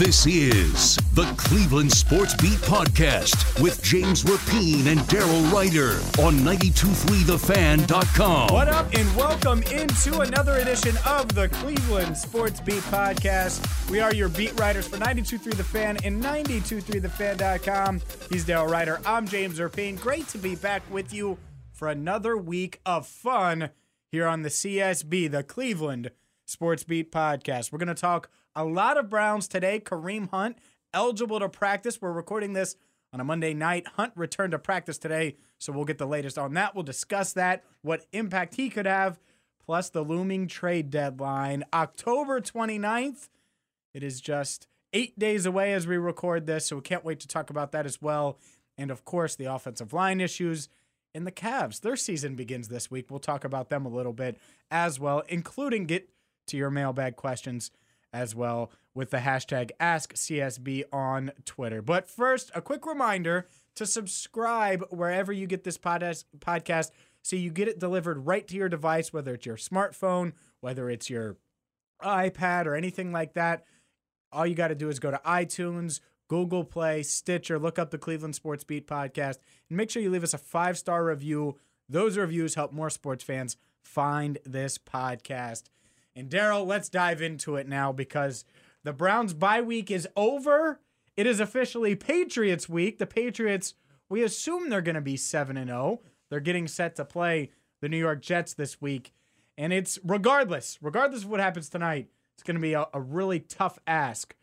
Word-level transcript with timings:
This 0.00 0.24
is 0.26 0.96
the 1.12 1.30
Cleveland 1.36 1.92
Sports 1.92 2.34
Beat 2.36 2.56
Podcast 2.60 3.62
with 3.62 3.82
James 3.82 4.24
Rapien 4.24 4.86
and 4.86 4.98
Daryl 5.00 5.52
Ruiter 5.52 5.96
on 6.24 6.36
923thefan.com. 6.36 8.48
What 8.48 8.68
up, 8.68 8.90
and 8.94 9.14
welcome 9.14 9.62
into 9.64 10.20
another 10.20 10.56
edition 10.56 10.96
of 11.06 11.34
the 11.34 11.50
Cleveland 11.50 12.16
Sports 12.16 12.62
Beat 12.62 12.80
Podcast. 12.84 13.90
We 13.90 14.00
are 14.00 14.14
your 14.14 14.30
beat 14.30 14.58
writers 14.58 14.88
for 14.88 14.96
92.3 14.96 15.54
The 15.54 15.64
Fan 15.64 15.98
and 16.02 16.24
92.3thefan.com. 16.24 18.00
He's 18.30 18.46
Daryl 18.46 18.70
Ruiter. 18.70 19.02
I'm 19.04 19.28
James 19.28 19.58
Rapien. 19.58 20.00
Great 20.00 20.26
to 20.28 20.38
be 20.38 20.54
back 20.54 20.82
with 20.90 21.12
you 21.12 21.36
for 21.74 21.88
another 21.88 22.38
week 22.38 22.80
of 22.86 23.06
fun 23.06 23.68
here 24.10 24.26
on 24.26 24.40
the 24.40 24.48
CSB, 24.48 25.30
the 25.30 25.42
Cleveland 25.42 26.10
Sports 26.46 26.84
Beat 26.84 27.12
Podcast. 27.12 27.70
We're 27.70 27.78
going 27.78 27.88
to 27.88 27.94
talk 27.94 28.30
a 28.54 28.64
lot 28.64 28.96
of 28.96 29.08
Browns 29.08 29.48
today. 29.48 29.80
Kareem 29.80 30.30
Hunt, 30.30 30.58
eligible 30.92 31.40
to 31.40 31.48
practice. 31.48 32.00
We're 32.00 32.12
recording 32.12 32.52
this 32.52 32.76
on 33.12 33.20
a 33.20 33.24
Monday 33.24 33.54
night. 33.54 33.86
Hunt 33.96 34.12
returned 34.16 34.52
to 34.52 34.58
practice 34.58 34.98
today, 34.98 35.36
so 35.58 35.72
we'll 35.72 35.84
get 35.84 35.98
the 35.98 36.06
latest 36.06 36.38
on 36.38 36.54
that. 36.54 36.74
We'll 36.74 36.84
discuss 36.84 37.32
that, 37.34 37.64
what 37.82 38.06
impact 38.12 38.56
he 38.56 38.70
could 38.70 38.86
have, 38.86 39.18
plus 39.64 39.90
the 39.90 40.02
looming 40.02 40.46
trade 40.46 40.90
deadline, 40.90 41.64
October 41.72 42.40
29th. 42.40 43.28
It 43.94 44.02
is 44.02 44.20
just 44.20 44.66
eight 44.92 45.18
days 45.18 45.46
away 45.46 45.72
as 45.72 45.86
we 45.86 45.96
record 45.96 46.46
this, 46.46 46.66
so 46.66 46.76
we 46.76 46.82
can't 46.82 47.04
wait 47.04 47.20
to 47.20 47.28
talk 47.28 47.50
about 47.50 47.72
that 47.72 47.86
as 47.86 48.00
well. 48.00 48.38
And 48.76 48.90
of 48.90 49.04
course, 49.04 49.36
the 49.36 49.44
offensive 49.46 49.92
line 49.92 50.20
issues 50.20 50.68
and 51.14 51.26
the 51.26 51.32
Cavs. 51.32 51.80
Their 51.80 51.96
season 51.96 52.34
begins 52.36 52.68
this 52.68 52.90
week. 52.90 53.06
We'll 53.10 53.18
talk 53.18 53.44
about 53.44 53.68
them 53.68 53.84
a 53.84 53.90
little 53.90 54.12
bit 54.12 54.38
as 54.70 54.98
well, 55.00 55.22
including 55.28 55.86
get 55.86 56.08
to 56.46 56.56
your 56.56 56.70
mailbag 56.70 57.16
questions 57.16 57.70
as 58.12 58.34
well 58.34 58.70
with 58.94 59.10
the 59.10 59.18
hashtag 59.18 59.70
AskCSB 59.80 60.84
on 60.92 61.32
Twitter. 61.44 61.80
But 61.82 62.08
first, 62.08 62.50
a 62.54 62.60
quick 62.60 62.86
reminder 62.86 63.46
to 63.76 63.86
subscribe 63.86 64.84
wherever 64.90 65.32
you 65.32 65.46
get 65.46 65.64
this 65.64 65.78
podcast 65.78 66.24
podcast 66.38 66.90
so 67.22 67.36
you 67.36 67.50
get 67.50 67.68
it 67.68 67.78
delivered 67.78 68.26
right 68.26 68.46
to 68.48 68.56
your 68.56 68.68
device, 68.68 69.12
whether 69.12 69.34
it's 69.34 69.46
your 69.46 69.56
smartphone, 69.56 70.32
whether 70.60 70.88
it's 70.90 71.10
your 71.10 71.36
iPad 72.02 72.66
or 72.66 72.74
anything 72.74 73.12
like 73.12 73.34
that. 73.34 73.64
All 74.32 74.46
you 74.46 74.54
got 74.54 74.68
to 74.68 74.74
do 74.74 74.88
is 74.88 74.98
go 74.98 75.10
to 75.10 75.20
iTunes, 75.26 76.00
Google 76.28 76.64
Play, 76.64 77.02
Stitcher, 77.02 77.58
look 77.58 77.78
up 77.78 77.90
the 77.90 77.98
Cleveland 77.98 78.34
Sports 78.34 78.64
Beat 78.64 78.86
podcast, 78.86 79.38
and 79.68 79.76
make 79.76 79.90
sure 79.90 80.02
you 80.02 80.10
leave 80.10 80.24
us 80.24 80.34
a 80.34 80.38
five 80.38 80.78
star 80.78 81.04
review. 81.04 81.58
Those 81.88 82.16
reviews 82.16 82.54
help 82.54 82.72
more 82.72 82.90
sports 82.90 83.24
fans 83.24 83.56
find 83.82 84.38
this 84.44 84.78
podcast. 84.78 85.64
And 86.14 86.28
Daryl, 86.28 86.66
let's 86.66 86.88
dive 86.88 87.22
into 87.22 87.56
it 87.56 87.68
now 87.68 87.92
because 87.92 88.44
the 88.82 88.92
Browns' 88.92 89.34
bye 89.34 89.60
week 89.60 89.90
is 89.90 90.08
over. 90.16 90.80
It 91.16 91.26
is 91.26 91.40
officially 91.40 91.94
Patriots 91.94 92.68
week. 92.68 92.98
The 92.98 93.06
Patriots, 93.06 93.74
we 94.08 94.22
assume 94.22 94.68
they're 94.68 94.80
going 94.80 94.94
to 94.94 95.00
be 95.00 95.16
7 95.16 95.56
and 95.56 95.68
0. 95.68 96.00
They're 96.28 96.40
getting 96.40 96.68
set 96.68 96.96
to 96.96 97.04
play 97.04 97.50
the 97.80 97.88
New 97.88 97.98
York 97.98 98.22
Jets 98.22 98.54
this 98.54 98.80
week. 98.80 99.12
And 99.58 99.72
it's 99.72 99.98
regardless, 100.04 100.78
regardless 100.80 101.24
of 101.24 101.30
what 101.30 101.40
happens 101.40 101.68
tonight, 101.68 102.08
it's 102.34 102.42
going 102.42 102.56
to 102.56 102.60
be 102.60 102.72
a, 102.72 102.86
a 102.94 103.00
really 103.00 103.40
tough 103.40 103.78
ask 103.86 104.34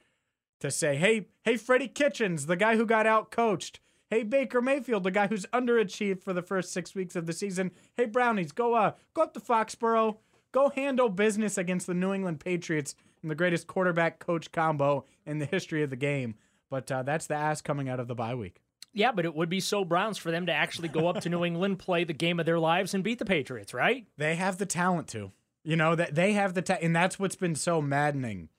to 0.59 0.71
say, 0.71 0.95
hey, 0.95 1.27
hey, 1.43 1.57
Freddie 1.57 1.87
Kitchens, 1.87 2.45
the 2.45 2.55
guy 2.55 2.75
who 2.75 2.85
got 2.85 3.07
out 3.07 3.31
coached. 3.31 3.79
Hey, 4.09 4.23
Baker 4.23 4.61
Mayfield, 4.61 5.03
the 5.03 5.11
guy 5.11 5.27
who's 5.27 5.45
underachieved 5.47 6.23
for 6.23 6.33
the 6.33 6.41
first 6.41 6.71
six 6.71 6.95
weeks 6.95 7.15
of 7.15 7.25
the 7.25 7.33
season. 7.33 7.71
Hey, 7.95 8.05
Brownies, 8.05 8.53
go 8.53 8.73
uh, 8.73 8.93
go 9.13 9.23
up 9.23 9.33
to 9.33 9.39
Foxborough, 9.39 10.17
go 10.51 10.69
handle 10.69 11.09
business 11.09 11.57
against 11.57 11.87
the 11.87 11.93
New 11.93 12.13
England 12.13 12.39
Patriots 12.39 12.95
and 13.21 13.31
the 13.31 13.35
greatest 13.35 13.67
quarterback 13.67 14.19
coach 14.19 14.51
combo 14.51 15.05
in 15.25 15.39
the 15.39 15.45
history 15.45 15.83
of 15.83 15.89
the 15.89 15.95
game. 15.95 16.35
But 16.69 16.91
uh, 16.91 17.03
that's 17.03 17.27
the 17.27 17.35
ask 17.35 17.63
coming 17.63 17.89
out 17.89 17.99
of 17.99 18.07
the 18.07 18.15
bye 18.15 18.35
week. 18.35 18.61
Yeah, 18.93 19.11
but 19.11 19.25
it 19.25 19.35
would 19.35 19.49
be 19.49 19.59
so 19.59 19.85
Browns 19.85 20.17
for 20.17 20.31
them 20.31 20.47
to 20.47 20.51
actually 20.51 20.87
go 20.87 21.07
up 21.07 21.21
to 21.21 21.29
New 21.29 21.45
England, 21.45 21.79
play 21.79 22.03
the 22.03 22.13
game 22.13 22.39
of 22.39 22.45
their 22.45 22.59
lives, 22.59 22.93
and 22.93 23.03
beat 23.03 23.19
the 23.19 23.25
Patriots, 23.25 23.73
right? 23.73 24.07
They 24.17 24.35
have 24.35 24.57
the 24.57 24.65
talent 24.65 25.07
to. 25.09 25.31
You 25.63 25.75
know 25.75 25.95
that 25.95 26.15
they 26.15 26.33
have 26.33 26.53
the 26.53 26.61
ta- 26.61 26.77
and 26.81 26.95
that's 26.95 27.19
what's 27.19 27.35
been 27.35 27.55
so 27.55 27.81
maddening 27.81 28.49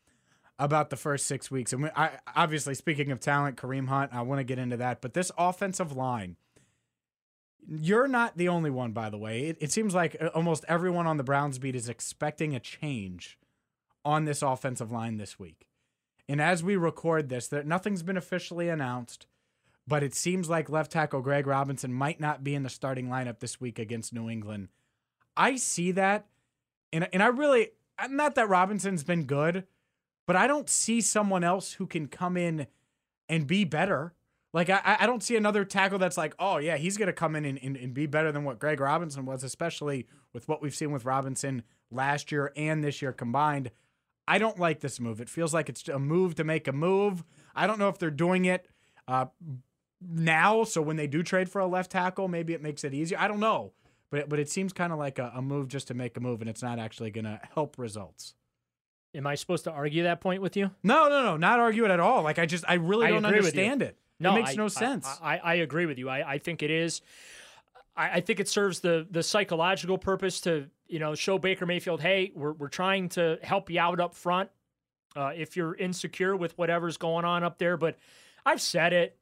about 0.58 0.90
the 0.90 0.96
first 0.96 1.26
six 1.26 1.50
weeks. 1.50 1.72
And 1.72 1.84
we, 1.84 1.88
I 1.96 2.18
obviously 2.36 2.74
speaking 2.74 3.10
of 3.10 3.20
talent, 3.20 3.56
Kareem 3.56 3.88
Hunt, 3.88 4.12
I 4.12 4.22
want 4.22 4.40
to 4.40 4.44
get 4.44 4.58
into 4.58 4.76
that. 4.76 5.00
But 5.00 5.14
this 5.14 5.32
offensive 5.38 5.96
line, 5.96 6.36
you're 7.68 8.08
not 8.08 8.36
the 8.36 8.48
only 8.48 8.70
one, 8.70 8.92
by 8.92 9.10
the 9.10 9.18
way. 9.18 9.42
It, 9.42 9.58
it 9.60 9.72
seems 9.72 9.94
like 9.94 10.16
uh, 10.20 10.26
almost 10.28 10.64
everyone 10.68 11.06
on 11.06 11.18
the 11.18 11.22
Browns 11.22 11.58
beat 11.58 11.76
is 11.76 11.88
expecting 11.88 12.54
a 12.54 12.60
change 12.60 13.38
on 14.04 14.24
this 14.24 14.42
offensive 14.42 14.90
line 14.90 15.18
this 15.18 15.38
week. 15.38 15.68
And 16.28 16.40
as 16.40 16.62
we 16.62 16.76
record 16.76 17.28
this, 17.28 17.48
that 17.48 17.66
nothing's 17.66 18.02
been 18.02 18.16
officially 18.16 18.68
announced, 18.68 19.26
but 19.86 20.02
it 20.02 20.14
seems 20.14 20.48
like 20.48 20.68
left 20.68 20.92
tackle 20.92 21.20
Greg 21.20 21.46
Robinson 21.46 21.92
might 21.92 22.20
not 22.20 22.44
be 22.44 22.54
in 22.54 22.62
the 22.62 22.68
starting 22.68 23.08
lineup 23.08 23.40
this 23.40 23.60
week 23.60 23.78
against 23.78 24.12
New 24.12 24.28
England. 24.28 24.68
I 25.36 25.56
see 25.56 25.92
that, 25.92 26.26
and 26.92 27.08
and 27.12 27.22
I 27.22 27.28
really 27.28 27.70
not 28.10 28.34
that 28.34 28.48
Robinson's 28.48 29.04
been 29.04 29.24
good, 29.24 29.64
but 30.26 30.36
I 30.36 30.46
don't 30.46 30.68
see 30.68 31.00
someone 31.00 31.44
else 31.44 31.74
who 31.74 31.86
can 31.86 32.08
come 32.08 32.36
in 32.36 32.66
and 33.28 33.46
be 33.46 33.64
better. 33.64 34.12
Like 34.58 34.70
I, 34.70 34.96
I 34.98 35.06
don't 35.06 35.22
see 35.22 35.36
another 35.36 35.64
tackle 35.64 36.00
that's 36.00 36.16
like, 36.16 36.34
oh 36.40 36.58
yeah, 36.58 36.78
he's 36.78 36.96
gonna 36.96 37.12
come 37.12 37.36
in 37.36 37.44
and, 37.44 37.60
and, 37.62 37.76
and 37.76 37.94
be 37.94 38.06
better 38.06 38.32
than 38.32 38.42
what 38.42 38.58
Greg 38.58 38.80
Robinson 38.80 39.24
was, 39.24 39.44
especially 39.44 40.08
with 40.32 40.48
what 40.48 40.60
we've 40.60 40.74
seen 40.74 40.90
with 40.90 41.04
Robinson 41.04 41.62
last 41.92 42.32
year 42.32 42.52
and 42.56 42.82
this 42.82 43.00
year 43.00 43.12
combined. 43.12 43.70
I 44.26 44.38
don't 44.38 44.58
like 44.58 44.80
this 44.80 44.98
move. 44.98 45.20
It 45.20 45.28
feels 45.28 45.54
like 45.54 45.68
it's 45.68 45.86
a 45.86 46.00
move 46.00 46.34
to 46.34 46.42
make 46.42 46.66
a 46.66 46.72
move. 46.72 47.22
I 47.54 47.68
don't 47.68 47.78
know 47.78 47.88
if 47.88 47.98
they're 47.98 48.10
doing 48.10 48.46
it 48.46 48.66
uh, 49.06 49.26
now, 50.00 50.64
so 50.64 50.82
when 50.82 50.96
they 50.96 51.06
do 51.06 51.22
trade 51.22 51.48
for 51.48 51.60
a 51.60 51.66
left 51.68 51.92
tackle, 51.92 52.26
maybe 52.26 52.52
it 52.52 52.60
makes 52.60 52.82
it 52.82 52.92
easier. 52.92 53.16
I 53.16 53.28
don't 53.28 53.38
know, 53.38 53.74
but 54.10 54.28
but 54.28 54.40
it 54.40 54.50
seems 54.50 54.72
kind 54.72 54.92
of 54.92 54.98
like 54.98 55.20
a, 55.20 55.30
a 55.36 55.40
move 55.40 55.68
just 55.68 55.86
to 55.86 55.94
make 55.94 56.16
a 56.16 56.20
move, 56.20 56.40
and 56.40 56.50
it's 56.50 56.62
not 56.62 56.80
actually 56.80 57.12
going 57.12 57.26
to 57.26 57.38
help 57.54 57.78
results. 57.78 58.34
Am 59.14 59.24
I 59.24 59.36
supposed 59.36 59.62
to 59.64 59.70
argue 59.70 60.02
that 60.02 60.20
point 60.20 60.42
with 60.42 60.56
you? 60.56 60.72
No, 60.82 61.08
no, 61.08 61.22
no, 61.22 61.36
not 61.36 61.60
argue 61.60 61.84
it 61.84 61.92
at 61.92 62.00
all. 62.00 62.24
Like 62.24 62.40
I 62.40 62.46
just 62.46 62.64
I 62.66 62.74
really 62.74 63.06
I 63.06 63.10
don't 63.10 63.24
understand 63.24 63.82
it. 63.82 63.96
No, 64.20 64.32
it 64.32 64.40
makes 64.40 64.50
I- 64.50 64.54
no 64.54 64.64
I- 64.64 64.68
sense. 64.68 65.06
I, 65.22 65.38
I, 65.38 65.54
agree 65.56 65.86
with 65.86 65.98
you. 65.98 66.08
I, 66.08 66.32
I 66.34 66.38
think 66.38 66.62
it 66.62 66.70
is. 66.70 67.02
I, 67.96 68.10
I 68.14 68.20
think 68.20 68.40
it 68.40 68.48
serves 68.48 68.80
the 68.80 69.06
the 69.10 69.22
psychological 69.22 69.98
purpose 69.98 70.40
to 70.42 70.66
you 70.88 70.98
know 70.98 71.14
show 71.14 71.38
Baker 71.38 71.66
Mayfield, 71.66 72.00
hey, 72.00 72.32
we're 72.34 72.52
we're 72.52 72.68
trying 72.68 73.08
to 73.10 73.38
help 73.42 73.70
you 73.70 73.80
out 73.80 74.00
up 74.00 74.14
front. 74.14 74.50
Uh, 75.16 75.32
if 75.34 75.56
you're 75.56 75.74
insecure 75.74 76.36
with 76.36 76.56
whatever's 76.58 76.96
going 76.96 77.24
on 77.24 77.42
up 77.42 77.58
there, 77.58 77.76
but 77.76 77.96
I've 78.44 78.60
said 78.60 78.92
it. 78.92 79.16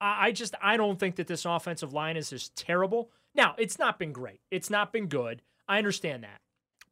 I, 0.00 0.28
I 0.28 0.32
just 0.32 0.54
I 0.62 0.76
don't 0.76 0.98
think 0.98 1.16
that 1.16 1.26
this 1.26 1.44
offensive 1.44 1.92
line 1.92 2.16
is 2.16 2.32
as 2.32 2.48
terrible. 2.50 3.10
Now 3.34 3.54
it's 3.58 3.78
not 3.78 3.98
been 3.98 4.12
great. 4.12 4.40
It's 4.50 4.70
not 4.70 4.92
been 4.92 5.06
good. 5.06 5.42
I 5.68 5.78
understand 5.78 6.24
that, 6.24 6.40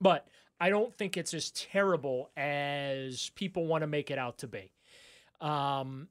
but 0.00 0.26
I 0.60 0.68
don't 0.70 0.94
think 0.94 1.16
it's 1.16 1.34
as 1.34 1.50
terrible 1.52 2.30
as 2.36 3.30
people 3.34 3.66
want 3.66 3.82
to 3.82 3.86
make 3.86 4.10
it 4.10 4.18
out 4.18 4.38
to 4.38 4.46
be. 4.46 4.72
Um, 5.40 6.08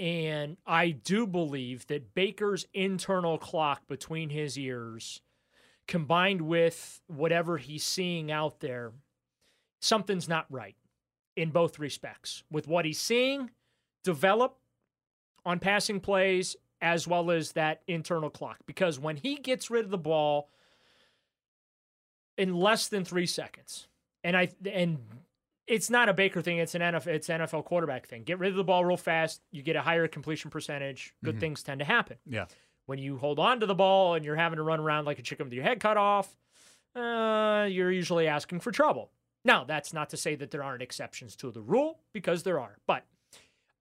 and 0.00 0.56
I 0.66 0.90
do 0.90 1.26
believe 1.26 1.86
that 1.88 2.14
Baker's 2.14 2.66
internal 2.72 3.36
clock 3.36 3.86
between 3.86 4.30
his 4.30 4.58
ears, 4.58 5.20
combined 5.86 6.40
with 6.40 7.02
whatever 7.06 7.58
he's 7.58 7.84
seeing 7.84 8.32
out 8.32 8.60
there, 8.60 8.92
something's 9.82 10.26
not 10.26 10.46
right 10.48 10.74
in 11.36 11.50
both 11.50 11.78
respects 11.78 12.42
with 12.50 12.66
what 12.66 12.86
he's 12.86 12.98
seeing 12.98 13.50
develop 14.02 14.56
on 15.44 15.58
passing 15.58 16.00
plays 16.00 16.56
as 16.80 17.06
well 17.06 17.30
as 17.30 17.52
that 17.52 17.82
internal 17.86 18.30
clock. 18.30 18.56
Because 18.64 18.98
when 18.98 19.16
he 19.16 19.36
gets 19.36 19.70
rid 19.70 19.84
of 19.84 19.90
the 19.90 19.98
ball 19.98 20.48
in 22.38 22.54
less 22.54 22.88
than 22.88 23.04
three 23.04 23.26
seconds, 23.26 23.86
and 24.24 24.34
I 24.34 24.48
and 24.70 24.98
it's 25.70 25.88
not 25.88 26.08
a 26.08 26.12
Baker 26.12 26.42
thing. 26.42 26.58
It's 26.58 26.74
an 26.74 26.82
NFL. 26.82 27.06
It's 27.06 27.28
NFL 27.28 27.64
quarterback 27.64 28.08
thing. 28.08 28.24
Get 28.24 28.40
rid 28.40 28.50
of 28.50 28.56
the 28.56 28.64
ball 28.64 28.84
real 28.84 28.96
fast. 28.96 29.40
You 29.52 29.62
get 29.62 29.76
a 29.76 29.80
higher 29.80 30.08
completion 30.08 30.50
percentage. 30.50 31.14
Good 31.22 31.38
things 31.38 31.62
tend 31.62 31.78
to 31.78 31.84
happen. 31.84 32.16
yeah. 32.26 32.46
When 32.86 32.98
you 32.98 33.18
hold 33.18 33.38
on 33.38 33.60
to 33.60 33.66
the 33.66 33.74
ball 33.74 34.14
and 34.14 34.24
you're 34.24 34.34
having 34.34 34.56
to 34.56 34.64
run 34.64 34.80
around 34.80 35.04
like 35.04 35.20
a 35.20 35.22
chicken 35.22 35.46
with 35.46 35.52
your 35.52 35.62
head 35.62 35.78
cut 35.78 35.96
off, 35.96 36.36
uh, 36.96 37.68
you're 37.70 37.92
usually 37.92 38.26
asking 38.26 38.58
for 38.58 38.72
trouble. 38.72 39.12
Now, 39.44 39.62
that's 39.62 39.92
not 39.92 40.10
to 40.10 40.16
say 40.16 40.34
that 40.34 40.50
there 40.50 40.64
aren't 40.64 40.82
exceptions 40.82 41.36
to 41.36 41.52
the 41.52 41.60
rule 41.60 42.00
because 42.12 42.42
there 42.42 42.58
are, 42.58 42.78
but 42.88 43.04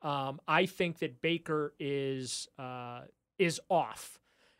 um, 0.03 0.39
I 0.47 0.68
think 0.68 1.00
that 1.00 1.21
Baker 1.21 1.74
is 1.80 2.47
uh, 2.59 3.01
is 3.39 3.59
off, 3.68 4.19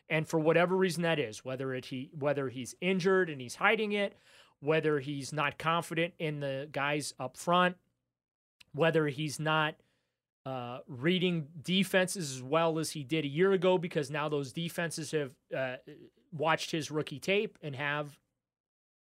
and 0.09 0.27
for 0.27 0.39
whatever 0.39 0.75
reason 0.75 1.03
that 1.03 1.19
is, 1.19 1.45
whether 1.45 1.75
it 1.75 1.85
he 1.85 2.09
whether 2.17 2.49
he's 2.49 2.73
injured 2.81 3.29
and 3.29 3.39
he's 3.39 3.55
hiding 3.55 3.91
it, 3.91 4.17
whether 4.61 5.00
he's 5.00 5.31
not 5.31 5.57
confident 5.57 6.13
in 6.19 6.39
the 6.39 6.67
guys 6.71 7.13
up 7.19 7.38
front, 7.38 7.75
whether 8.73 9.07
he's 9.07 9.39
not 9.39 9.75
uh, 10.45 10.79
reading 10.88 11.47
defenses 11.61 12.31
as 12.35 12.41
well 12.41 12.79
as 12.79 12.91
he 12.91 13.03
did 13.03 13.25
a 13.25 13.27
year 13.27 13.51
ago 13.51 13.77
because 13.77 14.09
now 14.09 14.27
those 14.29 14.51
defenses 14.51 15.11
have 15.11 15.31
uh, 15.56 15.75
watched 16.31 16.71
his 16.71 16.89
rookie 16.89 17.19
tape 17.19 17.57
and 17.61 17.75
have 17.75 18.17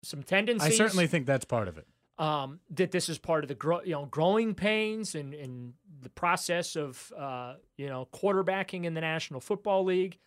some 0.03 0.23
tendencies. 0.23 0.73
I 0.73 0.75
certainly 0.75 1.07
think 1.07 1.25
that's 1.25 1.45
part 1.45 1.67
of 1.67 1.77
it. 1.77 1.87
um, 2.17 2.59
that 2.71 2.91
this 2.91 3.09
is 3.09 3.17
part 3.17 3.43
of 3.43 3.47
the 3.49 3.55
grow, 3.55 3.81
you 3.83 3.91
know 3.91 4.05
growing 4.05 4.55
pains 4.55 5.15
and, 5.15 5.33
and 5.33 5.73
the 6.01 6.09
process 6.09 6.75
of 6.75 7.11
uh, 7.17 7.55
you 7.77 7.87
know 7.87 8.07
quarterbacking 8.13 8.85
in 8.85 8.93
the 8.93 9.01
National 9.01 9.39
Football 9.41 9.83
League. 9.85 10.17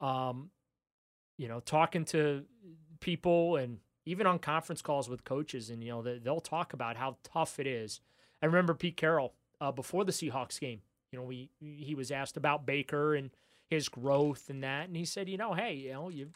Um, 0.00 0.50
you 1.36 1.46
know, 1.48 1.60
talking 1.60 2.04
to 2.06 2.44
people 3.00 3.56
and 3.56 3.78
even 4.08 4.26
on 4.26 4.38
conference 4.38 4.80
calls 4.80 5.08
with 5.08 5.24
coaches, 5.24 5.68
and 5.70 5.82
you 5.84 5.90
know 5.90 6.02
they, 6.02 6.18
they'll 6.18 6.40
talk 6.40 6.72
about 6.72 6.96
how 6.96 7.16
tough 7.22 7.58
it 7.58 7.66
is. 7.66 8.00
I 8.42 8.46
remember 8.46 8.74
Pete 8.74 8.96
Carroll 8.96 9.34
uh, 9.60 9.70
before 9.70 10.04
the 10.04 10.12
Seahawks 10.12 10.58
game. 10.58 10.80
You 11.12 11.18
know, 11.18 11.24
we 11.24 11.50
he 11.60 11.94
was 11.94 12.10
asked 12.10 12.36
about 12.36 12.66
Baker 12.66 13.14
and 13.14 13.30
his 13.68 13.88
growth 13.88 14.48
and 14.48 14.62
that, 14.62 14.88
and 14.88 14.96
he 14.96 15.04
said, 15.04 15.28
you 15.28 15.36
know, 15.36 15.52
hey, 15.52 15.74
you 15.74 15.92
know, 15.92 16.08
you 16.08 16.28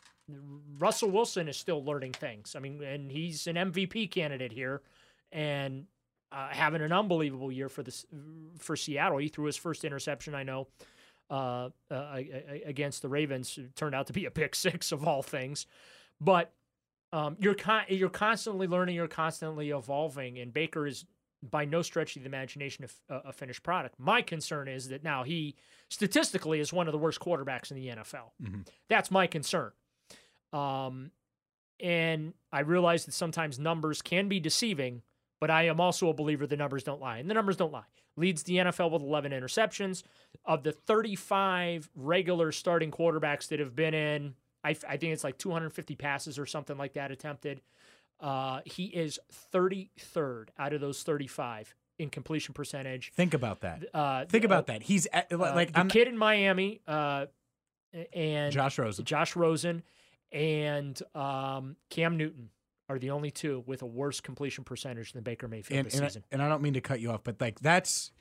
Russell 0.78 1.10
Wilson 1.10 1.48
is 1.48 1.56
still 1.56 1.82
learning 1.82 2.12
things. 2.12 2.54
I 2.54 2.60
mean, 2.60 2.82
and 2.82 3.10
he's 3.10 3.46
an 3.46 3.56
MVP 3.56 4.10
candidate 4.10 4.52
here, 4.52 4.82
and 5.30 5.86
uh, 6.30 6.48
having 6.50 6.82
an 6.82 6.92
unbelievable 6.92 7.50
year 7.50 7.68
for 7.68 7.82
the 7.82 8.04
for 8.58 8.76
Seattle. 8.76 9.18
He 9.18 9.28
threw 9.28 9.46
his 9.46 9.56
first 9.56 9.84
interception, 9.84 10.34
I 10.34 10.42
know, 10.42 10.68
uh, 11.30 11.70
uh, 11.90 12.18
against 12.64 13.02
the 13.02 13.08
Ravens. 13.08 13.58
It 13.58 13.74
turned 13.76 13.94
out 13.94 14.06
to 14.08 14.12
be 14.12 14.26
a 14.26 14.30
pick 14.30 14.54
six 14.54 14.92
of 14.92 15.06
all 15.06 15.22
things, 15.22 15.66
but 16.20 16.52
um, 17.12 17.36
you're 17.38 17.54
con- 17.54 17.84
you're 17.88 18.08
constantly 18.08 18.66
learning, 18.66 18.94
you're 18.94 19.08
constantly 19.08 19.70
evolving, 19.70 20.38
and 20.38 20.52
Baker 20.52 20.86
is 20.86 21.04
by 21.42 21.64
no 21.64 21.82
stretch 21.82 22.16
of 22.16 22.22
the 22.22 22.28
imagination 22.28 22.86
a, 23.08 23.14
a 23.16 23.32
finished 23.32 23.62
product. 23.62 23.96
My 23.98 24.22
concern 24.22 24.68
is 24.68 24.88
that 24.88 25.02
now 25.02 25.24
he 25.24 25.56
statistically 25.88 26.60
is 26.60 26.72
one 26.72 26.86
of 26.86 26.92
the 26.92 26.98
worst 26.98 27.20
quarterbacks 27.20 27.70
in 27.70 27.76
the 27.76 27.88
NFL. 27.88 28.30
That's 28.88 29.10
my 29.10 29.26
concern. 29.26 29.72
Um, 30.52 31.10
and 31.80 32.34
I 32.52 32.60
realize 32.60 33.04
that 33.06 33.12
sometimes 33.12 33.58
numbers 33.58 34.02
can 34.02 34.28
be 34.28 34.38
deceiving, 34.38 35.02
but 35.40 35.50
I 35.50 35.64
am 35.64 35.80
also 35.80 36.08
a 36.08 36.14
believer 36.14 36.46
the 36.46 36.56
numbers 36.56 36.84
don't 36.84 37.00
lie. 37.00 37.18
And 37.18 37.28
the 37.28 37.34
numbers 37.34 37.56
don't 37.56 37.72
lie. 37.72 37.86
Leads 38.16 38.44
the 38.44 38.56
NFL 38.58 38.92
with 38.92 39.02
11 39.02 39.32
interceptions. 39.32 40.04
Of 40.44 40.62
the 40.62 40.72
35 40.72 41.90
regular 41.96 42.52
starting 42.52 42.92
quarterbacks 42.92 43.48
that 43.48 43.58
have 43.58 43.74
been 43.74 43.94
in, 43.94 44.34
I, 44.64 44.70
I 44.70 44.96
think 44.96 45.12
it's 45.12 45.24
like 45.24 45.38
250 45.38 45.96
passes 45.96 46.38
or 46.38 46.46
something 46.46 46.76
like 46.76 46.94
that 46.94 47.10
attempted. 47.10 47.60
Uh, 48.20 48.60
he 48.64 48.84
is 48.84 49.18
33rd 49.52 50.48
out 50.58 50.72
of 50.72 50.80
those 50.80 51.02
35 51.02 51.74
in 51.98 52.10
completion 52.10 52.54
percentage. 52.54 53.12
Think 53.14 53.34
about 53.34 53.60
that. 53.60 53.84
Uh, 53.94 54.24
Think 54.26 54.44
uh, 54.44 54.46
about 54.46 54.66
that. 54.68 54.82
He's 54.82 55.06
at, 55.12 55.32
uh, 55.32 55.38
like 55.38 55.72
the 55.72 55.80
I'm, 55.80 55.88
kid 55.88 56.08
in 56.08 56.16
Miami, 56.16 56.80
uh, 56.86 57.26
and 58.12 58.52
Josh 58.52 58.78
Rosen. 58.78 59.04
Josh 59.04 59.36
Rosen, 59.36 59.82
and 60.30 61.00
um, 61.14 61.76
Cam 61.90 62.16
Newton 62.16 62.50
are 62.88 62.98
the 62.98 63.10
only 63.10 63.30
two 63.30 63.64
with 63.66 63.82
a 63.82 63.86
worse 63.86 64.20
completion 64.20 64.64
percentage 64.64 65.12
than 65.12 65.22
Baker 65.22 65.48
Mayfield 65.48 65.78
and, 65.78 65.86
this 65.86 65.94
and, 65.94 66.04
I, 66.04 66.08
season. 66.08 66.24
and 66.30 66.42
I 66.42 66.48
don't 66.48 66.62
mean 66.62 66.74
to 66.74 66.80
cut 66.80 67.00
you 67.00 67.10
off, 67.10 67.22
but 67.24 67.40
like 67.40 67.60
that's 67.60 68.12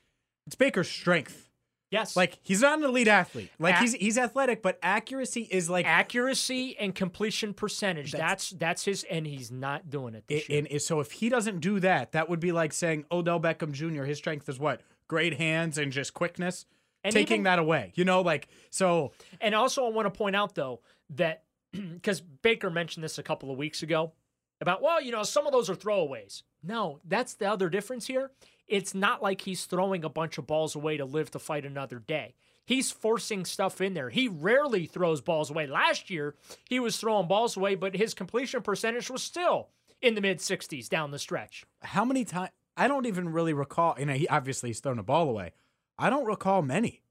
it's 0.46 0.56
Baker's 0.56 0.90
strength. 0.90 1.50
Yes, 1.92 2.16
Like 2.16 2.38
he's 2.42 2.60
not 2.62 2.78
an 2.78 2.84
elite 2.84 3.06
athlete. 3.06 3.50
Like 3.60 3.76
Ac- 3.76 3.82
he's 3.82 3.92
he's 3.94 4.18
athletic, 4.18 4.62
but 4.62 4.78
accuracy 4.82 5.42
is 5.50 5.70
like 5.70 5.86
accuracy 5.86 6.76
and 6.78 6.94
completion 6.94 7.54
percentage. 7.54 8.10
That's 8.12 8.50
That's- 8.50 8.54
that's, 8.58 8.84
his, 8.86 9.04
and 9.04 9.26
he's 9.26 9.52
not 9.52 9.90
doing 9.90 10.14
it 10.14 10.24
this 10.26 10.44
I- 10.48 10.52
year. 10.52 10.66
and 10.70 10.82
so 10.82 10.98
if 11.00 11.12
he 11.12 11.28
doesn't 11.28 11.60
do 11.60 11.78
that, 11.80 12.12
that 12.12 12.28
would 12.28 12.40
be 12.40 12.50
like 12.50 12.72
saying 12.72 13.04
Odell 13.12 13.38
Beckham 13.38 13.70
Jr. 13.72 14.02
His 14.04 14.18
strength 14.18 14.48
is 14.48 14.58
what? 14.58 14.80
Great 15.06 15.34
hands 15.38 15.78
and 15.78 15.92
just 15.92 16.14
quickness. 16.14 16.66
And 17.04 17.12
taking 17.12 17.34
even- 17.36 17.44
that 17.44 17.58
away, 17.58 17.92
you 17.96 18.04
know, 18.04 18.20
like 18.22 18.48
so. 18.70 19.12
And 19.40 19.54
also, 19.54 19.84
I 19.86 19.90
want 19.90 20.06
to 20.06 20.10
point 20.16 20.34
out 20.36 20.54
though 20.54 20.80
that 21.10 21.42
because 21.72 22.20
Baker 22.20 22.70
mentioned 22.70 23.02
this 23.04 23.18
a 23.18 23.22
couple 23.22 23.50
of 23.50 23.58
weeks 23.58 23.82
ago 23.82 24.12
about, 24.60 24.80
well, 24.80 25.02
you 25.02 25.10
know, 25.10 25.24
some 25.24 25.44
of 25.46 25.52
those 25.52 25.68
are 25.68 25.74
throwaways. 25.74 26.42
No, 26.62 27.00
that's 27.04 27.34
the 27.34 27.46
other 27.50 27.68
difference 27.68 28.06
here. 28.06 28.30
It's 28.72 28.94
not 28.94 29.22
like 29.22 29.42
he's 29.42 29.66
throwing 29.66 30.02
a 30.02 30.08
bunch 30.08 30.38
of 30.38 30.46
balls 30.46 30.74
away 30.74 30.96
to 30.96 31.04
live 31.04 31.30
to 31.32 31.38
fight 31.38 31.66
another 31.66 31.98
day. 31.98 32.34
He's 32.64 32.90
forcing 32.90 33.44
stuff 33.44 33.82
in 33.82 33.92
there. 33.92 34.08
He 34.08 34.28
rarely 34.28 34.86
throws 34.86 35.20
balls 35.20 35.50
away. 35.50 35.66
Last 35.66 36.08
year, 36.08 36.36
he 36.70 36.80
was 36.80 36.96
throwing 36.96 37.28
balls 37.28 37.54
away, 37.54 37.74
but 37.74 37.94
his 37.94 38.14
completion 38.14 38.62
percentage 38.62 39.10
was 39.10 39.22
still 39.22 39.68
in 40.00 40.14
the 40.14 40.22
mid 40.22 40.38
60s 40.38 40.88
down 40.88 41.10
the 41.10 41.18
stretch. 41.18 41.66
How 41.82 42.06
many 42.06 42.24
times? 42.24 42.48
I 42.74 42.88
don't 42.88 43.04
even 43.04 43.28
really 43.28 43.52
recall. 43.52 43.94
You 43.98 44.06
know, 44.06 44.14
he 44.14 44.26
obviously 44.28 44.70
he's 44.70 44.80
thrown 44.80 44.98
a 44.98 45.02
ball 45.02 45.28
away. 45.28 45.52
I 45.98 46.08
don't 46.08 46.24
recall 46.24 46.62
many. 46.62 47.02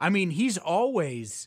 I 0.00 0.10
mean, 0.10 0.30
he's 0.30 0.58
always 0.58 1.46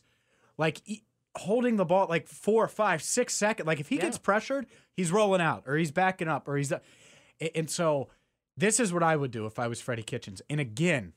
like 0.56 0.80
e- 0.86 1.02
holding 1.36 1.76
the 1.76 1.84
ball 1.84 2.06
like 2.08 2.26
four, 2.26 2.66
five, 2.68 3.02
six 3.02 3.36
seconds. 3.36 3.66
Like 3.66 3.80
if 3.80 3.90
he 3.90 3.98
gets 3.98 4.16
pressured, 4.16 4.64
he's 4.94 5.12
rolling 5.12 5.42
out 5.42 5.64
or 5.66 5.76
he's 5.76 5.90
backing 5.90 6.28
up 6.28 6.48
or 6.48 6.56
he's. 6.56 6.72
And 7.54 7.68
so 7.68 8.08
this 8.62 8.78
is 8.78 8.92
what 8.92 9.02
I 9.02 9.16
would 9.16 9.32
do 9.32 9.44
if 9.46 9.58
I 9.58 9.66
was 9.66 9.80
Freddie 9.80 10.04
Kitchens. 10.04 10.40
And 10.48 10.60
again, 10.60 11.14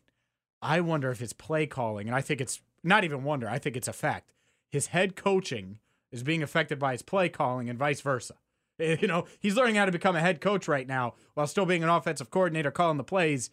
I 0.64 0.82
wonder 0.82 1.12
if 1.12 1.20
his 1.20 1.32
play 1.32 1.68
calling, 1.68 2.08
and 2.08 2.16
I 2.16 2.22
think 2.22 2.42
it's 2.42 2.60
not 2.84 3.04
even 3.04 3.24
wonder, 3.24 3.48
I 3.48 3.60
think 3.60 3.78
it's 3.78 3.88
a 3.88 3.94
fact. 3.94 4.32
His 4.72 4.88
head 4.88 5.16
coaching 5.16 5.78
is 6.12 6.24
being 6.24 6.42
affected 6.42 6.80
by 6.80 6.94
his 6.94 7.04
play 7.04 7.30
calling 7.30 7.70
and 7.70 7.78
vice 7.78 8.02
versa. 8.02 8.36
You 8.78 9.08
know, 9.08 9.24
he's 9.40 9.56
learning 9.56 9.76
how 9.76 9.86
to 9.86 9.92
become 9.94 10.18
a 10.18 10.20
head 10.20 10.42
coach 10.42 10.68
right 10.68 10.86
now 10.86 11.14
while 11.34 11.48
still 11.48 11.66
being 11.66 11.82
an 11.82 11.88
offensive 11.88 12.30
coordinator 12.30 12.72
calling 12.72 12.98
the 12.98 13.06
plays, 13.06 13.50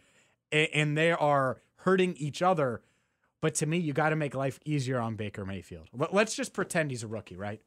and 0.50 0.98
they 0.98 1.12
are 1.12 1.60
hurting 1.76 2.16
each 2.16 2.42
other. 2.42 2.82
But 3.40 3.54
to 3.56 3.66
me, 3.66 3.78
you 3.78 3.92
got 3.92 4.08
to 4.08 4.16
make 4.16 4.34
life 4.34 4.58
easier 4.64 4.98
on 4.98 5.14
Baker 5.14 5.46
Mayfield. 5.46 5.90
Let's 6.10 6.34
just 6.34 6.52
pretend 6.52 6.90
he's 6.90 7.04
a 7.04 7.06
rookie, 7.06 7.36
right? 7.36 7.60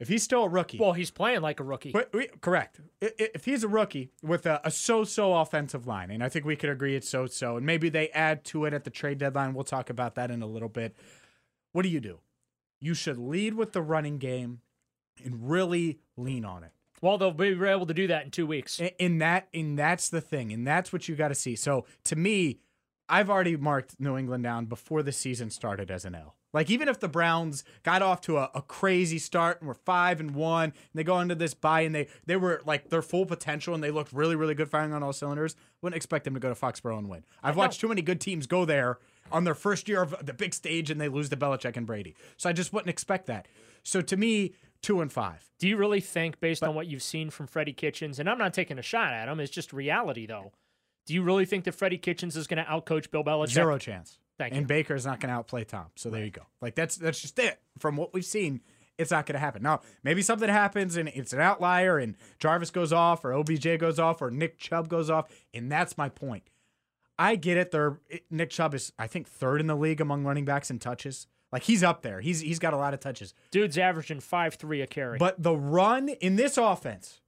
If 0.00 0.08
he's 0.08 0.22
still 0.22 0.44
a 0.44 0.48
rookie, 0.48 0.78
Well, 0.78 0.94
he's 0.94 1.10
playing 1.10 1.42
like 1.42 1.60
a 1.60 1.62
rookie. 1.62 1.92
but 1.92 2.10
we, 2.12 2.28
correct. 2.40 2.80
If 3.02 3.44
he's 3.44 3.62
a 3.62 3.68
rookie 3.68 4.10
with 4.22 4.46
a, 4.46 4.60
a 4.64 4.70
so-so 4.70 5.34
offensive 5.34 5.86
line, 5.86 6.10
and 6.10 6.24
I 6.24 6.28
think 6.30 6.44
we 6.46 6.56
could 6.56 6.70
agree 6.70 6.96
it's 6.96 7.08
so-so, 7.08 7.58
and 7.58 7.66
maybe 7.66 7.90
they 7.90 8.08
add 8.08 8.42
to 8.46 8.64
it 8.64 8.72
at 8.72 8.84
the 8.84 8.90
trade 8.90 9.18
deadline. 9.18 9.52
We'll 9.54 9.64
talk 9.64 9.90
about 9.90 10.14
that 10.14 10.30
in 10.30 10.40
a 10.42 10.46
little 10.46 10.70
bit. 10.70 10.96
What 11.72 11.82
do 11.82 11.90
you 11.90 12.00
do? 12.00 12.20
You 12.80 12.94
should 12.94 13.18
lead 13.18 13.54
with 13.54 13.72
the 13.72 13.82
running 13.82 14.16
game 14.18 14.60
and 15.22 15.50
really 15.50 15.98
lean 16.16 16.46
on 16.46 16.64
it. 16.64 16.72
well, 17.02 17.18
they'll 17.18 17.30
be 17.32 17.48
able 17.68 17.86
to 17.86 17.94
do 17.94 18.06
that 18.06 18.24
in 18.24 18.30
two 18.30 18.46
weeks. 18.46 18.80
And 18.98 19.20
that, 19.20 19.48
and 19.52 19.78
that's 19.78 20.08
the 20.08 20.22
thing, 20.22 20.50
and 20.50 20.66
that's 20.66 20.92
what 20.94 21.08
you 21.08 21.14
got 21.14 21.28
to 21.28 21.34
see. 21.34 21.56
So 21.56 21.84
to 22.04 22.16
me, 22.16 22.58
I've 23.08 23.28
already 23.28 23.56
marked 23.56 24.00
New 24.00 24.16
England 24.16 24.44
down 24.44 24.64
before 24.64 25.02
the 25.02 25.12
season 25.12 25.50
started 25.50 25.90
as 25.90 26.04
an 26.06 26.14
L. 26.14 26.36
Like 26.52 26.70
even 26.70 26.88
if 26.88 26.98
the 26.98 27.08
Browns 27.08 27.64
got 27.82 28.02
off 28.02 28.20
to 28.22 28.38
a, 28.38 28.50
a 28.54 28.62
crazy 28.62 29.18
start 29.18 29.60
and 29.60 29.68
were 29.68 29.74
five 29.74 30.20
and 30.20 30.34
one, 30.34 30.64
and 30.64 30.74
they 30.94 31.04
go 31.04 31.20
into 31.20 31.34
this 31.34 31.54
bye 31.54 31.82
and 31.82 31.94
they 31.94 32.08
they 32.26 32.36
were 32.36 32.60
like 32.64 32.90
their 32.90 33.02
full 33.02 33.26
potential 33.26 33.74
and 33.74 33.82
they 33.82 33.90
looked 33.90 34.12
really 34.12 34.36
really 34.36 34.54
good 34.54 34.68
firing 34.68 34.92
on 34.92 35.02
all 35.02 35.12
cylinders, 35.12 35.56
wouldn't 35.82 35.96
expect 35.96 36.24
them 36.24 36.34
to 36.34 36.40
go 36.40 36.48
to 36.48 36.54
Foxborough 36.54 36.98
and 36.98 37.08
win. 37.08 37.24
I've 37.42 37.56
watched 37.56 37.80
too 37.80 37.88
many 37.88 38.02
good 38.02 38.20
teams 38.20 38.46
go 38.46 38.64
there 38.64 38.98
on 39.30 39.44
their 39.44 39.54
first 39.54 39.88
year 39.88 40.02
of 40.02 40.14
the 40.24 40.34
big 40.34 40.54
stage 40.54 40.90
and 40.90 41.00
they 41.00 41.08
lose 41.08 41.28
to 41.28 41.36
Belichick 41.36 41.76
and 41.76 41.86
Brady. 41.86 42.14
So 42.36 42.48
I 42.48 42.52
just 42.52 42.72
wouldn't 42.72 42.90
expect 42.90 43.26
that. 43.26 43.46
So 43.82 44.00
to 44.00 44.16
me, 44.16 44.54
two 44.82 45.00
and 45.00 45.12
five. 45.12 45.50
Do 45.58 45.68
you 45.68 45.76
really 45.76 46.00
think, 46.00 46.40
based 46.40 46.62
on 46.62 46.74
what 46.74 46.86
you've 46.86 47.02
seen 47.02 47.30
from 47.30 47.46
Freddie 47.46 47.72
Kitchens, 47.72 48.18
and 48.18 48.28
I'm 48.28 48.38
not 48.38 48.54
taking 48.54 48.78
a 48.78 48.82
shot 48.82 49.12
at 49.12 49.28
him, 49.28 49.40
it's 49.40 49.52
just 49.52 49.72
reality 49.72 50.26
though. 50.26 50.52
Do 51.06 51.14
you 51.14 51.22
really 51.22 51.44
think 51.44 51.64
that 51.64 51.72
Freddie 51.72 51.98
Kitchens 51.98 52.36
is 52.36 52.46
going 52.46 52.64
to 52.64 52.70
outcoach 52.70 53.10
Bill 53.10 53.24
Belichick? 53.24 53.50
Zero 53.50 53.78
chance. 53.78 54.18
Thank 54.40 54.54
and 54.54 54.62
you. 54.62 54.66
Baker's 54.66 55.04
not 55.04 55.20
going 55.20 55.28
to 55.28 55.34
outplay 55.34 55.64
Tom. 55.64 55.88
So 55.96 56.08
there 56.08 56.24
you 56.24 56.30
go. 56.30 56.46
Like 56.62 56.74
that's 56.74 56.96
that's 56.96 57.20
just 57.20 57.38
it. 57.38 57.60
From 57.78 57.96
what 57.96 58.14
we've 58.14 58.24
seen, 58.24 58.62
it's 58.96 59.10
not 59.10 59.26
going 59.26 59.34
to 59.34 59.38
happen. 59.38 59.62
Now, 59.62 59.82
maybe 60.02 60.22
something 60.22 60.48
happens 60.48 60.96
and 60.96 61.10
it's 61.10 61.34
an 61.34 61.40
outlier 61.40 61.98
and 61.98 62.16
Jarvis 62.38 62.70
goes 62.70 62.90
off 62.90 63.22
or 63.22 63.34
OBJ 63.34 63.78
goes 63.78 63.98
off 63.98 64.22
or 64.22 64.30
Nick 64.30 64.56
Chubb 64.56 64.88
goes 64.88 65.10
off, 65.10 65.28
and 65.52 65.70
that's 65.70 65.98
my 65.98 66.08
point. 66.08 66.48
I 67.18 67.36
get 67.36 67.58
it. 67.58 67.70
They're 67.70 67.98
it- 68.08 68.24
Nick 68.30 68.48
Chubb 68.48 68.72
is 68.72 68.94
I 68.98 69.06
think 69.06 69.28
third 69.28 69.60
in 69.60 69.66
the 69.66 69.76
league 69.76 70.00
among 70.00 70.24
running 70.24 70.46
backs 70.46 70.70
in 70.70 70.78
touches. 70.78 71.26
Like 71.52 71.64
he's 71.64 71.82
up 71.82 72.00
there. 72.00 72.22
He's 72.22 72.40
he's 72.40 72.58
got 72.58 72.72
a 72.72 72.78
lot 72.78 72.94
of 72.94 73.00
touches. 73.00 73.34
Dude's 73.50 73.76
averaging 73.76 74.20
five 74.20 74.54
three 74.54 74.80
a 74.80 74.86
carry. 74.86 75.18
But 75.18 75.42
the 75.42 75.54
run 75.54 76.08
in 76.08 76.36
this 76.36 76.56
offense, 76.56 77.20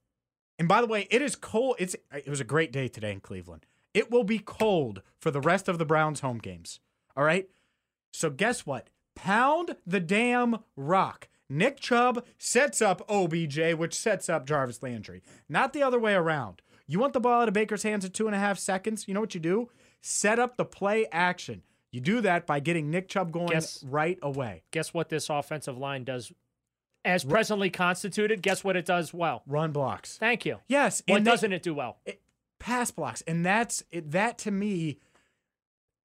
and 0.57 0.67
by 0.67 0.81
the 0.81 0.87
way, 0.87 1.07
it 1.11 1.21
is 1.21 1.35
cold. 1.35 1.75
It's 1.77 1.95
it 2.11 2.27
was 2.27 2.39
a 2.39 2.43
great 2.45 2.71
day 2.71 2.87
today 2.87 3.11
in 3.11 3.19
Cleveland. 3.19 3.67
It 3.93 4.09
will 4.09 4.23
be 4.23 4.39
cold 4.39 5.03
for 5.19 5.29
the 5.29 5.41
rest 5.41 5.67
of 5.69 5.77
the 5.77 5.85
Browns 5.85 6.21
home 6.21 6.39
games. 6.39 6.79
All 7.15 7.23
right. 7.23 7.47
So 8.11 8.29
guess 8.29 8.65
what? 8.65 8.89
Pound 9.15 9.75
the 9.85 9.99
damn 9.99 10.57
rock. 10.75 11.27
Nick 11.49 11.79
Chubb 11.79 12.25
sets 12.37 12.81
up 12.81 13.01
OBJ, 13.09 13.73
which 13.75 13.93
sets 13.93 14.29
up 14.29 14.47
Jarvis 14.47 14.81
Landry. 14.81 15.21
Not 15.47 15.73
the 15.73 15.83
other 15.83 15.99
way 15.99 16.13
around. 16.15 16.61
You 16.87 16.99
want 16.99 17.13
the 17.13 17.19
ball 17.19 17.41
out 17.41 17.47
of 17.47 17.53
Baker's 17.53 17.83
hands 17.83 18.05
at 18.05 18.13
two 18.13 18.25
and 18.27 18.35
a 18.35 18.39
half 18.39 18.57
seconds? 18.57 19.07
You 19.07 19.13
know 19.13 19.19
what 19.21 19.33
you 19.35 19.39
do? 19.39 19.69
Set 20.01 20.39
up 20.39 20.57
the 20.57 20.65
play 20.65 21.05
action. 21.11 21.61
You 21.91 22.01
do 22.01 22.21
that 22.21 22.47
by 22.47 22.59
getting 22.59 22.89
Nick 22.89 23.07
Chubb 23.07 23.31
going 23.31 23.47
Guess- 23.47 23.83
right 23.83 24.17
away. 24.21 24.63
Guess 24.71 24.93
what 24.93 25.09
this 25.09 25.29
offensive 25.29 25.77
line 25.77 26.03
does 26.03 26.31
as 27.05 27.23
presently 27.23 27.69
constituted? 27.69 28.41
Guess 28.41 28.63
what 28.63 28.75
it 28.75 28.85
does 28.85 29.13
well? 29.13 29.43
Run 29.45 29.71
blocks. 29.71 30.17
Thank 30.17 30.45
you. 30.45 30.57
Yes. 30.67 31.03
What 31.07 31.17
and 31.17 31.25
doesn't 31.25 31.53
it 31.53 31.61
do 31.61 31.73
well? 31.75 31.97
it, 32.05 32.21
pass 32.59 32.89
blocks, 32.91 33.21
and 33.27 33.45
that's 33.45 33.83
it, 33.91 34.11
that 34.11 34.37
to 34.39 34.51
me. 34.51 34.97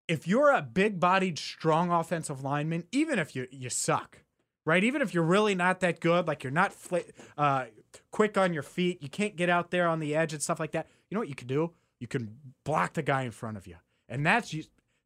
If 0.09 0.27
you're 0.27 0.51
a 0.51 0.63
big-bodied, 0.63 1.39
strong 1.39 1.91
offensive 1.93 2.43
lineman, 2.43 2.85
even 2.91 3.19
if 3.19 3.37
you 3.37 3.47
you 3.51 3.69
suck, 3.69 4.23
right? 4.65 4.83
Even 4.83 5.03
if 5.03 5.13
you're 5.13 5.23
really 5.23 5.55
not 5.55 5.81
that 5.81 6.01
good, 6.01 6.27
like 6.27 6.43
you're 6.43 6.51
not 6.51 6.73
fl- 6.73 6.97
uh, 7.37 7.67
quick 8.11 8.39
on 8.39 8.55
your 8.55 8.63
feet, 8.63 9.03
you 9.03 9.09
can't 9.09 9.37
get 9.37 9.51
out 9.51 9.71
there 9.71 9.87
on 9.87 10.01
the 10.01 10.17
edge 10.17 10.33
and 10.33 10.43
stuff 10.43 10.59
like 10.59 10.73
that. 10.73 10.89
You 11.09 11.15
know 11.15 11.21
what 11.21 11.29
you 11.29 11.35
can 11.35 11.47
do? 11.47 11.73
You 12.01 12.07
can 12.07 12.39
block 12.65 12.95
the 12.95 13.03
guy 13.03 13.23
in 13.23 13.31
front 13.31 13.57
of 13.57 13.67
you, 13.67 13.77
and 14.09 14.25
that's. 14.27 14.55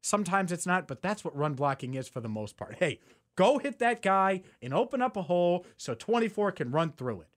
Sometimes 0.05 0.51
it's 0.51 0.65
not, 0.65 0.85
but 0.85 1.01
that's 1.01 1.23
what 1.23 1.33
run 1.33 1.53
blocking 1.53 1.93
is 1.93 2.09
for 2.09 2.19
the 2.19 2.27
most 2.27 2.57
part. 2.57 2.75
Hey, 2.77 2.99
go 3.37 3.57
hit 3.57 3.79
that 3.79 4.01
guy 4.01 4.41
and 4.61 4.73
open 4.73 5.01
up 5.01 5.15
a 5.15 5.21
hole 5.21 5.65
so 5.77 5.93
24 5.93 6.51
can 6.51 6.71
run 6.71 6.91
through 6.91 7.21
it. 7.21 7.29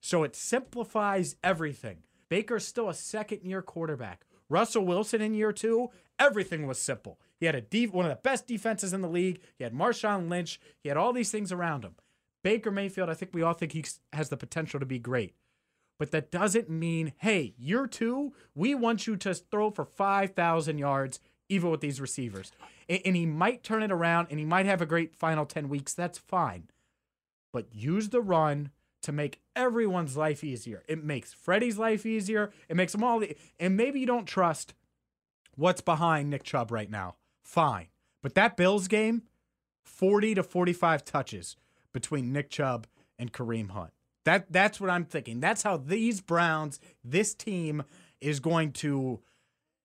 So 0.00 0.22
it 0.22 0.34
simplifies 0.34 1.36
everything. 1.44 1.98
Baker's 2.30 2.66
still 2.66 2.88
a 2.88 2.94
second 2.94 3.42
year 3.44 3.60
quarterback. 3.60 4.24
Russell 4.48 4.84
Wilson 4.84 5.20
in 5.20 5.34
year 5.34 5.52
two, 5.52 5.90
everything 6.18 6.66
was 6.66 6.78
simple. 6.78 7.18
He 7.38 7.46
had 7.46 7.54
a 7.54 7.60
def- 7.60 7.92
one 7.92 8.06
of 8.06 8.10
the 8.10 8.22
best 8.22 8.46
defenses 8.46 8.92
in 8.92 9.02
the 9.02 9.08
league. 9.08 9.40
He 9.56 9.64
had 9.64 9.74
Marshawn 9.74 10.28
Lynch. 10.28 10.60
He 10.82 10.88
had 10.88 10.98
all 10.98 11.12
these 11.12 11.30
things 11.30 11.52
around 11.52 11.84
him. 11.84 11.96
Baker 12.42 12.70
Mayfield, 12.70 13.08
I 13.08 13.14
think 13.14 13.32
we 13.32 13.42
all 13.42 13.54
think 13.54 13.72
he 13.72 13.84
has 14.12 14.28
the 14.28 14.36
potential 14.36 14.78
to 14.80 14.86
be 14.86 14.98
great. 14.98 15.34
But 15.98 16.10
that 16.10 16.30
doesn't 16.30 16.68
mean, 16.68 17.12
hey, 17.18 17.54
year 17.56 17.86
two, 17.86 18.34
we 18.54 18.74
want 18.74 19.06
you 19.06 19.16
to 19.16 19.34
throw 19.34 19.70
for 19.70 19.84
5,000 19.84 20.78
yards, 20.78 21.20
even 21.48 21.70
with 21.70 21.80
these 21.80 22.00
receivers. 22.00 22.52
And, 22.88 23.00
and 23.04 23.16
he 23.16 23.26
might 23.26 23.62
turn 23.62 23.82
it 23.82 23.92
around 23.92 24.28
and 24.30 24.38
he 24.38 24.44
might 24.44 24.66
have 24.66 24.82
a 24.82 24.86
great 24.86 25.14
final 25.14 25.46
10 25.46 25.68
weeks. 25.68 25.94
That's 25.94 26.18
fine. 26.18 26.68
But 27.52 27.68
use 27.72 28.08
the 28.08 28.20
run 28.20 28.70
to 29.02 29.12
make 29.12 29.40
everyone's 29.54 30.16
life 30.16 30.42
easier. 30.42 30.82
It 30.88 31.04
makes 31.04 31.32
Freddie's 31.32 31.78
life 31.78 32.04
easier. 32.04 32.50
It 32.68 32.76
makes 32.76 32.92
them 32.92 33.04
all. 33.04 33.20
The, 33.20 33.36
and 33.60 33.76
maybe 33.76 34.00
you 34.00 34.06
don't 34.06 34.26
trust 34.26 34.74
what's 35.56 35.80
behind 35.80 36.30
Nick 36.30 36.42
Chubb 36.42 36.70
right 36.70 36.90
now. 36.90 37.16
Fine. 37.42 37.88
But 38.22 38.34
that 38.34 38.56
Bills 38.56 38.88
game, 38.88 39.22
40 39.84 40.36
to 40.36 40.42
45 40.42 41.04
touches 41.04 41.56
between 41.92 42.32
Nick 42.32 42.50
Chubb 42.50 42.86
and 43.18 43.32
Kareem 43.32 43.70
Hunt. 43.70 43.92
That 44.24 44.50
that's 44.50 44.80
what 44.80 44.90
I'm 44.90 45.04
thinking. 45.04 45.40
That's 45.40 45.62
how 45.62 45.76
these 45.76 46.20
Browns, 46.20 46.80
this 47.04 47.34
team 47.34 47.82
is 48.20 48.40
going 48.40 48.72
to 48.72 49.20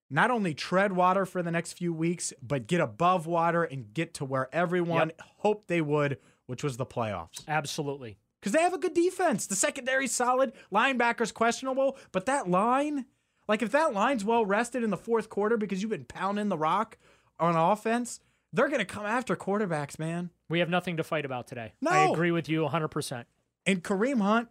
not 0.10 0.32
only 0.32 0.54
tread 0.54 0.94
water 0.94 1.26
for 1.26 1.44
the 1.44 1.52
next 1.52 1.74
few 1.74 1.94
weeks, 1.94 2.34
but 2.42 2.68
get 2.68 2.82
above 2.82 3.28
water 3.28 3.64
and 3.64 3.94
get 3.94 4.14
to 4.16 4.26
where 4.26 4.48
everyone 4.54 5.12
hoped 5.38 5.68
they 5.68 5.82
would, 5.82 6.18
which 6.48 6.64
was 6.64 6.78
the 6.78 6.86
playoffs. 6.86 7.46
Absolutely. 7.48 8.18
Because 8.40 8.54
they 8.54 8.62
have 8.62 8.74
a 8.74 8.80
good 8.80 8.94
defense. 8.94 9.46
The 9.46 9.56
secondary's 9.56 10.14
solid, 10.14 10.54
linebackers 10.74 11.34
questionable, 11.34 11.98
but 12.12 12.26
that 12.26 12.50
line, 12.50 13.06
like 13.50 13.64
if 13.64 13.72
that 13.72 13.94
line's 13.94 14.24
well 14.24 14.46
rested 14.46 14.84
in 14.84 14.92
the 14.92 14.98
fourth 14.98 15.28
quarter 15.28 15.58
because 15.58 15.82
you've 15.82 15.90
been 15.90 16.06
pounding 16.06 16.50
the 16.50 16.58
rock 16.58 17.00
on 17.40 17.56
offense, 17.56 18.20
they're 18.54 18.70
gonna 18.70 18.86
come 18.86 19.06
after 19.06 19.36
quarterbacks, 19.36 19.98
man. 19.98 20.30
We 20.48 20.60
have 20.60 20.70
nothing 20.70 20.98
to 20.98 21.04
fight 21.04 21.26
about 21.26 21.48
today. 21.48 21.74
No. 21.82 21.90
I 21.90 22.10
agree 22.12 22.32
with 22.32 22.48
you 22.48 22.62
100%. 22.62 23.26
And 23.66 23.84
Kareem 23.84 24.22
Hunt, 24.22 24.50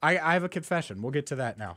I, 0.00 0.18
I 0.18 0.32
have 0.34 0.44
a 0.44 0.48
confession. 0.48 1.02
We'll 1.02 1.10
get 1.10 1.26
to 1.26 1.34
that 1.36 1.58
now. 1.58 1.76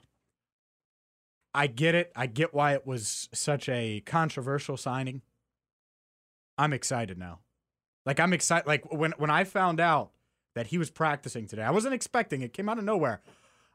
I 1.53 1.65
get 1.65 1.95
it. 1.95 2.11
I 2.15 2.27
get 2.27 2.53
why 2.53 2.73
it 2.73 2.85
was 2.85 3.29
such 3.33 3.67
a 3.67 4.01
controversial 4.05 4.77
signing. 4.77 5.23
I'm 6.57 6.71
excited 6.71 7.17
now. 7.17 7.39
Like 8.05 8.19
I'm 8.19 8.31
excited. 8.31 8.67
Like 8.67 8.93
when 8.93 9.13
when 9.17 9.31
I 9.31 9.43
found 9.43 9.79
out 9.79 10.11
that 10.53 10.67
he 10.67 10.77
was 10.77 10.91
practicing 10.91 11.47
today, 11.47 11.63
I 11.63 11.71
wasn't 11.71 11.95
expecting 11.95 12.41
it. 12.41 12.53
Came 12.53 12.69
out 12.69 12.77
of 12.77 12.83
nowhere. 12.83 13.21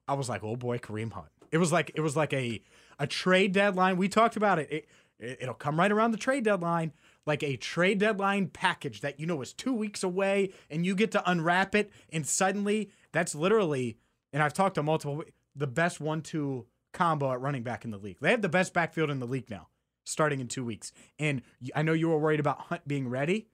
I 0.07 0.15
was 0.15 0.29
like, 0.29 0.45
oh 0.45 0.55
boy, 0.55 0.79
Kareem 0.79 1.13
Hunt. 1.13 1.29
It 1.51 1.59
was 1.59 1.73
like 1.73 1.91
it 1.95 2.01
was 2.01 2.17
like 2.17 2.33
a 2.33 2.63
a 2.99 3.07
trade 3.07 3.53
deadline. 3.53 3.97
We 3.97 4.09
talked 4.09 4.37
about 4.37 4.59
it. 4.59 4.69
it 4.71 4.89
it- 5.19 5.39
it'll 5.43 5.55
come 5.55 5.79
right 5.79 5.93
around 5.93 6.11
the 6.11 6.19
trade 6.19 6.45
deadline, 6.45 6.93
like 7.25 7.43
a 7.45 7.57
trade 7.57 7.99
deadline 7.99 8.49
package 8.49 9.01
that 9.01 9.21
you 9.21 9.27
know 9.27 9.41
is 9.43 9.53
two 9.53 9.73
weeks 9.73 10.03
away, 10.03 10.53
and 10.69 10.85
you 10.85 10.95
get 10.97 11.13
to 11.13 11.31
unwrap 11.31 11.75
it, 11.75 11.91
and 12.13 12.27
suddenly 12.27 12.91
that's 13.13 13.35
literally. 13.35 13.97
And 14.33 14.43
I've 14.43 14.53
talked 14.53 14.75
to 14.75 14.83
multiple 14.83 15.23
the 15.55 15.69
best 15.69 16.01
one-two 16.01 16.67
combo 16.93 17.33
at 17.33 17.41
running 17.41 17.63
back 17.63 17.85
in 17.85 17.93
the 17.93 17.99
league. 17.99 18.19
They 18.21 18.33
have 18.33 18.43
the 18.43 18.49
best 18.49 18.75
backfield 18.75 19.09
in 19.11 19.21
the 19.21 19.27
league 19.27 19.49
now, 19.49 19.69
starting 20.05 20.41
in 20.41 20.49
two 20.49 20.65
weeks. 20.65 20.93
And 21.19 21.43
i 21.77 21.83
know 21.83 21.93
you 21.93 22.09
were 22.09 22.19
worried 22.19 22.41
about 22.41 22.59
Hunt 22.63 22.87
being 22.89 23.09
ready. 23.09 23.47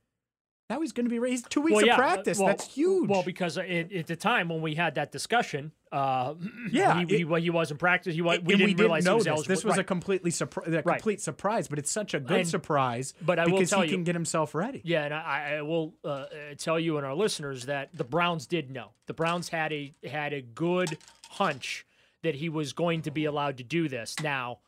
Now 0.70 0.80
he's 0.80 0.92
going 0.92 1.04
to 1.06 1.10
be 1.10 1.18
raised 1.18 1.50
two 1.50 1.60
weeks 1.60 1.74
well, 1.74 1.82
of 1.82 1.86
yeah, 1.88 1.94
uh, 1.94 1.98
practice. 1.98 2.38
well- 2.38 2.46
That's 2.46 2.72
huge. 2.72 3.08
Well, 3.10 3.24
because 3.24 3.56
it, 3.58 3.92
at 3.92 4.06
the 4.06 4.14
time 4.14 4.48
when 4.48 4.62
we 4.62 4.76
had 4.76 4.94
that 4.94 5.10
discussion, 5.10 5.72
uh, 5.90 6.34
Yeah, 6.70 7.00
he, 7.00 7.06
he, 7.16 7.20
it- 7.22 7.28
well, 7.28 7.40
he 7.42 7.50
wasn't 7.50 7.80
practicing. 7.80 8.14
He, 8.14 8.22
wa- 8.22 8.34
And 8.34 8.46
we 8.46 8.54
didn't 8.56 8.76
realize 8.78 9.04
he 9.04 9.12
this. 9.12 9.26
eligible. 9.26 9.42
This 9.48 9.64
was 9.64 9.78
a 9.78 9.84
completely 9.84 10.30
surpri- 10.30 10.68
a 10.68 10.82
Right. 10.82 10.84
complete 10.98 11.20
surprise, 11.20 11.66
but 11.66 11.80
it's 11.80 11.90
such 11.90 12.14
a 12.14 12.20
good 12.20 12.40
And- 12.40 12.48
surprise. 12.48 13.14
but 13.20 13.40
I 13.40 13.46
will 13.46 13.54
because 13.54 13.70
tell 13.70 13.80
he 13.82 13.88
you- 13.88 13.96
can 13.96 14.04
get 14.04 14.14
himself 14.14 14.54
ready. 14.54 14.80
Yeah, 14.84 15.04
and 15.06 15.12
I, 15.12 15.56
I 15.58 15.62
will 15.62 15.94
uh, 16.04 16.08
uh, 16.08 16.26
tell 16.56 16.78
you 16.78 16.96
and 16.98 17.04
our 17.04 17.14
listeners 17.16 17.66
that 17.66 17.90
the 17.92 18.04
Browns 18.04 18.46
did 18.46 18.70
know. 18.70 18.90
The 19.06 19.14
Browns 19.14 19.48
had 19.48 19.72
a 19.72 19.92
had 20.08 20.32
a 20.32 20.40
good 20.40 20.96
hunch 21.30 21.84
that 22.22 22.36
he 22.36 22.48
was 22.48 22.72
going 22.72 23.02
to 23.02 23.10
be 23.10 23.24
allowed 23.24 23.56
to 23.58 23.64
do 23.64 23.88
this. 23.88 24.14
Now, 24.22 24.58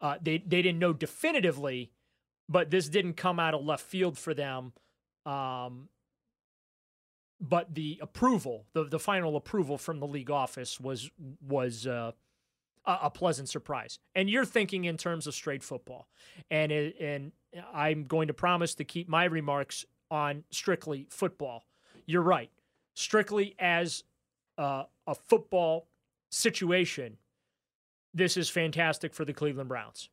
uh, 0.00 0.18
they 0.22 0.38
they 0.38 0.62
didn't 0.62 0.78
know 0.78 0.92
definitively, 0.92 1.90
but 2.48 2.70
this 2.70 2.88
didn't 2.88 3.14
come 3.14 3.40
out 3.40 3.54
of 3.54 3.64
left 3.64 3.84
field 3.84 4.16
for 4.16 4.34
them. 4.34 4.72
Um, 5.28 5.88
but 7.40 7.74
the 7.74 7.98
approval, 8.02 8.64
the 8.72 8.84
the 8.84 8.98
final 8.98 9.36
approval 9.36 9.78
from 9.78 10.00
the 10.00 10.06
league 10.06 10.30
office 10.30 10.80
was 10.80 11.10
was 11.46 11.86
uh, 11.86 12.12
a, 12.84 13.10
pleasant 13.10 13.48
surprise. 13.48 13.98
And 14.14 14.28
you're 14.28 14.44
thinking 14.44 14.86
in 14.86 14.96
terms 14.96 15.26
of 15.26 15.34
straight 15.34 15.62
football, 15.62 16.08
and 16.50 16.72
it, 16.72 16.96
and 17.00 17.32
I'm 17.72 18.04
going 18.04 18.28
to 18.28 18.34
promise 18.34 18.74
to 18.76 18.84
keep 18.84 19.08
my 19.08 19.24
remarks 19.24 19.84
on 20.10 20.44
strictly 20.50 21.06
football. 21.10 21.64
You're 22.06 22.22
right, 22.22 22.50
strictly 22.94 23.54
as 23.58 24.02
uh, 24.56 24.84
a 25.06 25.14
football 25.14 25.88
situation. 26.30 27.18
This 28.14 28.36
is 28.36 28.48
fantastic 28.48 29.14
for 29.14 29.24
the 29.24 29.34
Cleveland 29.34 29.68
Browns. 29.68 30.08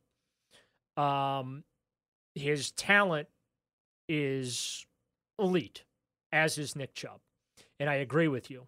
Um, 0.96 1.64
his 2.34 2.70
talent 2.72 3.28
is 4.08 4.86
elite, 5.38 5.84
as 6.32 6.58
is 6.58 6.76
Nick 6.76 6.94
Chubb. 6.94 7.20
And 7.78 7.88
I 7.90 7.94
agree 7.94 8.28
with 8.28 8.50
you. 8.50 8.66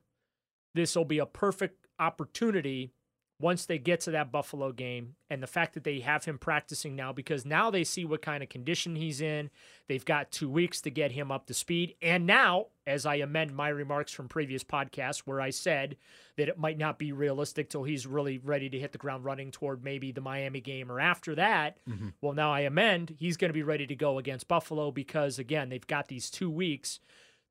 This 0.75 0.94
will 0.94 1.04
be 1.04 1.18
a 1.18 1.26
perfect 1.26 1.87
opportunity 1.98 2.92
once 3.40 3.66
they 3.66 3.78
get 3.78 4.00
to 4.00 4.11
that 4.11 4.33
Buffalo 4.33 4.73
game 4.73 5.14
and 5.30 5.40
the 5.40 5.47
fact 5.47 5.75
that 5.75 5.85
they 5.85 6.00
have 6.00 6.25
him 6.25 6.38
practicing 6.38 6.97
now 6.97 7.12
because 7.12 7.47
now 7.47 7.71
they 7.71 7.85
see 7.85 8.04
what 8.04 8.21
kind 8.21 8.42
of 8.42 8.49
condition 8.49 8.97
he's 8.97 9.21
in. 9.21 9.49
They've 9.87 10.04
got 10.04 10.33
two 10.33 10.50
weeks 10.50 10.80
to 10.83 10.90
get 10.90 11.12
him 11.12 11.30
up 11.30 11.47
to 11.47 11.54
speed. 11.54 11.95
And 12.02 12.26
now, 12.26 12.66
as 12.85 13.07
I 13.07 13.16
amend 13.16 13.54
my 13.54 13.68
remarks 13.68 14.11
from 14.11 14.28
previous 14.28 14.64
podcasts 14.64 15.18
where 15.18 15.40
I 15.40 15.50
said 15.50 15.97
that 16.37 16.49
it 16.49 16.59
might 16.59 16.78
not 16.78 16.99
be 16.99 17.12
realistic 17.12 17.71
till 17.71 17.85
he's 17.85 18.07
really 18.07 18.38
ready 18.38 18.68
to 18.71 18.78
hit 18.78 18.90
the 18.90 18.99
ground 18.99 19.25
running 19.25 19.52
toward 19.52 19.85
maybe 19.85 20.11
the 20.11 20.21
Miami 20.21 20.61
game 20.61 20.90
or 20.90 20.99
after 20.99 21.37
that, 21.37 21.78
mm-hmm. 21.88 22.09
well, 22.21 22.33
now 22.33 22.52
I 22.52 22.61
amend. 22.61 23.14
He's 23.18 23.37
going 23.37 23.50
to 23.50 23.54
be 23.54 23.62
ready 23.62 23.87
to 23.87 23.95
go 23.95 24.18
against 24.18 24.49
Buffalo 24.49 24.90
because, 24.90 25.38
again, 25.38 25.68
they've 25.68 25.87
got 25.87 26.09
these 26.09 26.28
two 26.28 26.50
weeks 26.50 26.99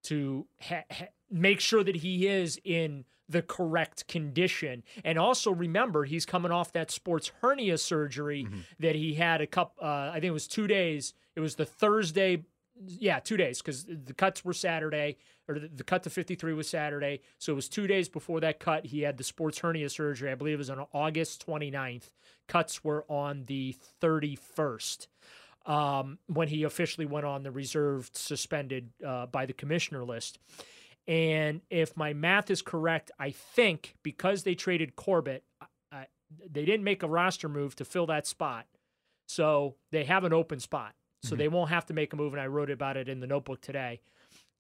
to 0.04 0.48
ha- 0.62 0.84
ha- 0.92 1.08
make 1.32 1.62
sure 1.62 1.84
that 1.84 1.98
he 1.98 2.28
is 2.28 2.60
in 2.64 3.06
the 3.30 3.42
correct 3.42 4.08
condition. 4.08 4.84
And 5.04 5.18
also 5.20 5.52
remember, 5.52 6.06
he's 6.06 6.26
coming 6.26 6.52
off 6.52 6.72
that 6.74 6.92
sports 6.92 7.32
hernia 7.42 7.78
surgery 7.78 8.48
that 8.80 8.96
he 8.96 9.16
had 9.16 9.42
a 9.42 9.48
cup. 9.48 9.74
Uh, 9.82 9.86
I 9.86 10.14
think 10.14 10.26
it 10.26 10.32
was 10.32 10.48
two 10.48 10.68
days. 10.68 11.14
It 11.36 11.40
was 11.42 11.56
the 11.56 11.66
Thursday. 11.66 12.44
Yeah, 12.86 13.20
two 13.20 13.38
days 13.38 13.60
because 13.60 13.86
the 13.86 14.14
cuts 14.14 14.46
were 14.46 14.54
Saturday, 14.54 15.18
or 15.48 15.58
the, 15.58 15.68
the 15.68 15.84
cut 15.84 16.04
to 16.04 16.12
53 16.12 16.54
was 16.54 16.70
Saturday. 16.70 17.22
So 17.40 17.52
it 17.54 17.56
was 17.56 17.68
two 17.68 17.88
days 17.88 18.08
before 18.08 18.40
that 18.42 18.60
cut. 18.60 18.86
He 18.86 19.02
had 19.02 19.18
the 19.18 19.24
sports 19.24 19.58
hernia 19.60 19.90
surgery. 19.90 20.32
I 20.32 20.36
believe 20.36 20.54
it 20.54 20.58
was 20.58 20.70
on 20.70 20.86
August 20.94 21.46
29th. 21.48 22.12
Cuts 22.48 22.84
were 22.84 23.04
on 23.10 23.46
the 23.48 23.76
31st 24.00 25.08
um, 25.66 26.18
when 26.28 26.48
he 26.48 26.64
officially 26.64 27.06
went 27.06 27.26
on 27.26 27.44
the 27.44 27.52
reserved, 27.52 28.16
suspended 28.16 28.90
uh, 29.06 29.26
by 29.26 29.46
the 29.46 29.54
commissioner 29.54 30.04
list. 30.06 30.40
And 31.08 31.62
if 31.70 31.96
my 31.96 32.14
math 32.14 32.52
is 32.52 32.62
correct, 32.62 33.12
I 33.18 33.32
think 33.32 33.96
because 34.04 34.44
they 34.44 34.56
traded 34.56 34.96
Corbett, 34.96 35.44
uh, 35.62 36.04
they 36.52 36.66
didn't 36.66 36.84
make 36.84 37.04
a 37.04 37.08
roster 37.08 37.48
move 37.48 37.76
to 37.78 37.86
fill 37.86 38.06
that 38.08 38.28
spot. 38.28 38.66
So 39.28 39.76
they 39.92 40.04
have 40.04 40.24
an 40.24 40.34
open 40.34 40.60
spot. 40.60 40.94
So 41.24 41.36
they 41.36 41.48
won't 41.48 41.70
have 41.72 41.86
to 41.88 41.94
make 41.94 42.14
a 42.14 42.16
move. 42.16 42.34
And 42.34 42.42
I 42.42 42.48
wrote 42.48 42.70
about 42.70 42.96
it 42.96 43.10
in 43.10 43.20
the 43.20 43.28
notebook 43.28 43.60
today. 43.60 44.00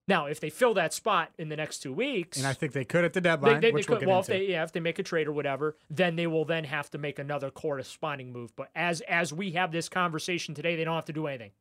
Now, 0.08 0.25
if 0.25 0.39
they 0.39 0.50
fill 0.50 0.74
that 0.75 0.94
spot 0.94 1.32
in 1.38 1.50
the 1.50 1.56
next 1.56 1.80
two 1.80 1.94
weeks, 1.94 2.38
And 2.38 2.48
I 2.48 2.54
think 2.54 2.72
they 2.72 2.86
could 2.86 3.04
at 3.04 3.13
the 3.13 3.22
deadline, 3.22 3.56
they, 3.56 3.68
they 3.68 3.72
which 3.74 3.89
we'll 3.89 4.00
could, 4.00 4.08
well, 4.08 4.20
into. 4.20 4.34
if 4.34 4.39
they 4.39 4.51
yeah, 4.51 4.63
if 4.63 4.72
they 4.72 4.80
make 4.80 5.00
a 5.00 5.04
trade 5.04 5.27
or 5.27 5.34
whatever, 5.34 5.75
then 5.89 6.16
they 6.16 6.27
will 6.27 6.46
then 6.46 6.63
have 6.63 6.89
to 6.92 6.98
make 6.98 7.20
another 7.20 7.51
corresponding 7.51 8.32
move. 8.32 8.56
But 8.56 8.70
as 8.74 9.01
as 9.01 9.34
we 9.34 9.51
have 9.51 9.72
this 9.72 9.89
conversation 9.89 10.56
today, 10.56 10.75
they 10.75 10.86
don't 10.86 10.96
have 10.96 11.06
to 11.06 11.13
do 11.13 11.27
anything. 11.27 11.51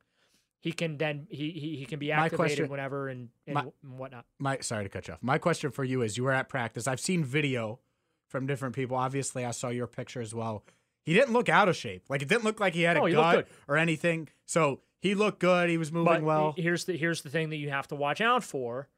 He 0.59 0.71
can 0.71 0.97
then 0.97 1.27
he 1.29 1.51
he, 1.51 1.75
he 1.77 1.85
can 1.85 1.99
be 1.99 2.09
My 2.09 2.15
activated 2.25 2.37
question- 2.37 2.69
whenever 2.69 3.07
and 3.09 3.29
and, 3.45 3.53
my- 3.53 3.61
and 3.83 3.97
whatnot. 3.99 4.25
my 4.39 4.57
sorry 4.59 4.83
to 4.85 4.89
cut 4.89 5.07
you 5.07 5.13
off. 5.13 5.23
My 5.23 5.37
question 5.37 5.71
for 5.71 5.83
you 5.83 6.01
is: 6.01 6.17
You 6.17 6.23
were 6.23 6.31
at 6.33 6.49
practice. 6.49 6.87
I've 6.87 6.99
seen 6.99 7.23
video 7.23 7.79
from 8.27 8.47
different 8.47 8.75
people. 8.75 8.97
Obviously, 8.97 9.45
I 9.45 9.51
saw 9.51 9.69
your 9.69 9.87
picture 9.87 10.19
as 10.21 10.33
well. 10.33 10.63
He 11.03 11.13
didn't 11.13 11.31
look 11.33 11.47
out 11.47 11.69
of 11.69 11.75
shape. 11.77 12.03
Like 12.09 12.21
it 12.21 12.27
didn't 12.27 12.43
look 12.43 12.59
like 12.59 12.73
he 12.73 12.81
had 12.81 12.97
a 12.97 13.01
Oh, 13.01 13.11
gut 13.11 13.47
or 13.67 13.77
anything. 13.77 14.27
So 14.45 14.81
he 14.99 15.15
looked 15.15 15.39
good. 15.39 15.69
He 15.69 15.77
was 15.77 15.91
moving 15.91 16.13
But 16.13 16.23
well. 16.23 16.53
here's 16.57 16.83
the 16.85 16.97
here's 16.97 17.21
the 17.21 17.29
thing 17.29 17.49
that 17.51 17.57
you 17.57 17.69
have 17.69 17.87
to 17.89 17.95
watch 17.95 18.19
out 18.19 18.43
for 18.43 18.89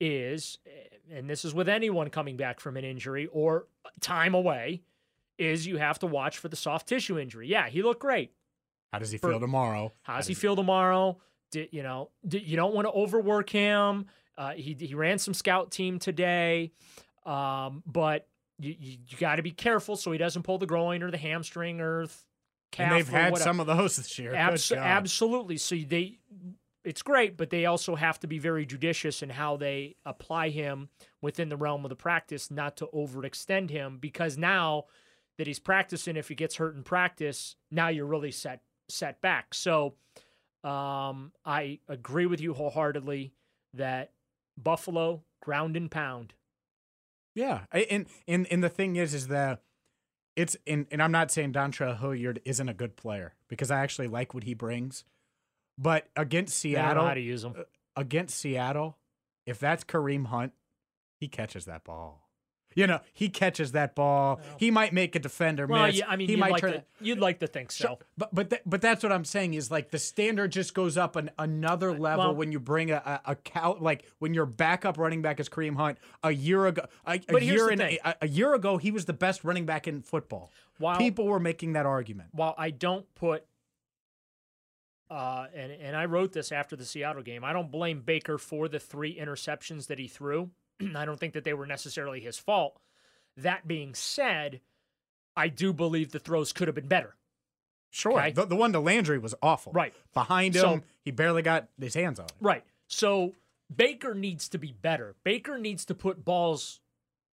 is, 0.00 0.58
eh, 0.66 0.70
and 1.16 1.30
this 1.30 1.44
is 1.44 1.54
with 1.54 1.68
anyone 1.68 2.10
coming 2.10 2.36
back 2.36 2.60
from 2.60 2.76
an 2.76 2.84
injury 2.84 3.26
or 3.32 3.66
time 4.00 4.34
away, 4.34 4.82
is 5.38 5.66
you 5.66 5.78
have 5.78 5.98
to 6.00 6.06
watch 6.06 6.36
for 6.38 6.48
the 6.48 6.56
soft 6.56 6.88
tissue 6.88 7.18
injury. 7.18 7.48
Yeah, 7.48 7.68
he 7.68 7.82
looked 7.82 8.00
great. 8.00 8.32
How 8.94 9.00
does 9.00 9.10
he 9.10 9.18
for- 9.18 9.30
feel 9.30 9.40
tomorrow? 9.40 9.92
How 10.02 10.18
does 10.18 10.28
he 10.28 10.34
feel 10.34 10.54
tomorrow? 10.54 11.18
Did, 11.50 11.70
you 11.72 11.82
know, 11.82 12.10
did, 12.26 12.46
you 12.46 12.54
don't 12.56 12.72
want 12.74 12.86
to 12.86 12.92
overwork 12.92 13.50
him. 13.50 14.06
Uh, 14.38 14.52
he 14.52 14.76
he 14.78 14.94
ran 14.94 15.18
some 15.18 15.34
scout 15.34 15.72
team 15.72 15.98
today, 15.98 16.70
um, 17.26 17.82
but 17.86 18.28
you 18.60 18.76
you, 18.78 18.98
you 19.08 19.18
got 19.18 19.36
to 19.36 19.42
be 19.42 19.50
careful 19.50 19.96
so 19.96 20.12
he 20.12 20.18
doesn't 20.18 20.44
pull 20.44 20.58
the 20.58 20.66
groin 20.66 21.02
or 21.02 21.10
the 21.10 21.18
hamstring 21.18 21.80
or 21.80 22.06
th- 22.06 22.16
calf. 22.70 22.92
And 22.92 22.96
they've 23.00 23.08
had 23.08 23.32
whatever. 23.32 23.48
some 23.50 23.58
of 23.58 23.66
those 23.66 23.96
this 23.96 24.16
year. 24.16 24.30
Good 24.30 24.36
Abs- 24.38 24.70
God. 24.70 24.78
absolutely. 24.78 25.56
So 25.56 25.74
they, 25.74 26.18
it's 26.84 27.02
great, 27.02 27.36
but 27.36 27.50
they 27.50 27.66
also 27.66 27.96
have 27.96 28.20
to 28.20 28.28
be 28.28 28.38
very 28.38 28.64
judicious 28.64 29.24
in 29.24 29.30
how 29.30 29.56
they 29.56 29.96
apply 30.04 30.50
him 30.50 30.88
within 31.20 31.48
the 31.48 31.56
realm 31.56 31.84
of 31.84 31.88
the 31.88 31.96
practice, 31.96 32.48
not 32.48 32.76
to 32.76 32.86
overextend 32.94 33.70
him. 33.70 33.98
Because 33.98 34.38
now 34.38 34.84
that 35.38 35.46
he's 35.48 35.58
practicing, 35.58 36.16
if 36.16 36.28
he 36.28 36.36
gets 36.36 36.56
hurt 36.56 36.76
in 36.76 36.84
practice, 36.84 37.56
now 37.70 37.88
you're 37.88 38.06
really 38.06 38.30
set 38.30 38.60
set 38.88 39.20
back. 39.20 39.54
So 39.54 39.94
um, 40.62 41.32
I 41.44 41.78
agree 41.88 42.26
with 42.26 42.40
you 42.40 42.54
wholeheartedly 42.54 43.32
that 43.74 44.12
Buffalo 44.62 45.22
ground 45.42 45.76
and 45.76 45.90
pound. 45.90 46.34
Yeah, 47.34 47.62
I- 47.72 47.80
and 47.90 48.06
and 48.28 48.46
and 48.50 48.62
the 48.62 48.68
thing 48.68 48.96
is, 48.96 49.12
is 49.14 49.28
that 49.28 49.62
it's 50.36 50.56
and 50.66 50.86
and 50.90 51.02
I'm 51.02 51.12
not 51.12 51.30
saying 51.30 51.52
Dontre 51.52 51.98
Hilliard 51.98 52.40
isn't 52.44 52.68
a 52.68 52.74
good 52.74 52.96
player 52.96 53.34
because 53.48 53.70
I 53.70 53.80
actually 53.80 54.06
like 54.08 54.32
what 54.34 54.44
he 54.44 54.54
brings, 54.54 55.04
but 55.76 56.08
against 56.16 56.62
They 56.62 56.72
don't 56.72 56.82
know 56.82 56.88
Seattle, 56.90 57.06
how 57.08 57.14
to 57.14 57.20
use 57.20 57.42
them. 57.42 57.54
against 57.96 58.38
Seattle, 58.38 58.98
if 59.46 59.58
that's 59.58 59.82
Kareem 59.84 60.26
Hunt, 60.26 60.52
he 61.20 61.26
catches 61.28 61.64
that 61.66 61.82
ball. 61.84 62.23
You 62.74 62.86
know, 62.86 63.00
he 63.12 63.28
catches 63.28 63.72
that 63.72 63.94
ball. 63.94 64.40
He 64.58 64.70
might 64.70 64.92
make 64.92 65.14
a 65.14 65.18
defender 65.18 65.66
Well, 65.66 65.86
miss. 65.86 65.96
yeah, 65.98 66.06
I 66.08 66.16
mean, 66.16 66.26
he 66.28 66.34
you'd 66.34 66.40
might 66.40 66.52
like, 66.52 66.60
turn. 66.60 66.72
to, 66.72 66.84
you'd 67.00 67.18
like 67.20 67.38
to 67.40 67.46
think 67.46 67.70
so. 67.72 67.86
Sure, 67.88 67.98
But 68.18 68.34
but 68.34 68.50
th- 68.50 68.62
but 68.66 68.80
that's 68.80 69.02
what 69.02 69.12
I'm 69.12 69.24
saying 69.24 69.54
is 69.54 69.70
like 69.70 69.90
the 69.90 69.98
standard 69.98 70.52
just 70.52 70.74
goes 70.74 70.96
up 70.96 71.16
an, 71.16 71.30
another 71.38 71.92
level 71.98 72.26
well- 72.26 72.34
when 72.34 72.50
you 72.52 72.60
bring 72.60 72.90
a 72.90 73.20
a, 73.26 73.32
a 73.32 73.36
cow 73.36 73.76
like 73.80 74.04
when 74.18 74.34
your 74.34 74.46
backup 74.46 74.98
running 74.98 75.22
back 75.22 75.38
is 75.40 75.48
Kareem 75.48 75.76
Hunt. 75.76 75.98
A 76.22 76.32
year 76.32 76.66
ago, 76.66 76.82
a, 77.06 77.20
a 77.28 77.40
year 77.40 77.68
and 77.70 77.80
a, 77.80 78.16
a 78.22 78.28
year 78.28 78.54
ago, 78.54 78.76
he 78.78 78.90
was 78.90 79.04
the 79.04 79.12
best 79.12 79.44
running 79.44 79.66
back 79.66 79.86
in 79.86 80.02
football. 80.02 80.50
While- 80.78 80.98
People 80.98 81.26
were 81.26 81.40
making 81.40 81.74
that 81.74 81.86
argument. 81.86 82.30
while 82.32 82.54
I 82.58 82.70
don't 82.70 83.06
put 83.14 83.44
uh 85.10 85.46
and 85.54 85.70
and 85.70 85.94
I 85.96 86.06
wrote 86.06 86.32
this 86.32 86.50
after 86.50 86.76
the 86.76 86.84
Seattle 86.84 87.22
game, 87.22 87.44
I 87.44 87.52
don't 87.52 87.70
blame 87.70 88.00
Baker 88.00 88.38
for 88.38 88.68
the 88.68 88.80
three 88.80 89.16
interceptions 89.18 89.86
that 89.88 89.98
he 89.98 90.08
threw. 90.08 90.50
I 90.96 91.04
don't 91.04 91.18
think 91.20 91.34
that 91.34 91.44
they 91.44 91.54
were 91.54 91.66
necessarily 91.66 92.20
his 92.20 92.38
fault. 92.38 92.76
That 93.36 93.66
being 93.66 93.94
said, 93.94 94.60
I 95.36 95.48
do 95.48 95.72
believe 95.72 96.12
the 96.12 96.18
throws 96.18 96.52
could 96.52 96.68
have 96.68 96.74
been 96.74 96.88
better. 96.88 97.14
Sure, 97.90 98.18
Okay. 98.18 98.32
the, 98.32 98.44
the 98.46 98.56
one 98.56 98.72
to 98.72 98.80
Landry 98.80 99.18
was 99.18 99.34
awful. 99.42 99.72
Right. 99.72 99.94
behind 100.14 100.54
him, 100.56 100.60
So- 100.62 100.82
he 101.04 101.10
barely 101.10 101.42
got 101.42 101.68
his 101.80 101.94
hands 101.94 102.18
on 102.18 102.26
it. 102.26 102.32
Right. 102.40 102.64
So 102.88 103.34
Baker 103.74 104.14
needs 104.14 104.48
to 104.50 104.58
be 104.58 104.72
better. 104.72 105.14
Baker 105.24 105.58
needs 105.58 105.84
to 105.86 105.94
put 105.94 106.24
balls 106.24 106.80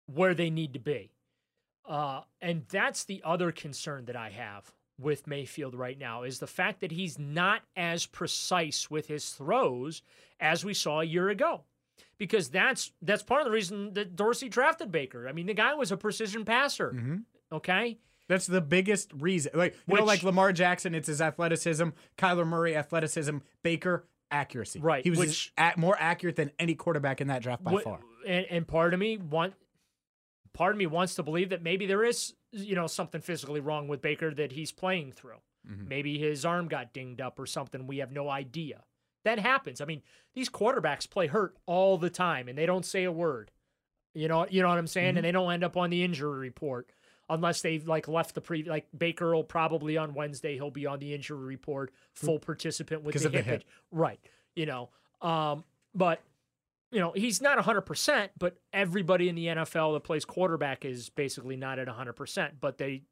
where 0.07 0.35
they 0.35 0.51
need 0.51 0.73
to 0.73 0.79
be. 0.81 1.11
Uh, 1.89 2.23
and 2.41 2.65
that's 2.69 3.05
the 3.05 3.23
other 3.25 3.51
concern 3.53 4.05
that 4.07 4.17
I 4.17 4.31
have 4.31 4.73
with 5.01 5.27
Mayfield 5.27 5.75
right 5.75 5.99
now 5.99 6.23
is 6.25 6.39
the 6.39 6.47
fact 6.47 6.81
that 6.81 6.91
he's 6.93 7.19
not 7.19 7.63
as 7.77 8.05
precise 8.05 8.91
with 8.91 9.07
his 9.07 9.31
throws 9.31 10.03
as 10.41 10.65
we 10.65 10.75
saw 10.75 11.01
a 11.01 11.05
year 11.05 11.29
ago. 11.29 11.63
Because 12.19 12.49
that's 12.49 12.93
that's 13.01 13.23
part 13.23 13.41
of 13.43 13.45
the 13.47 13.53
reason 13.53 13.95
that 13.95 14.17
Dorsey 14.17 14.49
drafted 14.49 14.91
Baker. 14.91 15.29
I 15.29 15.33
mean, 15.33 15.47
the 15.47 15.55
guy 15.55 15.75
was 15.75 15.93
a 15.93 15.97
precision 15.97 16.45
passer. 16.45 17.21
Okay? 17.53 17.99
That's 18.29 18.47
the 18.47 18.61
biggest 18.61 19.13
reason. 19.15 19.53
Like 19.55 19.77
you 19.87 19.97
know, 19.97 20.05
like 20.05 20.23
Lamar 20.23 20.53
Jackson, 20.53 20.95
it's 20.95 21.07
his 21.09 21.21
athleticism. 21.23 21.89
Kyler 22.19 22.47
Murray, 22.47 22.77
athleticism. 22.77 23.39
Baker, 23.63 24.07
accuracy. 24.31 24.81
Right, 24.81 25.03
He 25.03 25.11
was 25.11 25.19
which- 25.19 25.53
as- 25.57 25.75
a- 25.77 25.81
more 25.81 25.97
accurate 25.99 26.37
than 26.37 26.51
any 26.59 26.75
quarterback 26.75 27.21
in 27.21 27.29
that 27.29 27.43
draft 27.43 27.65
by 27.65 27.73
Wh- 27.73 27.83
far. 27.83 28.01
And, 28.27 28.47
and 28.51 28.69
part 28.69 28.93
of 28.93 29.01
me 29.01 29.17
want, 29.17 29.55
part 30.53 30.73
of 30.73 30.79
me 30.79 30.87
wants 30.87 31.15
to 31.15 31.23
believe 31.23 31.49
that 31.51 31.63
maybe 31.63 31.87
there 31.87 32.05
is, 32.05 32.35
you 32.53 32.75
know, 32.75 32.87
something 32.87 33.21
physically 33.23 33.61
wrong 33.61 33.89
with 33.89 34.03
Baker 34.03 34.35
that 34.35 34.53
he's 34.53 34.73
playing 34.73 35.13
through. 35.13 35.39
Mm-hmm. 35.67 35.89
Maybe 35.89 36.19
his 36.19 36.45
arm 36.45 36.69
got 36.69 36.93
dinged 36.93 37.21
up 37.23 37.39
or 37.39 37.47
something. 37.47 37.87
We 37.87 37.99
have 37.99 38.13
no 38.13 38.29
idea. 38.29 38.83
That 39.25 39.39
happens. 39.39 39.81
I 39.81 39.85
mean, 39.85 40.03
these 40.35 40.49
quarterbacks 40.49 41.09
play 41.09 41.27
hurt 41.27 41.57
all 41.67 41.99
the 41.99 42.11
time, 42.11 42.49
and 42.49 42.57
they 42.57 42.67
don't 42.67 42.85
say 42.87 43.05
a 43.05 43.13
word. 43.13 43.51
You 44.15 44.29
know, 44.29 44.47
you 44.49 44.63
know 44.63 44.69
what 44.69 44.79
I'm 44.79 44.87
saying, 44.87 45.11
Mm-hmm. 45.11 45.17
and 45.19 45.25
they 45.25 45.33
don't 45.33 45.53
end 45.53 45.65
up 45.65 45.77
on 45.77 45.91
the 45.91 46.03
injury 46.03 46.39
report 46.39 46.91
unless 47.31 47.61
they've 47.61 47.87
like 47.87 48.09
left 48.09 48.35
the 48.35 48.41
pre. 48.41 48.63
Like 48.65 48.87
Baker 48.97 49.35
will 49.35 49.45
probably 49.45 49.97
on 49.97 50.15
Wednesday 50.15 50.55
he'll 50.55 50.71
be 50.71 50.87
on 50.87 50.99
the 50.99 51.15
injury 51.15 51.45
report, 51.45 51.93
full 52.15 52.39
participant 52.39 53.03
with 53.03 53.17
the 53.17 53.27
of 53.27 53.33
the 53.33 53.39
hip, 53.43 53.47
hip. 53.47 53.65
right? 53.93 54.19
You 54.57 54.67
know, 54.67 54.89
um, 55.21 55.65
but 55.95 56.21
you 56.91 57.01
know, 57.01 57.13
he's 57.15 57.43
not 57.43 57.59
100%, 57.59 58.31
but 58.39 58.57
everybody 58.73 59.29
in 59.29 59.35
the 59.35 59.47
NFL 59.49 59.95
that 59.95 60.05
plays 60.05 60.25
quarterback 60.25 60.87
is 60.87 61.11
basically 61.11 61.55
not 61.55 61.79
at 61.79 61.87
100%. 61.87 62.53
But 62.63 62.79
they, 62.79 63.03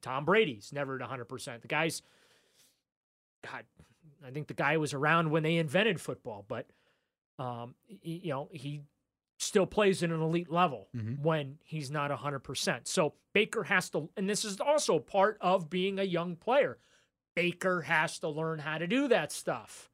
Tom 0.00 0.24
Brady's 0.24 0.72
never 0.72 1.00
at 1.00 1.06
100%. 1.06 1.60
The 1.60 1.68
guy's, 1.68 2.00
God, 3.44 3.64
I 4.26 4.30
think 4.30 4.48
the 4.48 4.54
guy 4.54 4.76
was 4.76 4.92
around 4.94 5.30
when 5.30 5.42
they 5.42 5.56
invented 5.56 6.00
football, 6.00 6.44
but, 6.48 6.66
um, 7.38 7.74
y- 7.88 7.98
you 8.02 8.30
know, 8.30 8.48
he 8.52 8.82
still 9.38 9.66
plays 9.66 10.02
at 10.02 10.10
an 10.10 10.20
elite 10.20 10.50
level 10.50 10.88
when 11.22 11.58
he's 11.62 11.90
not 11.90 12.10
100%. 12.10 12.86
So 12.88 13.14
Baker 13.34 13.64
has 13.64 13.90
to, 13.90 14.08
and 14.16 14.28
this 14.28 14.44
is 14.44 14.60
also 14.60 14.98
part 14.98 15.36
of 15.40 15.68
being 15.70 15.98
a 15.98 16.04
young 16.04 16.36
player. 16.36 16.78
Baker 17.34 17.82
has 17.82 18.18
to 18.20 18.28
learn 18.28 18.58
how 18.60 18.78
to 18.78 18.86
do 18.86 19.08
that 19.08 19.30
stuff. 19.32 19.90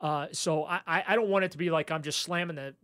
Uh, 0.00 0.26
so 0.32 0.64
I, 0.64 0.80
I 0.86 1.04
I 1.08 1.14
don't 1.16 1.28
want 1.28 1.44
it 1.44 1.52
to 1.52 1.58
be 1.58 1.70
like 1.70 1.90
I'm 1.92 2.02
just 2.02 2.18
slamming 2.18 2.56
the, 2.56 2.74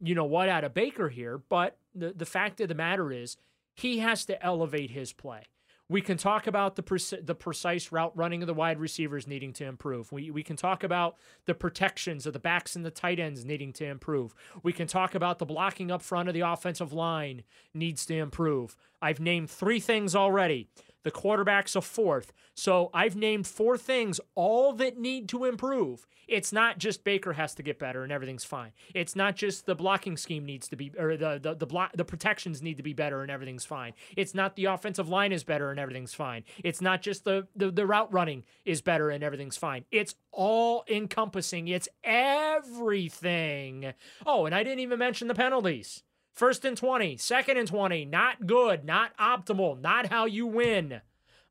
you 0.00 0.14
know 0.16 0.24
what, 0.24 0.48
out 0.48 0.64
of 0.64 0.74
Baker 0.74 1.08
here. 1.08 1.38
But 1.38 1.78
the 1.94 2.12
the 2.12 2.26
fact 2.26 2.60
of 2.60 2.68
the 2.68 2.74
matter 2.74 3.12
is, 3.12 3.36
he 3.74 4.00
has 4.00 4.24
to 4.26 4.44
elevate 4.44 4.90
his 4.90 5.12
play. 5.12 5.44
We 5.92 6.00
can 6.00 6.16
talk 6.16 6.46
about 6.46 6.76
the 6.76 7.20
the 7.22 7.34
precise 7.34 7.92
route 7.92 8.16
running 8.16 8.42
of 8.42 8.46
the 8.46 8.54
wide 8.54 8.80
receivers 8.80 9.26
needing 9.26 9.52
to 9.52 9.66
improve. 9.66 10.10
We 10.10 10.30
we 10.30 10.42
can 10.42 10.56
talk 10.56 10.82
about 10.82 11.16
the 11.44 11.52
protections 11.52 12.24
of 12.24 12.32
the 12.32 12.38
backs 12.38 12.74
and 12.74 12.82
the 12.82 12.90
tight 12.90 13.20
ends 13.20 13.44
needing 13.44 13.74
to 13.74 13.84
improve. 13.84 14.34
We 14.62 14.72
can 14.72 14.86
talk 14.86 15.14
about 15.14 15.38
the 15.38 15.44
blocking 15.44 15.90
up 15.90 16.00
front 16.00 16.30
of 16.30 16.34
the 16.34 16.40
offensive 16.40 16.94
line 16.94 17.42
needs 17.74 18.06
to 18.06 18.16
improve. 18.16 18.74
I've 19.02 19.20
named 19.20 19.50
three 19.50 19.80
things 19.80 20.16
already. 20.16 20.70
The 21.04 21.10
quarterback's 21.10 21.74
a 21.76 21.80
fourth. 21.80 22.32
So 22.54 22.90
I've 22.92 23.16
named 23.16 23.46
four 23.46 23.76
things, 23.76 24.20
all 24.34 24.72
that 24.74 24.98
need 24.98 25.28
to 25.30 25.44
improve. 25.44 26.06
It's 26.28 26.52
not 26.52 26.78
just 26.78 27.04
Baker 27.04 27.32
has 27.34 27.54
to 27.56 27.62
get 27.62 27.78
better 27.78 28.04
and 28.04 28.12
everything's 28.12 28.44
fine. 28.44 28.72
It's 28.94 29.16
not 29.16 29.36
just 29.36 29.66
the 29.66 29.74
blocking 29.74 30.16
scheme 30.16 30.44
needs 30.44 30.68
to 30.68 30.76
be, 30.76 30.92
or 30.98 31.16
the 31.16 31.38
the 31.42 31.54
the 31.54 31.66
block 31.66 31.92
the 31.94 32.04
protections 32.04 32.62
need 32.62 32.76
to 32.76 32.82
be 32.82 32.92
better 32.92 33.22
and 33.22 33.30
everything's 33.30 33.64
fine. 33.64 33.92
It's 34.16 34.34
not 34.34 34.56
the 34.56 34.66
offensive 34.66 35.08
line 35.08 35.32
is 35.32 35.44
better 35.44 35.70
and 35.70 35.80
everything's 35.80 36.14
fine. 36.14 36.44
It's 36.62 36.80
not 36.80 37.02
just 37.02 37.24
the 37.24 37.48
the, 37.56 37.70
the 37.70 37.86
route 37.86 38.12
running 38.12 38.44
is 38.64 38.80
better 38.80 39.10
and 39.10 39.22
everything's 39.24 39.56
fine. 39.56 39.84
It's 39.90 40.14
all 40.30 40.84
encompassing. 40.88 41.68
It's 41.68 41.88
everything. 42.04 43.92
Oh, 44.24 44.46
and 44.46 44.54
I 44.54 44.62
didn't 44.62 44.80
even 44.80 44.98
mention 44.98 45.28
the 45.28 45.34
penalties. 45.34 46.02
First 46.32 46.64
and 46.64 46.76
20, 46.76 47.16
second 47.18 47.58
and 47.58 47.68
20, 47.68 48.06
not 48.06 48.46
good, 48.46 48.84
not 48.84 49.16
optimal, 49.18 49.80
not 49.80 50.06
how 50.06 50.24
you 50.24 50.46
win. 50.46 51.02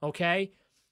Okay? 0.02 0.52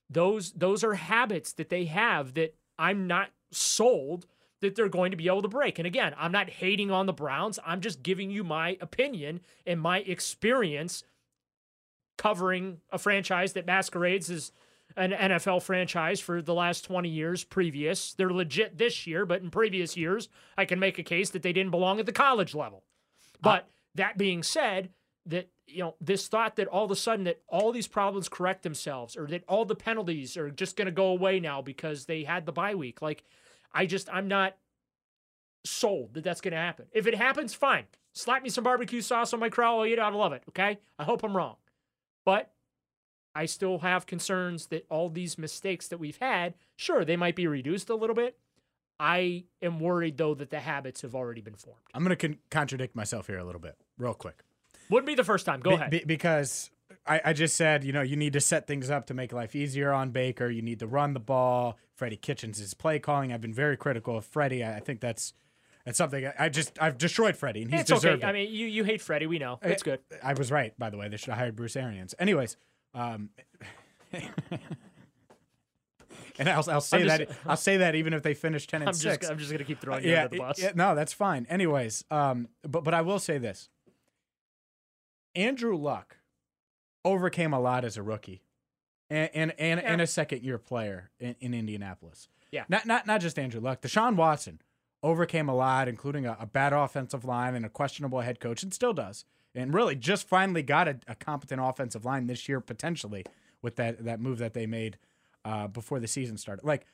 Those 0.10 0.52
those 0.54 0.84
are 0.84 0.96
habits 0.96 1.54
that 1.54 1.70
they 1.70 1.86
have 1.86 2.34
that 2.36 2.56
I'm 2.78 3.08
not 3.08 3.30
sold 3.52 4.26
that 4.62 4.76
they're 4.76 4.90
going 4.90 5.12
to 5.12 5.18
be 5.18 5.28
able 5.28 5.42
to 5.42 5.48
break. 5.48 5.80
And 5.80 5.88
again, 5.88 6.14
I'm 6.18 6.32
not 6.32 6.50
hating 6.50 6.92
on 6.92 7.06
the 7.06 7.14
Browns. 7.14 7.60
I'm 7.66 7.82
just 7.82 8.04
giving 8.04 8.30
you 8.30 8.44
my 8.44 8.78
opinion 8.82 9.42
and 9.66 9.80
my 9.80 10.00
experience 10.00 11.04
covering 12.18 12.82
a 12.92 12.98
franchise 12.98 13.54
that 13.54 13.66
masquerades 13.66 14.30
as 14.30 14.52
an 14.98 15.12
NFL 15.12 15.64
franchise 15.64 16.20
for 16.20 16.42
the 16.42 16.54
last 16.54 16.84
20 16.84 17.08
years 17.08 17.44
previous. 17.44 18.14
They're 18.14 18.34
legit 18.34 18.78
this 18.78 19.08
year, 19.08 19.26
but 19.26 19.42
in 19.42 19.50
previous 19.50 19.96
years, 19.96 20.28
I 20.58 20.66
can 20.66 20.80
make 20.80 21.00
a 21.00 21.04
case 21.04 21.30
that 21.30 21.44
they 21.44 21.54
didn't 21.54 21.72
belong 21.72 22.00
at 22.00 22.06
the 22.06 22.12
college 22.12 22.54
level. 22.54 22.84
But 23.42 23.70
that 24.00 24.18
being 24.18 24.44
said, 24.44 24.90
that 25.26 25.50
you 25.68 25.84
know, 25.84 25.96
this 26.02 26.28
thought 26.28 26.56
that 26.56 26.68
all 26.68 26.86
of 26.86 26.92
a 26.92 26.96
sudden 26.96 27.26
that 27.26 27.42
all 27.48 27.72
these 27.72 27.88
problems 27.88 28.28
correct 28.28 28.64
themselves 28.64 29.16
or 29.16 29.28
that 29.28 29.44
all 29.48 29.66
the 29.66 29.76
penalties 29.76 30.36
are 30.36 30.50
just 30.50 30.76
going 30.76 30.88
to 30.88 30.92
go 30.92 31.08
away 31.08 31.40
now 31.40 31.62
because 31.62 32.06
they 32.06 32.24
had 32.24 32.46
the 32.46 32.52
bye 32.52 32.76
week. 32.76 33.02
Like 33.02 33.24
I 33.72 33.86
just 33.86 34.10
I'm 34.12 34.28
not 34.28 34.56
sold 35.66 36.14
that 36.14 36.24
that's 36.24 36.42
going 36.42 36.54
to 36.54 36.58
happen. 36.58 36.86
If 36.92 37.06
it 37.06 37.16
happens, 37.16 37.54
fine. 37.54 37.86
Slap 38.14 38.42
me 38.42 38.50
some 38.50 38.64
barbecue 38.64 39.02
sauce 39.02 39.34
on 39.34 39.40
my 39.40 39.50
crow. 39.50 39.80
I'll 39.80 39.86
eat 39.86 39.94
it. 39.94 40.00
I 40.00 40.10
love 40.10 40.34
it. 40.34 40.44
Okay. 40.50 40.80
I 40.98 41.04
hope 41.04 41.24
I'm 41.24 41.38
wrong. 41.38 41.58
But 42.26 42.52
I 43.36 43.46
still 43.46 43.80
have 43.80 44.08
concerns 44.08 44.68
that 44.68 44.86
all 44.90 45.10
these 45.10 45.38
mistakes 45.38 45.88
that 45.90 46.00
we've 46.00 46.18
had, 46.18 46.56
sure, 46.76 47.06
they 47.06 47.16
might 47.16 47.36
be 47.36 47.48
reduced 47.48 47.90
a 47.90 47.96
little 47.96 48.16
bit. 48.16 48.38
I 49.00 49.46
am 49.62 49.80
worried, 49.80 50.18
though, 50.18 50.34
that 50.36 50.50
the 50.50 50.60
habits 50.60 51.02
have 51.04 51.16
already 51.16 51.42
been 51.42 51.56
formed. 51.56 51.80
I'm 51.94 52.04
going 52.04 52.16
to 52.16 52.28
con- 52.28 52.38
contradict 52.52 52.96
myself 52.96 53.28
here 53.28 53.38
a 53.38 53.44
little 53.46 53.62
bit, 53.62 53.76
real 53.98 54.14
quick. 54.14 54.44
Wouldn't 54.90 55.08
be 55.08 55.16
the 55.16 55.24
first 55.24 55.46
time. 55.46 55.62
Go 55.62 55.70
Be- 55.72 55.76
ahead. 55.76 55.92
be- 55.92 56.04
because 56.06 56.70
I, 57.06 57.22
I 57.26 57.34
just 57.34 57.56
said, 57.56 57.84
you 57.84 57.94
know, 57.94 58.02
you 58.02 58.16
need 58.16 58.34
to 58.34 58.42
set 58.42 58.68
things 58.68 58.90
up 58.90 59.06
to 59.08 59.14
make 59.14 59.32
life 59.32 59.56
easier 59.56 59.92
on 59.94 60.10
Baker. 60.12 60.50
You 60.50 60.62
need 60.62 60.80
to 60.80 60.88
run 60.88 61.14
the 61.14 61.20
ball. 61.20 61.78
Freddie 61.96 62.18
Kitchens 62.18 62.60
is 62.60 62.74
play 62.74 63.00
calling. 63.00 63.32
I've 63.32 63.42
been 63.42 63.54
very 63.54 63.78
critical 63.78 64.18
of 64.18 64.26
Freddie. 64.26 64.64
I, 64.64 64.78
I 64.78 64.80
think 64.80 65.00
that's 65.00 65.34
that's 65.86 65.98
something 65.98 66.26
I, 66.26 66.34
I 66.38 66.50
just 66.50 66.78
I've 66.82 66.98
destroyed 66.98 67.36
Freddie, 67.38 67.62
and 67.64 67.72
he's 67.72 67.82
it's 67.82 67.92
okay. 67.92 67.98
deserved 68.00 68.24
I 68.24 68.32
mean, 68.32 68.52
you, 68.54 68.68
you 68.68 68.84
hate 68.84 69.02
Freddie. 69.02 69.28
We 69.28 69.40
know. 69.40 69.60
It's 69.62 69.84
good. 69.84 70.00
I 70.24 70.34
was 70.34 70.52
right, 70.52 70.78
by 70.80 70.90
the 70.90 70.98
way. 70.98 71.08
They 71.08 71.18
should 71.18 71.30
have 71.30 71.38
hired 71.38 71.56
Bruce 71.56 71.76
Arians. 71.76 72.14
Anyways, 72.20 72.58
um, 72.94 73.30
and 76.40 76.50
I'll, 76.50 76.64
I'll 76.70 76.82
say 76.82 77.04
just- 77.04 77.18
that 77.20 77.30
I'll 77.46 77.58
say 77.58 77.78
that 77.78 77.96
even 77.96 78.14
if 78.14 78.24
they 78.24 78.34
finish 78.34 78.66
ten 78.66 78.82
and 78.82 78.90
I'm 78.90 78.94
six. 78.96 79.20
just, 79.20 79.32
I'm 79.32 79.38
just 79.38 79.52
going 79.52 79.60
to 79.60 79.66
keep 79.66 79.80
throwing 79.80 80.04
you 80.04 80.12
yeah, 80.12 80.24
under 80.24 80.30
the 80.30 80.40
bus. 80.40 80.60
yeah, 80.60 80.72
no, 80.74 80.96
that's 80.96 81.14
fine. 81.14 81.46
Anyways, 81.50 82.04
um, 82.10 82.48
but 82.64 82.84
but 82.84 82.94
I 82.94 83.02
will 83.02 83.20
say 83.20 83.38
this: 83.38 83.70
Andrew 85.36 85.76
Luck 85.76 86.18
overcame 87.06 87.54
a 87.54 87.60
lot 87.60 87.86
as 87.86 87.98
a 87.98 88.04
rookie, 88.04 88.42
and 89.10 89.30
and 89.34 89.54
and, 89.60 89.80
and 89.80 90.02
a 90.02 90.08
second 90.08 90.42
year 90.44 90.58
player 90.58 91.12
in, 91.20 91.36
in 91.40 91.54
Indianapolis. 91.54 92.28
Yeah. 92.52 92.64
not 92.68 92.86
not 92.86 93.06
not 93.06 93.22
just 93.22 93.38
Andrew 93.38 93.62
Luck. 93.62 93.82
Deshaun 93.82 94.16
Watson 94.16 94.60
overcame 95.04 95.48
a 95.48 95.56
lot, 95.56 95.88
including 95.88 96.26
a, 96.26 96.36
a 96.40 96.46
bad 96.46 96.74
offensive 96.74 97.24
line 97.24 97.56
and 97.56 97.66
a 97.66 97.70
questionable 97.70 98.22
head 98.22 98.40
coach, 98.40 98.64
and 98.64 98.74
still 98.74 98.94
does. 98.94 99.24
And 99.56 99.74
really, 99.74 99.96
just 99.96 100.28
finally 100.28 100.62
got 100.64 100.88
a, 100.88 101.00
a 101.08 101.16
competent 101.16 101.62
offensive 101.64 102.06
line 102.06 102.28
this 102.28 102.48
year 102.48 102.60
potentially 102.60 103.26
with 103.62 103.76
that 103.76 104.04
that 104.06 104.20
move 104.20 104.40
that 104.40 104.54
they 104.54 104.66
made 104.66 104.98
uh, 105.50 105.68
before 105.68 106.00
the 106.00 106.08
season 106.08 106.38
started. 106.38 106.64
Like 106.66 106.86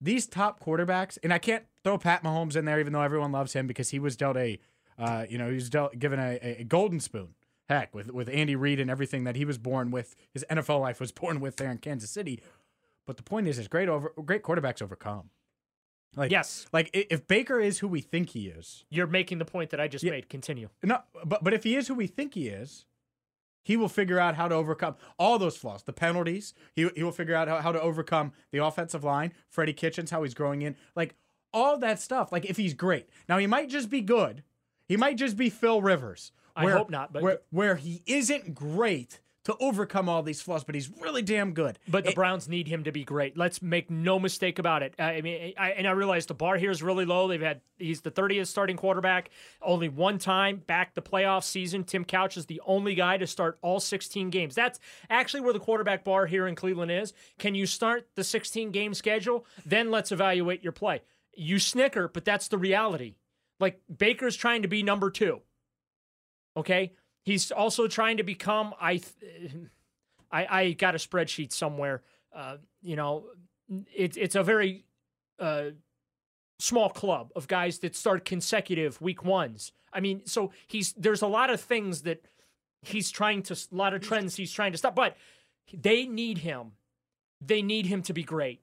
these 0.00 0.26
top 0.26 0.58
quarterbacks, 0.64 1.16
and 1.22 1.32
I 1.32 1.38
can't 1.38 1.64
throw 1.84 1.96
Pat 1.98 2.22
Mahomes 2.24 2.56
in 2.56 2.64
there, 2.64 2.80
even 2.80 2.92
though 2.92 3.02
everyone 3.02 3.30
loves 3.32 3.52
him 3.52 3.66
because 3.66 3.90
he 3.90 3.98
was 3.98 4.16
dealt 4.16 4.36
a, 4.36 4.58
uh, 4.98 5.24
you 5.30 5.38
know, 5.38 5.48
he 5.48 5.54
was 5.54 5.70
dealt 5.70 5.98
given 5.98 6.18
a, 6.18 6.38
a- 6.60 6.64
golden 6.64 7.00
spoon. 7.00 7.34
Heck, 7.68 7.94
with 7.94 8.10
with 8.12 8.28
Andy 8.28 8.56
Reid 8.56 8.80
and 8.80 8.90
everything 8.90 9.24
that 9.24 9.36
he 9.36 9.44
was 9.44 9.56
born 9.58 9.90
with, 9.90 10.14
his 10.34 10.44
NFL 10.50 10.80
life 10.80 10.98
was 11.00 11.12
born 11.22 11.38
with 11.40 11.56
there 11.56 11.70
in 11.70 11.78
Kansas 11.78 12.10
City. 12.10 12.42
But 13.06 13.16
the 13.16 13.22
point 13.22 13.46
is, 13.48 13.58
is 13.58 13.68
great 13.68 13.88
over 13.88 14.12
great 14.24 14.42
quarterbacks 14.42 14.82
overcome. 14.82 15.30
Like 16.16 16.30
Yes. 16.30 16.66
like 16.72 16.90
if 16.92 17.26
Baker 17.26 17.58
is 17.60 17.78
who 17.78 17.88
we 17.88 18.00
think 18.02 18.30
he 18.30 18.48
is, 18.48 18.84
You're 18.90 19.06
making 19.06 19.38
the 19.38 19.44
point 19.46 19.70
that 19.70 19.80
I 19.80 19.88
just 19.88 20.04
Yeah. 20.04 20.10
made. 20.10 20.28
Continue. 20.28 20.68
no, 20.82 20.98
but 21.24 21.42
but 21.44 21.54
if 21.54 21.64
he 21.64 21.76
is 21.76 21.88
who 21.88 21.94
we 21.94 22.06
think 22.06 22.34
he 22.34 22.48
is, 22.48 22.84
he 23.62 23.76
will 23.76 23.88
figure 23.88 24.18
out 24.18 24.34
how 24.34 24.48
to 24.48 24.54
overcome 24.54 24.96
all 25.18 25.38
those 25.38 25.56
flaws, 25.56 25.82
the 25.82 25.92
penalties. 25.92 26.54
He 26.74 26.88
he 26.94 27.02
will 27.02 27.12
figure 27.12 27.34
out 27.34 27.48
how, 27.48 27.60
how 27.60 27.72
to 27.72 27.80
overcome 27.80 28.32
the 28.50 28.58
offensive 28.58 29.04
line, 29.04 29.32
Freddie 29.48 29.72
Kitchens, 29.72 30.10
how 30.10 30.22
he's 30.22 30.34
growing 30.34 30.62
in, 30.62 30.76
like 30.96 31.14
all 31.52 31.78
that 31.78 32.00
stuff. 32.00 32.32
Like 32.32 32.44
if 32.44 32.56
he's 32.56 32.74
great, 32.74 33.08
now 33.28 33.38
he 33.38 33.46
might 33.46 33.68
just 33.68 33.90
be 33.90 34.00
good. 34.00 34.42
He 34.88 34.96
might 34.96 35.16
just 35.16 35.36
be 35.36 35.48
Phil 35.50 35.80
Rivers. 35.80 36.32
I 36.54 36.66
hope 36.70 36.90
not, 36.90 37.12
but- 37.12 37.22
where 37.22 37.38
where 37.50 37.76
he 37.76 38.02
isn't 38.06 38.54
great 38.54 39.20
to 39.44 39.56
overcome 39.58 40.08
all 40.08 40.22
these 40.22 40.40
flaws, 40.40 40.62
but 40.62 40.74
he's 40.74 40.88
really 41.00 41.22
damn 41.22 41.52
good. 41.52 41.78
But 41.88 42.04
the 42.04 42.10
It- 42.10 42.14
Browns 42.14 42.48
need 42.48 42.68
him 42.68 42.84
to 42.84 42.92
be 42.92 43.02
great. 43.02 43.36
Let's 43.36 43.60
make 43.60 43.90
no 43.90 44.18
mistake 44.20 44.58
about 44.60 44.82
it. 44.84 44.94
I 45.00 45.20
mean, 45.20 45.54
I, 45.58 45.70
and 45.72 45.86
I 45.88 45.90
realize 45.92 46.26
the 46.26 46.34
bar 46.34 46.56
here 46.56 46.70
is 46.70 46.82
really 46.82 47.04
low. 47.04 47.26
They've 47.26 47.40
had 47.40 47.60
he's 47.76 48.02
the 48.02 48.10
30th 48.12 48.46
starting 48.46 48.76
quarterback. 48.76 49.30
Only 49.60 49.88
one 49.88 50.18
time 50.18 50.58
back 50.58 50.94
the 50.94 51.02
playoff 51.02 51.42
season. 51.42 51.82
Tim 51.84 52.04
Couch 52.04 52.36
is 52.36 52.46
the 52.46 52.60
only 52.66 52.94
guy 52.94 53.16
to 53.16 53.26
start 53.26 53.58
all 53.62 53.80
16 53.80 54.30
games. 54.30 54.54
That's 54.54 54.78
actually 55.10 55.40
where 55.40 55.52
the 55.52 55.58
quarterback 55.60 56.04
bar 56.04 56.26
here 56.26 56.46
in 56.46 56.54
Cleveland 56.54 56.92
is. 56.92 57.12
Can 57.38 57.54
you 57.56 57.66
start 57.66 58.06
the 58.14 58.22
16 58.24 58.70
game 58.70 58.94
schedule? 58.94 59.44
Then 59.66 59.90
let's 59.90 60.12
evaluate 60.12 60.62
your 60.62 60.72
play. 60.72 61.02
You 61.34 61.58
snicker, 61.58 62.06
but 62.06 62.24
that's 62.24 62.46
the 62.48 62.58
reality. 62.58 63.16
Like 63.58 63.80
Baker's 63.94 64.36
trying 64.36 64.62
to 64.62 64.68
be 64.68 64.82
number 64.82 65.10
two. 65.10 65.40
Okay. 66.56 66.92
He's 67.24 67.50
also 67.52 67.86
trying 67.86 68.16
to 68.16 68.22
become. 68.22 68.74
I, 68.80 68.96
th- 68.96 69.52
I, 70.30 70.46
I 70.60 70.72
got 70.72 70.94
a 70.94 70.98
spreadsheet 70.98 71.52
somewhere. 71.52 72.02
Uh, 72.34 72.56
you 72.82 72.96
know, 72.96 73.26
it's 73.94 74.16
it's 74.16 74.34
a 74.34 74.42
very 74.42 74.84
uh, 75.38 75.70
small 76.58 76.90
club 76.90 77.32
of 77.36 77.48
guys 77.48 77.78
that 77.80 77.94
start 77.94 78.24
consecutive 78.24 79.00
week 79.00 79.24
ones. 79.24 79.72
I 79.92 80.00
mean, 80.00 80.22
so 80.24 80.52
he's 80.66 80.92
there's 80.94 81.22
a 81.22 81.26
lot 81.26 81.50
of 81.50 81.60
things 81.60 82.02
that 82.02 82.24
he's 82.82 83.10
trying 83.10 83.42
to, 83.44 83.54
a 83.54 83.74
lot 83.74 83.94
of 83.94 84.00
trends 84.00 84.36
he's 84.36 84.52
trying 84.52 84.72
to 84.72 84.78
stop, 84.78 84.94
but 84.94 85.16
they 85.72 86.06
need 86.06 86.38
him. 86.38 86.72
They 87.40 87.62
need 87.62 87.86
him 87.86 88.02
to 88.02 88.12
be 88.12 88.22
great. 88.22 88.62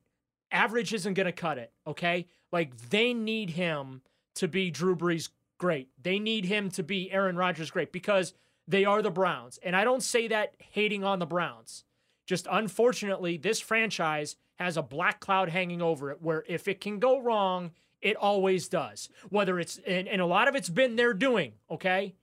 Average 0.52 0.93
isn't 0.93 1.13
going 1.13 1.26
to 1.26 1.32
cut 1.32 1.58
it. 1.58 1.72
Okay, 1.86 2.28
like 2.52 2.76
they 2.89 3.13
need 3.13 3.52
him 3.52 4.02
to 4.36 4.48
be 4.48 4.72
Drew 4.72 4.95
Brees 4.95 5.30
great. 5.58 5.89
They 6.02 6.19
need 6.19 6.45
him 6.45 6.69
to 6.72 6.84
be 6.84 7.12
Aaron 7.12 7.36
Rodgers 7.36 7.69
great 7.69 7.91
because 7.91 8.34
they 8.69 8.86
are 8.86 9.01
the 9.01 9.10
Browns. 9.10 9.60
And 9.63 9.75
I 9.75 9.84
don't 9.84 10.03
say 10.03 10.27
that 10.27 10.53
hating 10.60 11.03
on 11.03 11.19
the 11.19 11.25
Browns. 11.25 11.84
Just 12.27 12.47
unfortunately, 12.49 13.36
this 13.36 13.60
franchise 13.60 14.36
has 14.60 14.77
a 14.77 14.84
black 14.84 15.19
cloud 15.19 15.49
hanging 15.49 15.82
over 15.82 16.12
it 16.12 16.21
where 16.21 16.45
if 16.47 16.67
it 16.67 16.79
can 16.79 16.99
go 16.99 17.19
wrong, 17.19 17.71
it 18.01 18.15
always 18.15 18.67
does. 18.67 19.10
Whether 19.29 19.60
it's, 19.60 19.79
and, 19.88 20.08
and 20.08 20.21
a 20.21 20.25
lot 20.27 20.47
of 20.47 20.55
it's 20.55 20.69
been 20.69 20.95
their 20.95 21.13
doing, 21.13 21.53
okay? 21.71 22.13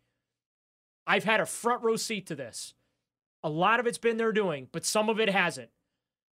I've 1.06 1.24
had 1.24 1.40
a 1.40 1.46
front 1.46 1.82
row 1.82 1.96
seat 1.96 2.26
to 2.28 2.36
this. 2.36 2.74
A 3.42 3.50
lot 3.50 3.80
of 3.80 3.86
it's 3.86 3.98
been 3.98 4.16
their 4.16 4.32
doing, 4.32 4.68
but 4.70 4.84
some 4.84 5.08
of 5.08 5.18
it 5.18 5.28
hasn't. 5.28 5.70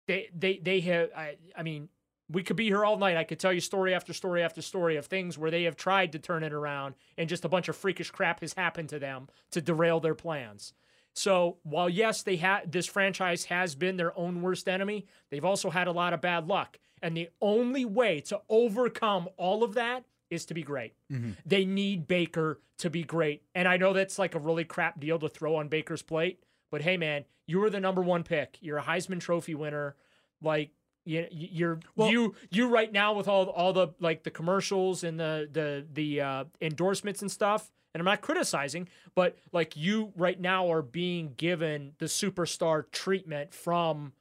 They, 0.07 0.29
they, 0.37 0.61
they 0.63 0.81
have, 0.81 1.09
I, 1.17 1.37
I 1.57 1.63
mean, 1.63 1.89
we 2.33 2.43
could 2.43 2.57
be 2.57 2.65
here 2.65 2.85
all 2.85 2.97
night. 2.97 3.17
I 3.17 3.25
could 3.25 3.39
tell 3.39 3.53
you 3.53 3.61
story 3.61 3.95
after 3.95 4.13
story 4.13 4.43
after 4.43 4.63
story 4.63 4.97
of 4.97 5.07
things 5.07 5.39
where 5.39 5.51
they 5.51 5.65
have 5.65 5.77
tried 5.77 6.13
to 6.13 6.19
turn 6.19 6.43
it 6.43 6.53
around 6.53 6.95
and 7.17 7.29
just 7.29 7.45
a 7.45 7.49
bunch 7.49 7.69
of 7.69 7.77
freakish 7.77 8.11
crap 8.11 8.41
has 8.41 8.55
happened 8.55 8.89
to 8.91 8.99
them 8.99 9.29
to 9.51 9.61
derail 9.61 10.01
their 10.01 10.15
plans. 10.15 10.73
So 11.15 11.59
while 11.63 11.91
yes, 11.91 12.23
they 12.23 12.37
had 12.37 12.73
this 12.73 12.87
franchise 12.87 13.45
has 13.45 13.75
been 13.75 13.97
their 13.97 14.19
own 14.19 14.41
worst 14.41 14.69
enemy, 14.69 15.07
they've 15.31 15.45
also 15.45 15.71
had 15.71 15.87
a 15.87 15.93
lot 15.93 16.15
of 16.15 16.21
bad 16.21 16.49
luck. 16.49 16.79
And 17.03 17.17
the 17.17 17.29
only 17.41 17.85
way 17.85 18.21
to 18.23 18.41
overcome 18.49 19.29
all 19.37 19.63
of 19.63 19.75
that 19.75 20.05
is 20.31 20.47
to 20.47 20.55
be 20.55 20.63
great. 20.63 20.95
Mm-hmm. 21.13 21.33
They 21.45 21.65
need 21.65 22.09
Baker 22.09 22.61
to 22.79 22.89
be 22.89 23.03
great. 23.03 23.43
And 23.55 23.69
I 23.69 23.77
know 23.77 23.93
that's 23.93 24.19
like 24.19 24.35
a 24.35 24.39
really 24.39 24.65
crap 24.65 24.99
deal 24.99 25.19
to 25.19 25.29
throw 25.29 25.57
on 25.57 25.69
Baker's 25.69 26.03
plate, 26.03 26.43
but 26.71 26.81
hey 26.81 26.97
man, 26.97 27.25
you 27.47 27.59
were 27.59 27.71
the 27.71 27.81
number 27.81 28.01
one 28.01 28.23
pick. 28.23 28.57
You're 28.61 28.79
a 28.79 28.83
Heisman 28.83 29.21
Trophy 29.21 29.55
winner. 29.55 29.97
Like 30.41 30.71
you, 31.05 31.27
you're 31.31 31.81
you 31.97 32.35
you 32.51 32.69
right 32.69 32.93
now 32.93 33.13
with 33.13 33.29
all 33.29 33.47
all 33.47 33.73
the 33.73 33.89
like 34.01 34.23
the 34.23 34.31
commercials 34.31 35.05
and 35.05 35.19
the 35.19 35.49
the 35.53 35.85
the 35.93 36.21
uh, 36.21 36.45
endorsements 36.61 37.23
and 37.23 37.31
stuff. 37.31 37.71
And 37.95 38.01
I'm 38.01 38.07
not 38.07 38.23
criticizing, 38.23 38.89
but 39.15 39.37
like 39.53 39.77
you 39.77 40.13
right 40.17 40.41
now 40.41 40.73
are 40.73 40.81
being 40.81 41.35
given 41.37 41.93
the 41.99 42.07
superstar 42.07 42.91
treatment 42.91 43.53
from 43.53 44.13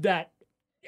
that 0.00 0.30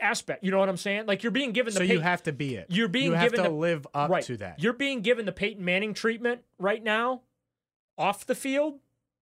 aspect. 0.01 0.42
You 0.42 0.51
know 0.51 0.59
what 0.59 0.68
I'm 0.68 0.79
saying? 0.79 1.07
Like 1.07 1.23
you're 1.23 1.33
being 1.33 1.53
given 1.53 1.75
the 1.75 1.79
so 1.79 1.85
you 1.85 2.01
have 2.01 2.23
to 2.23 2.33
be 2.33 2.55
it. 2.55 2.66
you're 2.70 2.88
being 2.88 3.07
you 3.07 3.12
have 3.12 3.33
given 3.33 3.44
to 3.44 3.51
the- 3.51 3.55
live 3.55 3.87
up 3.92 4.11
right. 4.11 4.25
to 4.25 4.37
that. 4.38 4.62
You're 4.62 4.73
being 4.73 5.03
given 5.03 5.27
the 5.27 5.33
Peyton 5.33 5.64
Manning 5.64 5.92
treatment 5.92 6.42
right 6.59 6.83
now 6.83 7.23
off 7.99 8.25
the 8.25 8.35
field. 8.35 8.79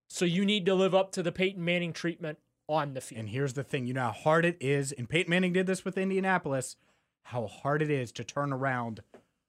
So 0.07 0.24
you 0.24 0.44
need 0.44 0.64
to 0.66 0.74
live 0.74 0.94
up 0.94 1.12
to 1.12 1.22
the 1.22 1.33
Peyton 1.33 1.64
Manning 1.64 1.92
treatment 1.92 2.38
on 2.68 2.94
the 2.94 3.00
field. 3.00 3.20
And 3.20 3.28
here's 3.31 3.54
the 3.54 3.64
thing, 3.64 3.87
you 3.87 3.94
know 3.94 4.02
how 4.02 4.12
hard 4.12 4.44
it 4.44 4.57
is, 4.61 4.92
and 4.92 5.09
Peyton 5.09 5.31
Manning 5.31 5.52
did 5.52 5.66
this 5.66 5.85
with 5.85 5.98
Indianapolis, 5.98 6.76
how 7.24 7.46
hard 7.46 7.83
it 7.83 7.90
is 7.90 8.12
to 8.12 8.24
turn 8.24 8.52
around 8.52 9.00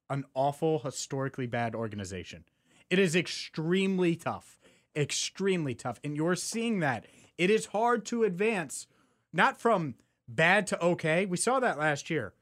an 0.10 0.26
awful, 0.34 0.80
historically 0.80 1.48
bad 1.48 1.76
organization. 1.76 2.44
It 2.90 3.00
is 3.00 3.16
extremely 3.16 4.16
tough. 4.16 4.60
Extremely 4.96 5.76
tough. 5.76 6.00
And 6.04 6.16
you're 6.16 6.36
seeing 6.36 6.80
that. 6.80 7.06
It 7.38 7.50
is 7.50 7.68
hard 7.68 8.06
to 8.08 8.24
advance, 8.24 8.88
not 9.32 9.62
from 9.62 9.96
bad 10.28 10.66
to 10.68 10.84
okay. 10.84 11.26
We 11.26 11.38
saw 11.38 11.60
that 11.60 11.78
last 11.78 12.10
year. 12.10 12.34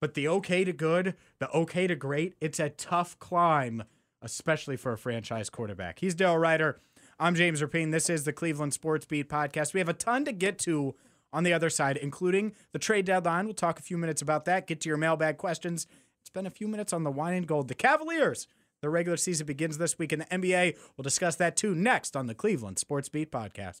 But 0.00 0.14
the 0.14 0.28
okay 0.28 0.62
to 0.64 0.72
good, 0.72 1.14
the 1.38 1.50
okay 1.50 1.86
to 1.86 1.96
great, 1.96 2.34
it's 2.40 2.60
a 2.60 2.68
tough 2.70 3.18
climb, 3.18 3.84
especially 4.22 4.76
for 4.76 4.92
a 4.92 4.98
franchise 4.98 5.50
quarterback. 5.50 5.98
He's 5.98 6.14
Dale 6.14 6.36
Ruiter. 6.36 6.78
I'm 7.18 7.34
James 7.34 7.62
Rapien. 7.62 7.92
This 7.92 8.10
is 8.10 8.24
the 8.24 8.32
Cleveland 8.34 8.74
Sports 8.74 9.06
Beat 9.06 9.30
podcast. 9.30 9.72
We 9.72 9.80
have 9.80 9.88
a 9.88 9.94
ton 9.94 10.26
to 10.26 10.32
get 10.32 10.58
to 10.60 10.94
on 11.32 11.44
the 11.44 11.52
other 11.54 11.70
side, 11.70 11.96
including 11.96 12.52
the 12.72 12.78
trade 12.78 13.06
deadline. 13.06 13.46
We'll 13.46 13.54
talk 13.54 13.78
a 13.78 13.82
few 13.82 13.96
minutes 13.96 14.20
about 14.20 14.44
that. 14.44 14.66
Get 14.66 14.82
to 14.82 14.90
your 14.90 14.98
mailbag 14.98 15.38
questions. 15.38 15.86
Spend 16.24 16.46
a 16.46 16.50
few 16.50 16.68
minutes 16.68 16.92
on 16.92 17.04
the 17.04 17.10
wine 17.10 17.32
and 17.32 17.46
gold. 17.46 17.68
The 17.68 17.74
Cavaliers. 17.74 18.48
The 18.82 18.90
regular 18.90 19.16
season 19.16 19.46
begins 19.46 19.78
this 19.78 19.98
week 19.98 20.12
in 20.12 20.18
the 20.18 20.26
NBA. 20.26 20.76
We'll 20.94 21.04
discuss 21.04 21.36
that 21.36 21.56
too 21.56 21.74
next 21.74 22.16
on 22.16 22.26
the 22.26 22.34
Cleveland 22.34 22.78
Sports 22.78 23.08
Beat 23.08 23.32
podcast. 23.32 23.80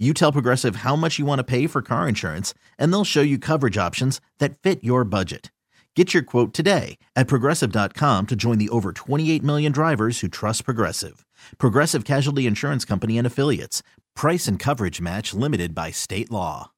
You 0.00 0.14
tell 0.14 0.30
Progressive 0.30 0.76
how 0.76 0.94
much 0.94 1.18
you 1.18 1.24
want 1.24 1.40
to 1.40 1.44
pay 1.44 1.66
for 1.66 1.82
car 1.82 2.08
insurance, 2.08 2.54
and 2.78 2.92
they'll 2.92 3.04
show 3.04 3.20
you 3.20 3.36
coverage 3.36 3.76
options 3.76 4.20
that 4.38 4.56
fit 4.58 4.84
your 4.84 5.04
budget. 5.04 5.50
Get 5.96 6.14
your 6.14 6.22
quote 6.22 6.54
today 6.54 6.98
at 7.16 7.26
progressive.com 7.26 8.26
to 8.28 8.36
join 8.36 8.58
the 8.58 8.68
over 8.68 8.92
28 8.92 9.42
million 9.42 9.72
drivers 9.72 10.20
who 10.20 10.28
trust 10.28 10.64
Progressive. 10.64 11.26
Progressive 11.58 12.04
Casualty 12.04 12.46
Insurance 12.46 12.84
Company 12.84 13.18
and 13.18 13.26
Affiliates. 13.26 13.82
Price 14.14 14.46
and 14.46 14.60
coverage 14.60 15.00
match 15.00 15.34
limited 15.34 15.74
by 15.74 15.90
state 15.90 16.30
law. 16.30 16.70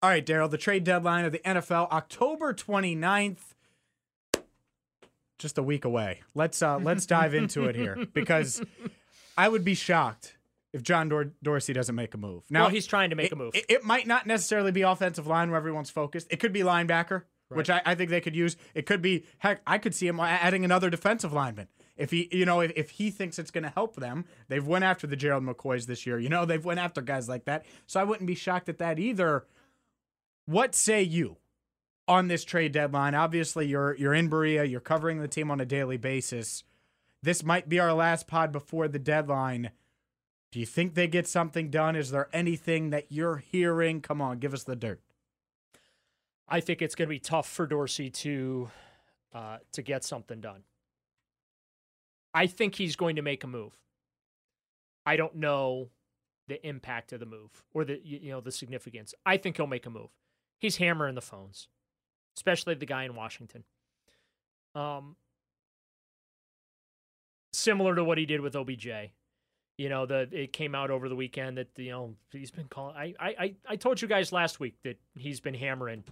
All 0.00 0.10
right, 0.10 0.24
Daryl, 0.24 0.48
the 0.48 0.58
trade 0.58 0.84
deadline 0.84 1.24
of 1.24 1.32
the 1.32 1.40
NFL, 1.40 1.90
October 1.90 2.54
29th. 2.54 3.54
Just 5.40 5.58
a 5.58 5.62
week 5.64 5.84
away. 5.84 6.20
Let's 6.36 6.62
uh 6.62 6.78
let's 6.78 7.04
dive 7.06 7.34
into 7.34 7.64
it 7.64 7.74
here 7.74 8.06
because 8.12 8.62
I 9.36 9.48
would 9.48 9.64
be 9.64 9.74
shocked 9.74 10.36
if 10.72 10.82
John 10.82 11.08
Dor- 11.08 11.32
Dorsey 11.42 11.72
doesn't 11.72 11.94
make 11.94 12.14
a 12.14 12.18
move. 12.18 12.44
Now 12.50 12.62
well, 12.62 12.70
he's 12.70 12.86
trying 12.86 13.10
to 13.10 13.16
make 13.16 13.26
it, 13.26 13.32
a 13.32 13.36
move. 13.36 13.54
It, 13.54 13.66
it 13.68 13.84
might 13.84 14.06
not 14.06 14.26
necessarily 14.26 14.72
be 14.72 14.82
offensive 14.82 15.26
line 15.26 15.50
where 15.50 15.58
everyone's 15.58 15.90
focused. 15.90 16.28
It 16.30 16.40
could 16.40 16.52
be 16.52 16.60
linebacker, 16.60 17.22
which 17.48 17.70
I, 17.70 17.82
I 17.84 17.94
think 17.94 18.10
they 18.10 18.20
could 18.20 18.36
use. 18.36 18.56
It 18.74 18.86
could 18.86 19.02
be 19.02 19.24
heck, 19.38 19.60
I 19.66 19.78
could 19.78 19.94
see 19.94 20.06
him 20.06 20.18
adding 20.20 20.64
another 20.64 20.90
defensive 20.90 21.32
lineman. 21.32 21.68
If 21.96 22.10
he, 22.10 22.28
you 22.32 22.46
know, 22.46 22.60
if, 22.60 22.72
if 22.74 22.90
he 22.90 23.10
thinks 23.10 23.38
it's 23.38 23.50
going 23.50 23.64
to 23.64 23.70
help 23.70 23.96
them, 23.96 24.24
they've 24.48 24.66
went 24.66 24.84
after 24.84 25.06
the 25.06 25.16
Gerald 25.16 25.44
McCoys 25.44 25.86
this 25.86 26.06
year. 26.06 26.18
You 26.18 26.28
know, 26.28 26.44
they've 26.46 26.64
went 26.64 26.80
after 26.80 27.02
guys 27.02 27.28
like 27.28 27.44
that. 27.44 27.66
So 27.86 28.00
I 28.00 28.04
wouldn't 28.04 28.26
be 28.26 28.34
shocked 28.34 28.68
at 28.68 28.78
that 28.78 28.98
either. 28.98 29.44
What 30.46 30.74
say 30.74 31.02
you 31.02 31.36
on 32.08 32.28
this 32.28 32.44
trade 32.44 32.72
deadline? 32.72 33.14
Obviously, 33.14 33.66
you're 33.66 33.94
you're 33.96 34.14
in 34.14 34.28
Berea. 34.28 34.64
You're 34.64 34.80
covering 34.80 35.20
the 35.20 35.28
team 35.28 35.50
on 35.50 35.60
a 35.60 35.66
daily 35.66 35.98
basis. 35.98 36.64
This 37.22 37.44
might 37.44 37.68
be 37.68 37.78
our 37.78 37.92
last 37.92 38.26
pod 38.26 38.50
before 38.50 38.88
the 38.88 38.98
deadline. 38.98 39.70
Do 40.52 40.60
you 40.60 40.66
think 40.66 40.94
they 40.94 41.08
get 41.08 41.26
something 41.26 41.70
done? 41.70 41.96
Is 41.96 42.10
there 42.10 42.28
anything 42.32 42.90
that 42.90 43.06
you're 43.10 43.38
hearing? 43.38 44.02
Come 44.02 44.20
on, 44.20 44.38
give 44.38 44.52
us 44.52 44.64
the 44.64 44.76
dirt. 44.76 45.00
I 46.46 46.60
think 46.60 46.82
it's 46.82 46.94
going 46.94 47.08
to 47.08 47.10
be 47.10 47.18
tough 47.18 47.48
for 47.48 47.66
Dorsey 47.66 48.10
to 48.10 48.70
uh, 49.32 49.58
to 49.72 49.80
get 49.80 50.04
something 50.04 50.42
done. 50.42 50.64
I 52.34 52.46
think 52.46 52.74
he's 52.74 52.96
going 52.96 53.16
to 53.16 53.22
make 53.22 53.42
a 53.44 53.46
move. 53.46 53.72
I 55.06 55.16
don't 55.16 55.36
know 55.36 55.88
the 56.48 56.64
impact 56.66 57.12
of 57.14 57.20
the 57.20 57.26
move 57.26 57.64
or 57.72 57.86
the 57.86 57.98
you 58.04 58.30
know 58.30 58.42
the 58.42 58.52
significance. 58.52 59.14
I 59.24 59.38
think 59.38 59.56
he'll 59.56 59.66
make 59.66 59.86
a 59.86 59.90
move. 59.90 60.10
He's 60.58 60.76
hammering 60.76 61.14
the 61.14 61.22
phones, 61.22 61.68
especially 62.36 62.74
the 62.74 62.84
guy 62.84 63.04
in 63.04 63.14
Washington. 63.14 63.64
Um, 64.74 65.16
similar 67.54 67.94
to 67.94 68.04
what 68.04 68.18
he 68.18 68.26
did 68.26 68.42
with 68.42 68.54
OBJ. 68.54 68.88
You 69.78 69.88
know, 69.88 70.06
the 70.06 70.28
it 70.30 70.52
came 70.52 70.74
out 70.74 70.90
over 70.90 71.08
the 71.08 71.16
weekend 71.16 71.56
that 71.58 71.68
you 71.76 71.90
know 71.90 72.14
he's 72.30 72.50
been 72.50 72.68
calling. 72.68 72.94
I 72.96 73.14
I 73.18 73.54
I 73.66 73.76
told 73.76 74.00
you 74.02 74.08
guys 74.08 74.30
last 74.32 74.60
week 74.60 74.76
that 74.84 74.98
he's 75.14 75.40
been 75.40 75.54
hammering 75.54 76.04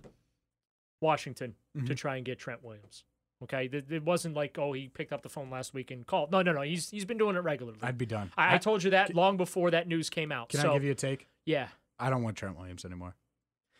Washington 1.00 1.54
Mm-hmm. 1.76 1.86
to 1.86 1.94
try 1.94 2.16
and 2.16 2.24
get 2.24 2.36
Trent 2.40 2.64
Williams. 2.64 3.04
Okay, 3.44 3.70
it 3.72 4.02
wasn't 4.04 4.34
like 4.34 4.58
oh 4.58 4.72
he 4.72 4.88
picked 4.88 5.12
up 5.12 5.22
the 5.22 5.28
phone 5.28 5.50
last 5.50 5.72
week 5.72 5.92
and 5.92 6.04
called. 6.04 6.32
No, 6.32 6.42
no, 6.42 6.52
no. 6.52 6.62
He's 6.62 6.90
he's 6.90 7.04
been 7.04 7.16
doing 7.16 7.36
it 7.36 7.44
regularly. 7.44 7.78
I'd 7.80 7.96
be 7.96 8.06
done. 8.06 8.32
I, 8.36 8.56
I 8.56 8.58
told 8.58 8.82
you 8.82 8.90
that 8.90 9.14
long 9.14 9.36
before 9.36 9.70
that 9.70 9.86
news 9.86 10.10
came 10.10 10.32
out. 10.32 10.48
Can 10.48 10.58
so 10.58 10.70
I 10.70 10.74
give 10.74 10.82
you 10.82 10.90
a 10.90 10.96
take? 10.96 11.28
yeah, 11.46 11.68
I 11.96 12.10
don't 12.10 12.24
want 12.24 12.36
Trent 12.36 12.58
Williams 12.58 12.84
anymore. 12.84 13.14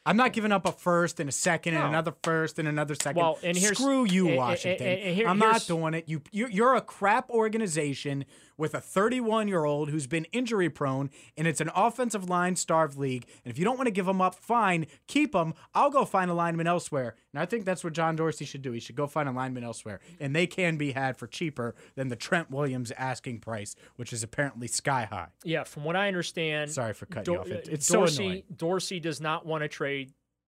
I'm 0.07 0.17
not 0.17 0.33
giving 0.33 0.51
up 0.51 0.67
a 0.67 0.73
first 0.73 1.21
and 1.21 1.29
a 1.29 1.33
second 1.33 1.75
and 1.75 1.83
No. 1.85 1.89
another 1.91 2.15
first 2.23 2.59
and 2.59 2.67
another 2.67 2.95
second. 2.95 3.21
Well, 3.21 3.39
and 3.43 3.57
here's- 3.57 3.77
Screw 3.79 4.05
you, 4.05 4.23
and- 4.25 4.31
and- 4.31 4.39
Washington. 4.39 4.87
and- 4.87 5.01
and 5.03 5.15
here- 5.17 5.29
I'm 5.29 5.39
not 5.39 5.67
doing 5.67 5.93
it. 5.95 6.09
You, 6.09 6.23
you, 6.33 6.49
you're 6.49 6.75
a 6.75 6.81
crap 6.81 7.29
organization 7.31 8.25
with 8.57 8.75
a 8.75 8.81
31 8.81 9.49
year 9.49 9.65
old 9.65 9.91
who's 9.91 10.07
been 10.07 10.25
injury 10.33 10.69
prone, 10.69 11.11
and 11.37 11.47
it's 11.47 11.61
an 11.61 11.71
offensive 11.75 12.29
line 12.29 12.57
starved 12.57 12.97
league. 12.99 13.27
And 13.45 13.51
if 13.53 13.59
you 13.59 13.65
don't 13.65 13.77
want 13.79 13.87
to 13.87 13.91
give 13.93 14.07
him 14.09 14.21
up, 14.21 14.35
fine, 14.35 14.87
keep 15.07 15.35
him. 15.35 15.55
I'll 15.75 15.91
go 15.91 16.05
find 16.05 16.31
a 16.31 16.35
lineman 16.35 16.67
elsewhere. 16.67 17.15
And 17.33 17.41
I 17.41 17.47
think 17.47 17.65
that's 17.65 17.85
what 17.85 17.93
John 17.93 18.17
Dorsey 18.17 18.45
should 18.45 18.61
do. 18.63 18.73
He 18.73 18.81
should 18.81 18.97
go 18.97 19.07
find 19.07 19.29
a 19.29 19.33
lineman 19.33 19.65
elsewhere, 19.65 20.01
and 20.19 20.35
they 20.35 20.47
can 20.47 20.77
be 20.77 20.93
had 20.93 21.17
for 21.17 21.27
cheaper 21.27 21.75
than 21.95 22.09
the 22.09 22.17
Trent 22.17 22.51
Williams 22.51 22.91
asking 22.93 23.41
price, 23.41 23.77
which 23.97 24.13
is 24.13 24.23
apparently 24.23 24.67
sky 24.67 25.05
high. 25.11 25.29
yeah. 25.45 25.65
From 25.65 25.85
what 25.85 25.95
I 25.97 26.09
understand, 26.09 26.71
Sorry 26.71 26.93
for 26.95 27.07
cutting 27.07 27.33
you 27.35 27.41
off. 27.41 27.47
It- 27.49 27.69
it's 27.71 27.87
so 27.87 28.05
annoying. 28.05 28.43
Dorsey 28.55 28.99
does 29.01 29.21
not 29.21 29.47
want 29.47 29.63
to 29.63 29.69
trade 29.69 30.00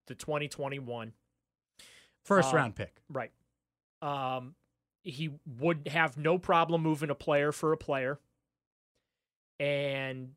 the 0.07 0.15
2021 0.15 1.13
First 2.25 2.53
Uh, 2.53 2.57
round 2.57 2.77
pick. 2.77 3.03
Right. 3.09 3.33
Um, 4.01 4.55
he 5.03 5.31
would 5.59 5.89
have 5.89 6.17
no 6.17 6.39
problem 6.39 6.83
moving 6.83 7.11
a 7.11 7.15
player 7.15 7.51
for 7.53 7.73
a 7.73 7.77
player. 7.77 8.21
And 9.59 10.35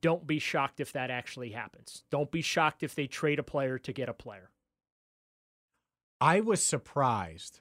don't 0.00 0.26
be 0.26 0.38
shocked 0.38 0.80
if 0.80 0.92
that 0.92 1.10
actually 1.10 1.50
happens. 1.50 2.04
Don't 2.10 2.30
be 2.30 2.42
shocked 2.42 2.82
if 2.82 2.94
they 2.94 3.06
trade 3.06 3.38
a 3.38 3.42
player 3.42 3.78
to 3.78 3.92
get 3.92 4.08
a 4.08 4.12
player. 4.14 4.50
I 6.20 6.40
was 6.40 6.62
surprised 6.62 7.60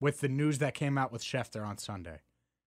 with 0.00 0.20
the 0.20 0.28
news 0.28 0.58
that 0.58 0.74
came 0.74 0.96
out 0.98 1.12
with 1.12 1.22
Schefter 1.22 1.66
on 1.66 1.78
Sunday. 1.78 2.20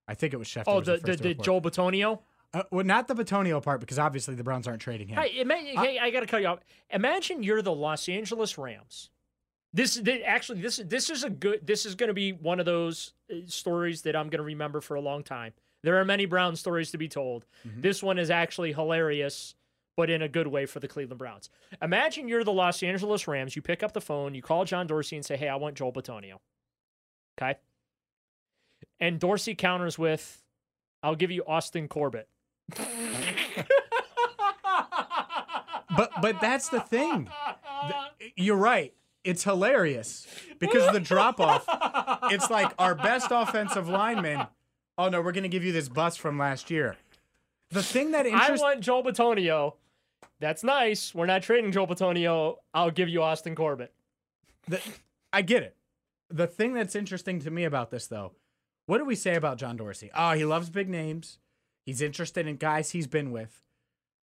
I 0.08 0.13
think 0.13 0.34
it 0.34 0.38
was 0.38 0.48
Schefter. 0.48 0.63
Oh, 0.67 0.82
the 0.82 0.98
the, 0.98 1.08
first 1.08 1.17
to 1.24 1.24
the. 1.30 1.34
Joel 1.36 1.62
Bitonio. 1.62 2.19
Uh, 2.53 2.63
well, 2.71 2.83
not 2.85 3.07
the 3.07 3.13
Bitonio 3.13 3.62
part 3.62 3.79
because 3.79 3.99
obviously 3.99 4.33
the 4.33 4.43
Browns 4.43 4.67
aren't 4.67 4.81
trading 4.81 5.07
him. 5.07 5.21
Hey, 5.21 5.39
ima- 5.39 5.55
hey, 5.55 5.99
I 5.99 6.09
got 6.09 6.21
to 6.21 6.25
cut 6.25 6.41
you 6.41 6.47
off. 6.47 6.59
Imagine 6.89 7.43
you're 7.43 7.62
the 7.62 7.73
Los 7.73 8.09
Angeles 8.09 8.57
Rams. 8.57 9.09
This, 9.71 9.97
thi- 9.97 10.23
actually 10.23 10.62
this 10.62 10.77
this 10.83 11.12
is 11.12 11.23
a 11.23 11.29
good. 11.29 11.65
This 11.67 11.85
is 11.85 11.93
going 11.93 12.07
to 12.07 12.13
be 12.15 12.31
one 12.33 12.59
of 12.59 12.65
those 12.65 13.13
uh, 13.31 13.35
stories 13.45 14.01
that 14.01 14.15
I'm 14.15 14.29
going 14.29 14.39
to 14.39 14.43
remember 14.43 14.81
for 14.81 14.95
a 14.95 15.01
long 15.01 15.21
time. 15.21 15.53
There 15.83 15.97
are 15.99 16.05
many 16.05 16.25
Brown 16.25 16.55
stories 16.55 16.89
to 16.91 16.97
be 16.97 17.07
told. 17.07 17.45
This 17.63 18.01
one 18.01 18.17
is 18.17 18.31
actually 18.31 18.73
hilarious, 18.73 19.53
but 19.95 20.09
in 20.09 20.23
a 20.23 20.27
good 20.27 20.47
way 20.47 20.65
for 20.65 20.79
the 20.79 20.88
Cleveland 20.88 21.19
Browns. 21.19 21.49
Imagine 21.83 22.27
you're 22.27 22.43
the 22.43 22.51
Los 22.51 22.81
Angeles 22.81 23.27
Rams. 23.27 23.55
You 23.55 23.62
pick 23.62 23.83
up 23.83 23.93
the 23.93 24.01
phone, 24.01 24.33
you 24.33 24.41
call 24.41 24.65
John 24.65 24.88
Dorsey 24.88 25.15
and 25.17 25.23
say, 25.25 25.38
"Hey, 25.38 25.47
I 25.49 25.55
want 25.57 25.75
Joel 25.75 25.93
Bitonio." 25.93 26.39
Okay. 27.39 27.59
And 28.99 29.19
Dorsey 29.19 29.53
counters 29.53 29.99
with, 29.99 30.43
"I'll 31.03 31.15
give 31.15 31.29
you 31.31 31.43
Austin 31.45 31.88
Corbett." 31.88 32.27
But 35.95 36.12
but 36.21 36.39
that's 36.39 36.69
the 36.69 36.79
thing. 36.79 37.29
You're 38.36 38.55
right. 38.58 38.93
It's 39.23 39.43
hilarious 39.43 40.27
because 40.60 40.91
the 40.93 40.99
drop 40.99 41.39
off. 41.39 41.65
It's 42.32 42.49
like 42.49 42.71
our 42.79 42.95
best 42.95 43.27
offensive 43.32 43.89
lineman. 43.89 44.47
Oh 44.97 45.10
no, 45.10 45.21
we're 45.21 45.32
gonna 45.32 45.47
give 45.47 45.63
you 45.63 45.71
this 45.71 45.89
bust 45.89 46.19
from 46.19 46.38
last 46.38 46.69
year. 46.69 46.95
The 47.71 47.84
thing 47.84 48.12
that 48.12 48.25
interests 48.25 48.63
I 48.63 48.65
want 48.65 48.82
Joel 48.82 49.03
Bitonio. 49.03 49.73
That's 50.39 50.63
nice. 50.63 51.13
We're 51.13 51.25
not 51.25 51.43
trading 51.43 51.71
Joel 51.71 51.88
Bitonio. 51.88 52.58
I'll 52.73 52.91
give 52.91 53.10
you 53.10 53.21
Austin 53.21 53.55
Corbett. 53.55 53.93
the, 54.67 54.79
I 55.34 55.41
get 55.41 55.63
it. 55.63 55.75
The 56.29 56.47
thing 56.47 56.73
that's 56.73 56.95
interesting 56.95 57.39
to 57.41 57.51
me 57.51 57.65
about 57.65 57.91
this, 57.91 58.08
though, 58.08 58.32
what 58.86 58.99
do 58.99 59.05
we 59.05 59.15
say 59.15 59.36
about 59.36 59.58
John 59.58 59.75
Dorsey? 59.77 60.12
Oh, 60.15 60.32
he 60.32 60.45
loves 60.45 60.69
big 60.69 60.88
names. 60.88 61.39
He's 61.89 62.02
interested 62.02 62.47
in 62.47 62.56
guys 62.56 62.91
he's 62.91 63.08
been 63.08 63.32
with. 63.32 63.63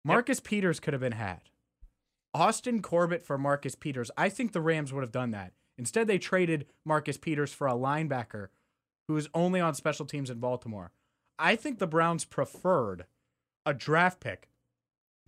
Marcus 0.04 0.40
Peters 0.40 0.80
could 0.80 0.94
have 0.94 1.02
been 1.02 1.12
had. 1.12 1.42
Austin 2.34 2.82
Corbett 2.82 3.26
for 3.26 3.38
Marcus 3.38 3.76
Peters. 3.76 4.10
I 4.18 4.30
think 4.30 4.52
the 4.52 4.62
Rams 4.62 4.94
would 4.94 5.04
have 5.04 5.12
done 5.12 5.32
that 5.32 5.54
Instead, 5.80 6.08
they 6.08 6.18
traded 6.20 6.66
Marcus 6.84 7.18
Peters 7.18 7.54
for 7.54 7.66
a 7.66 7.74
linebacker 7.74 8.50
who 9.08 9.16
is 9.16 9.30
only 9.34 9.62
on 9.62 9.74
special 9.74 10.06
teams 10.06 10.30
in 10.30 10.38
Baltimore. 10.38 10.92
I 11.40 11.56
think 11.56 11.80
the 11.80 11.88
Browns 11.88 12.26
preferred 12.26 13.06
a 13.66 13.74
draft 13.74 14.20
pick 14.20 14.50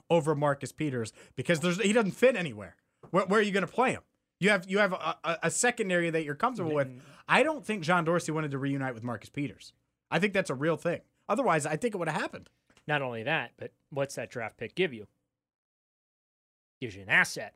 over 0.09 0.35
Marcus 0.35 0.73
Peters 0.73 1.13
because 1.37 1.61
there's 1.61 1.81
he 1.81 1.93
doesn't 1.93 2.11
fit 2.11 2.35
anywhere. 2.35 2.75
Where, 3.11 3.25
where 3.25 3.39
are 3.39 3.43
you 3.43 3.53
going 3.53 3.65
to 3.65 3.71
play 3.71 3.93
him? 3.93 4.01
You 4.41 4.49
have 4.49 4.69
you 4.69 4.79
have 4.79 4.91
a, 4.91 5.15
a, 5.23 5.37
a 5.43 5.51
secondary 5.51 6.09
that 6.09 6.25
you're 6.25 6.35
comfortable 6.35 6.75
with. 6.75 6.89
Mm-hmm. 6.89 6.99
I 7.29 7.43
don't 7.43 7.65
think 7.65 7.81
John 7.81 8.03
Dorsey 8.03 8.33
wanted 8.33 8.51
to 8.51 8.57
reunite 8.57 8.93
with 8.93 9.03
Marcus 9.03 9.29
Peters. 9.29 9.71
I 10.11 10.19
think 10.19 10.33
that's 10.33 10.49
a 10.49 10.55
real 10.55 10.75
thing. 10.75 10.99
Otherwise, 11.31 11.65
I 11.65 11.77
think 11.77 11.95
it 11.95 11.97
would 11.97 12.09
have 12.09 12.19
happened. 12.21 12.49
Not 12.87 13.01
only 13.01 13.23
that, 13.23 13.51
but 13.57 13.71
what's 13.89 14.15
that 14.15 14.29
draft 14.29 14.57
pick 14.57 14.75
give 14.75 14.93
you? 14.93 15.07
Gives 16.81 16.95
you 16.95 17.03
an 17.03 17.09
asset. 17.09 17.55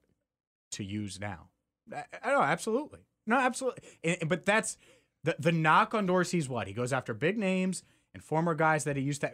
to 0.72 0.84
use 0.84 1.20
now. 1.22 1.48
I, 1.96 2.04
I 2.24 2.32
know, 2.32 2.42
absolutely. 2.42 3.00
No, 3.26 3.38
absolutely. 3.40 3.82
And- 4.04 4.18
and- 4.22 4.30
but 4.30 4.46
that's 4.46 4.78
the 5.24 5.36
the 5.40 5.52
knock 5.52 5.94
on 5.94 6.06
Dorsey's 6.06 6.50
what? 6.50 6.68
He 6.68 6.74
goes 6.74 6.92
after 6.92 7.14
big 7.14 7.38
names 7.38 7.84
and 8.14 8.22
former 8.24 8.54
guys 8.56 8.84
that 8.84 8.96
he 8.98 9.02
used 9.02 9.22
to. 9.22 9.32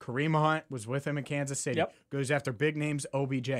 Kareem 0.00 0.34
Hunt 0.38 0.64
was 0.70 0.86
with 0.86 1.06
him 1.06 1.18
in 1.18 1.24
Kansas 1.24 1.60
City. 1.60 1.78
Yep. 1.78 1.94
Goes 2.10 2.30
after 2.30 2.52
big 2.52 2.76
names, 2.76 3.04
OBJ. 3.12 3.50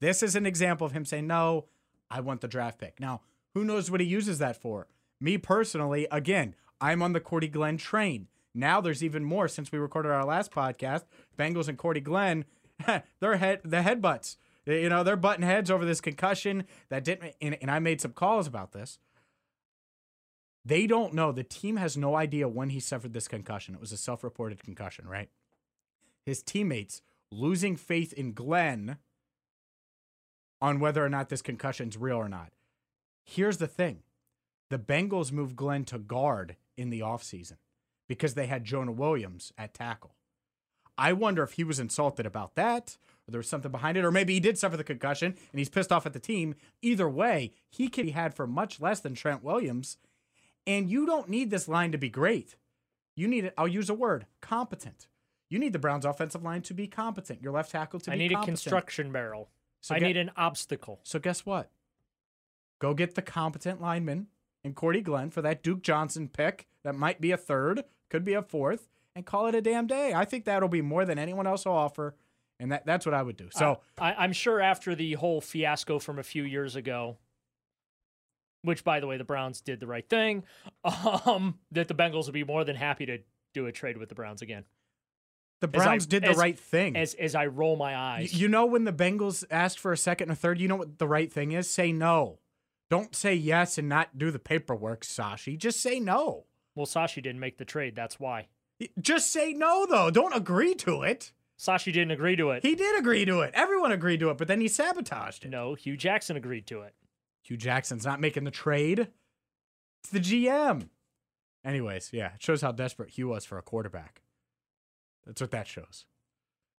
This 0.00 0.22
is 0.22 0.34
an 0.36 0.46
example 0.46 0.86
of 0.86 0.92
him 0.92 1.04
saying, 1.04 1.26
no, 1.26 1.66
I 2.10 2.20
want 2.20 2.40
the 2.40 2.48
draft 2.48 2.78
pick. 2.78 2.98
Now, 3.00 3.20
who 3.54 3.64
knows 3.64 3.90
what 3.90 4.00
he 4.00 4.06
uses 4.06 4.38
that 4.38 4.56
for? 4.56 4.86
Me 5.20 5.36
personally, 5.38 6.06
again, 6.12 6.54
I'm 6.80 7.02
on 7.02 7.12
the 7.12 7.20
Cordy 7.20 7.48
Glenn 7.48 7.76
train. 7.76 8.28
Now 8.58 8.80
there's 8.80 9.04
even 9.04 9.24
more 9.24 9.46
since 9.46 9.70
we 9.70 9.78
recorded 9.78 10.10
our 10.10 10.24
last 10.24 10.50
podcast. 10.50 11.04
Bengals 11.38 11.68
and 11.68 11.78
Cordy 11.78 12.00
Glenn, 12.00 12.44
they're 13.20 13.36
head 13.36 13.60
the 13.64 13.78
headbutts. 13.78 14.36
You 14.66 14.88
know, 14.88 15.04
they're 15.04 15.16
butting 15.16 15.44
heads 15.44 15.70
over 15.70 15.84
this 15.84 16.00
concussion 16.00 16.64
that 16.88 17.04
didn't 17.04 17.34
and, 17.40 17.56
and 17.62 17.70
I 17.70 17.78
made 17.78 18.00
some 18.00 18.12
calls 18.12 18.48
about 18.48 18.72
this. 18.72 18.98
They 20.64 20.88
don't 20.88 21.14
know. 21.14 21.30
The 21.30 21.44
team 21.44 21.76
has 21.76 21.96
no 21.96 22.16
idea 22.16 22.48
when 22.48 22.70
he 22.70 22.80
suffered 22.80 23.12
this 23.12 23.28
concussion. 23.28 23.74
It 23.74 23.80
was 23.80 23.92
a 23.92 23.96
self-reported 23.96 24.62
concussion, 24.62 25.06
right? 25.06 25.30
His 26.26 26.42
teammates 26.42 27.00
losing 27.30 27.76
faith 27.76 28.12
in 28.12 28.32
Glenn 28.32 28.98
on 30.60 30.80
whether 30.80 31.02
or 31.02 31.08
not 31.08 31.28
this 31.28 31.42
concussion's 31.42 31.96
real 31.96 32.16
or 32.16 32.28
not. 32.28 32.50
Here's 33.24 33.58
the 33.58 33.68
thing. 33.68 34.02
The 34.68 34.80
Bengals 34.80 35.30
moved 35.30 35.54
Glenn 35.54 35.84
to 35.86 35.98
guard 35.98 36.56
in 36.76 36.90
the 36.90 37.00
offseason 37.00 37.56
because 38.08 38.34
they 38.34 38.46
had 38.46 38.64
Jonah 38.64 38.92
Williams 38.92 39.52
at 39.58 39.74
tackle. 39.74 40.14
I 40.96 41.12
wonder 41.12 41.42
if 41.42 41.52
he 41.52 41.64
was 41.64 41.78
insulted 41.78 42.26
about 42.26 42.54
that, 42.56 42.96
or 43.26 43.30
there 43.30 43.38
was 43.38 43.48
something 43.48 43.70
behind 43.70 43.96
it, 43.96 44.04
or 44.04 44.10
maybe 44.10 44.34
he 44.34 44.40
did 44.40 44.58
suffer 44.58 44.76
the 44.76 44.82
concussion 44.82 45.32
and 45.52 45.58
he's 45.58 45.68
pissed 45.68 45.92
off 45.92 46.06
at 46.06 46.12
the 46.12 46.18
team. 46.18 46.54
Either 46.82 47.08
way, 47.08 47.52
he 47.70 47.88
could 47.88 48.06
be 48.06 48.10
had 48.12 48.34
for 48.34 48.46
much 48.46 48.80
less 48.80 49.00
than 49.00 49.14
Trent 49.14 49.44
Williams. 49.44 49.98
And 50.66 50.90
you 50.90 51.06
don't 51.06 51.28
need 51.28 51.50
this 51.50 51.68
line 51.68 51.92
to 51.92 51.98
be 51.98 52.08
great. 52.08 52.56
You 53.14 53.28
need 53.28 53.44
it, 53.44 53.54
I'll 53.56 53.68
use 53.68 53.88
a 53.90 53.94
word, 53.94 54.26
competent. 54.40 55.08
You 55.50 55.58
need 55.58 55.72
the 55.72 55.78
Browns 55.78 56.04
offensive 56.04 56.42
line 56.42 56.62
to 56.62 56.74
be 56.74 56.86
competent. 56.86 57.42
Your 57.42 57.52
left 57.52 57.70
tackle 57.70 58.00
to 58.00 58.10
be 58.10 58.16
competent. 58.18 58.26
I 58.26 58.28
be 58.28 58.34
need 58.36 58.42
a 58.42 58.46
construction 58.46 59.12
barrel. 59.12 59.50
So 59.80 59.94
I 59.94 59.98
get- 59.98 60.06
need 60.08 60.16
an 60.16 60.30
obstacle. 60.36 61.00
So 61.04 61.18
guess 61.18 61.46
what? 61.46 61.70
Go 62.80 62.94
get 62.94 63.14
the 63.14 63.22
competent 63.22 63.80
lineman 63.80 64.28
and 64.62 64.74
Cordy 64.74 65.00
Glenn 65.00 65.30
for 65.30 65.42
that 65.42 65.62
Duke 65.62 65.82
Johnson 65.82 66.28
pick. 66.28 66.66
That 66.84 66.94
might 66.94 67.20
be 67.20 67.30
a 67.32 67.36
third, 67.36 67.84
could 68.10 68.24
be 68.24 68.34
a 68.34 68.42
fourth, 68.42 68.88
and 69.14 69.24
call 69.26 69.46
it 69.46 69.54
a 69.54 69.60
damn 69.60 69.86
day. 69.86 70.12
I 70.14 70.24
think 70.24 70.44
that'll 70.44 70.68
be 70.68 70.82
more 70.82 71.04
than 71.04 71.18
anyone 71.18 71.46
else 71.46 71.64
will 71.64 71.72
offer, 71.72 72.14
and 72.60 72.72
that, 72.72 72.86
that's 72.86 73.04
what 73.06 73.14
I 73.14 73.22
would 73.22 73.36
do. 73.36 73.48
So 73.52 73.80
I, 73.98 74.14
I'm 74.14 74.32
sure 74.32 74.60
after 74.60 74.94
the 74.94 75.14
whole 75.14 75.40
fiasco 75.40 75.98
from 75.98 76.18
a 76.18 76.22
few 76.22 76.42
years 76.44 76.76
ago, 76.76 77.16
which 78.62 78.84
by 78.84 79.00
the 79.00 79.06
way, 79.06 79.16
the 79.16 79.24
Browns 79.24 79.60
did 79.60 79.80
the 79.80 79.86
right 79.86 80.08
thing, 80.08 80.44
um, 81.26 81.58
that 81.72 81.88
the 81.88 81.94
Bengals 81.94 82.26
would 82.26 82.34
be 82.34 82.44
more 82.44 82.64
than 82.64 82.76
happy 82.76 83.06
to 83.06 83.18
do 83.54 83.66
a 83.66 83.72
trade 83.72 83.96
with 83.96 84.08
the 84.08 84.14
Browns 84.14 84.42
again. 84.42 84.64
the 85.60 85.68
As 85.72 85.80
I- 85.82 85.84
Browns 85.84 86.06
did 86.06 86.22
the 86.24 86.30
as- 86.30 86.36
right 86.36 86.58
thing. 86.58 86.96
As 86.96 87.14
as 87.14 87.34
I 87.34 87.46
roll 87.46 87.76
my 87.76 87.96
eyes, 87.96 88.34
you 88.38 88.48
know 88.48 88.66
when 88.66 88.84
the 88.84 88.92
Bengals 88.92 89.44
asked 89.50 89.78
for 89.78 89.92
a 89.92 89.96
second 89.96 90.30
or 90.30 90.34
third, 90.34 90.60
you 90.60 90.68
know 90.68 90.76
what 90.76 90.98
the 90.98 91.08
right 91.08 91.32
thing 91.32 91.52
is? 91.52 91.70
Say 91.70 91.92
no. 91.92 92.40
Don't 92.90 93.14
say 93.14 93.34
yes 93.34 93.76
and 93.78 93.88
not 93.88 94.16
do 94.18 94.30
the 94.30 94.38
paperwork, 94.38 95.02
Sashi. 95.02 95.58
Just 95.58 95.80
say 95.80 96.00
no. 96.00 96.44
Well, 96.78 96.86
Sashi 96.86 97.16
didn't 97.16 97.40
make 97.40 97.58
the 97.58 97.64
trade. 97.64 97.96
That's 97.96 98.20
why 98.20 98.46
Just 99.00 99.32
say 99.32 99.52
no, 99.52 99.84
though. 99.84 100.10
Don't 100.10 100.32
agree 100.32 100.76
to 100.76 101.02
it. 101.02 101.32
Sashi 101.58 101.92
didn't 101.92 102.12
agree 102.12 102.36
to 102.36 102.50
it. 102.50 102.62
He 102.62 102.76
did 102.76 102.96
agree 102.96 103.24
to 103.24 103.40
it. 103.40 103.50
Everyone 103.52 103.90
agreed 103.90 104.20
to 104.20 104.30
it, 104.30 104.38
but 104.38 104.46
then 104.46 104.60
he 104.60 104.68
sabotaged 104.68 105.44
it. 105.44 105.48
no, 105.48 105.74
Hue 105.74 105.96
Jackson 105.96 106.36
agreed 106.36 106.68
to 106.68 106.82
it. 106.82 106.94
Hue 107.42 107.56
Jackson's 107.56 108.04
not 108.04 108.20
making 108.20 108.44
the 108.44 108.52
trade. 108.52 109.08
It's 110.04 110.10
the 110.12 110.20
GM. 110.20 110.88
Anyways, 111.64 112.10
yeah, 112.12 112.34
it 112.34 112.42
shows 112.42 112.62
how 112.62 112.70
desperate 112.70 113.10
Hue 113.10 113.26
was 113.26 113.44
for 113.44 113.58
a 113.58 113.62
quarterback. 113.62 114.22
That's 115.26 115.40
what 115.40 115.50
that 115.50 115.66
shows. 115.66 116.06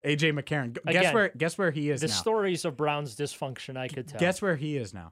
AJ 0.05 0.31
McCarron. 0.31 0.73
Guess 0.73 0.95
Again, 0.95 1.13
where 1.13 1.29
guess 1.35 1.57
where 1.57 1.71
he 1.71 1.89
is 1.89 1.99
the 1.99 2.07
now. 2.07 2.13
stories 2.13 2.63
of 2.63 2.77
Browns 2.77 3.17
dysfunction, 3.17 3.75
I 3.75 3.89
could 3.89 4.07
tell. 4.07 4.19
Guess 4.21 4.41
where 4.41 4.55
he 4.55 4.77
is 4.77 4.93
now. 4.93 5.11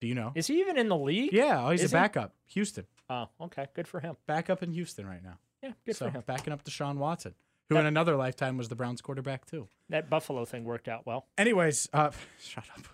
Do 0.00 0.06
you 0.06 0.14
know? 0.14 0.32
is 0.34 0.46
he 0.46 0.60
even 0.60 0.76
in 0.78 0.88
the 0.88 0.96
league? 0.96 1.32
yeah, 1.32 1.64
oh, 1.66 1.70
he's 1.70 1.82
Is 1.82 1.92
a 1.92 1.96
he? 1.96 2.00
backup. 2.02 2.34
Houston. 2.48 2.86
Oh, 3.08 3.28
okay. 3.40 3.66
Good 3.74 3.88
for 3.88 4.00
him. 4.00 4.16
Backup 4.26 4.62
in 4.62 4.72
Houston 4.72 5.06
right 5.06 5.22
now. 5.22 5.38
Yeah, 5.62 5.72
good 5.86 5.96
so 5.96 6.06
for 6.06 6.18
him. 6.18 6.24
backing 6.26 6.52
up 6.52 6.62
to 6.64 6.70
Sean 6.70 6.98
Watson, 6.98 7.34
who 7.68 7.76
in 7.76 7.86
another 7.86 8.14
lifetime 8.16 8.56
was 8.58 8.68
the 8.68 8.74
Browns 8.76 9.00
quarterback 9.00 9.46
too. 9.46 9.68
That 9.88 10.10
Buffalo 10.10 10.44
thing 10.44 10.64
worked 10.64 10.88
out 10.88 11.06
well. 11.06 11.26
Anyways, 11.38 11.88
uh, 11.92 12.10
shut 12.40 12.64
up. 12.76 12.86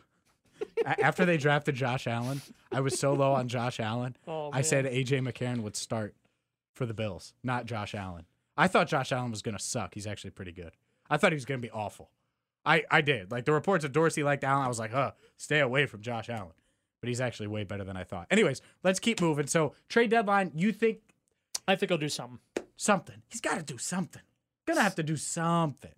A- 0.87 1.05
After 1.05 1.25
they 1.25 1.39
drafted 1.39 1.75
Josh 1.75 2.07
Allen, 2.07 2.41
I 2.71 2.81
was 2.81 2.99
so 2.99 3.15
low 3.15 3.33
on 3.33 3.49
Josh 3.49 3.81
Allen. 3.81 4.17
Oh, 4.29 4.51
I 4.53 4.61
said 4.63 4.85
AJ 4.85 5.27
McCarron 5.27 5.61
would 5.63 5.75
start 5.77 6.15
for 6.73 6.87
the 6.87 6.95
Bills, 6.95 7.35
not 7.43 7.67
Josh 7.67 7.95
Allen. 7.95 8.27
I 8.57 8.69
thought 8.69 8.87
Josh 8.87 9.11
Allen 9.13 9.31
was 9.31 9.43
going 9.43 9.57
to 9.57 9.63
suck. 9.63 9.95
He's 9.95 10.07
actually 10.07 10.31
pretty 10.31 10.53
good. 10.53 10.73
I 11.11 11.17
thought 11.17 11.33
he 11.33 11.37
was 11.37 11.45
going 11.45 11.61
to 11.61 11.67
be 11.67 11.71
awful. 11.73 12.11
I, 12.65 12.85
I 12.91 13.01
did. 13.01 13.31
Like 13.33 13.45
the 13.45 13.53
reports 13.53 13.85
of 13.85 13.93
Dorsey 13.93 14.23
liked 14.23 14.45
Allen, 14.45 14.65
I 14.65 14.69
was 14.69 14.79
like, 14.79 14.93
huh, 14.93 15.13
stay 15.37 15.59
away 15.61 15.87
from 15.87 16.01
Josh 16.03 16.29
Allen. 16.29 16.53
But 17.03 17.09
he's 17.09 17.21
actually 17.21 17.49
way 17.49 17.65
better 17.65 17.85
than 17.85 17.97
I 17.99 18.05
thought. 18.05 18.29
Anyways, 18.31 18.63
let's 18.85 18.99
keep 19.01 19.21
moving. 19.21 19.47
So, 19.49 19.75
trade 19.89 20.11
deadline, 20.11 20.53
you 20.55 20.73
think 20.73 21.01
I 21.69 21.77
think 21.77 21.91
he'll 21.91 21.99
do 21.99 22.09
something. 22.09 22.39
something. 22.77 23.23
He's 23.29 23.41
got 23.43 23.57
to 23.59 23.63
do 23.63 23.77
something. 23.77 24.23
Gonna 24.67 24.83
have 24.83 24.95
to 24.95 25.03
do 25.03 25.17
something. 25.17 25.91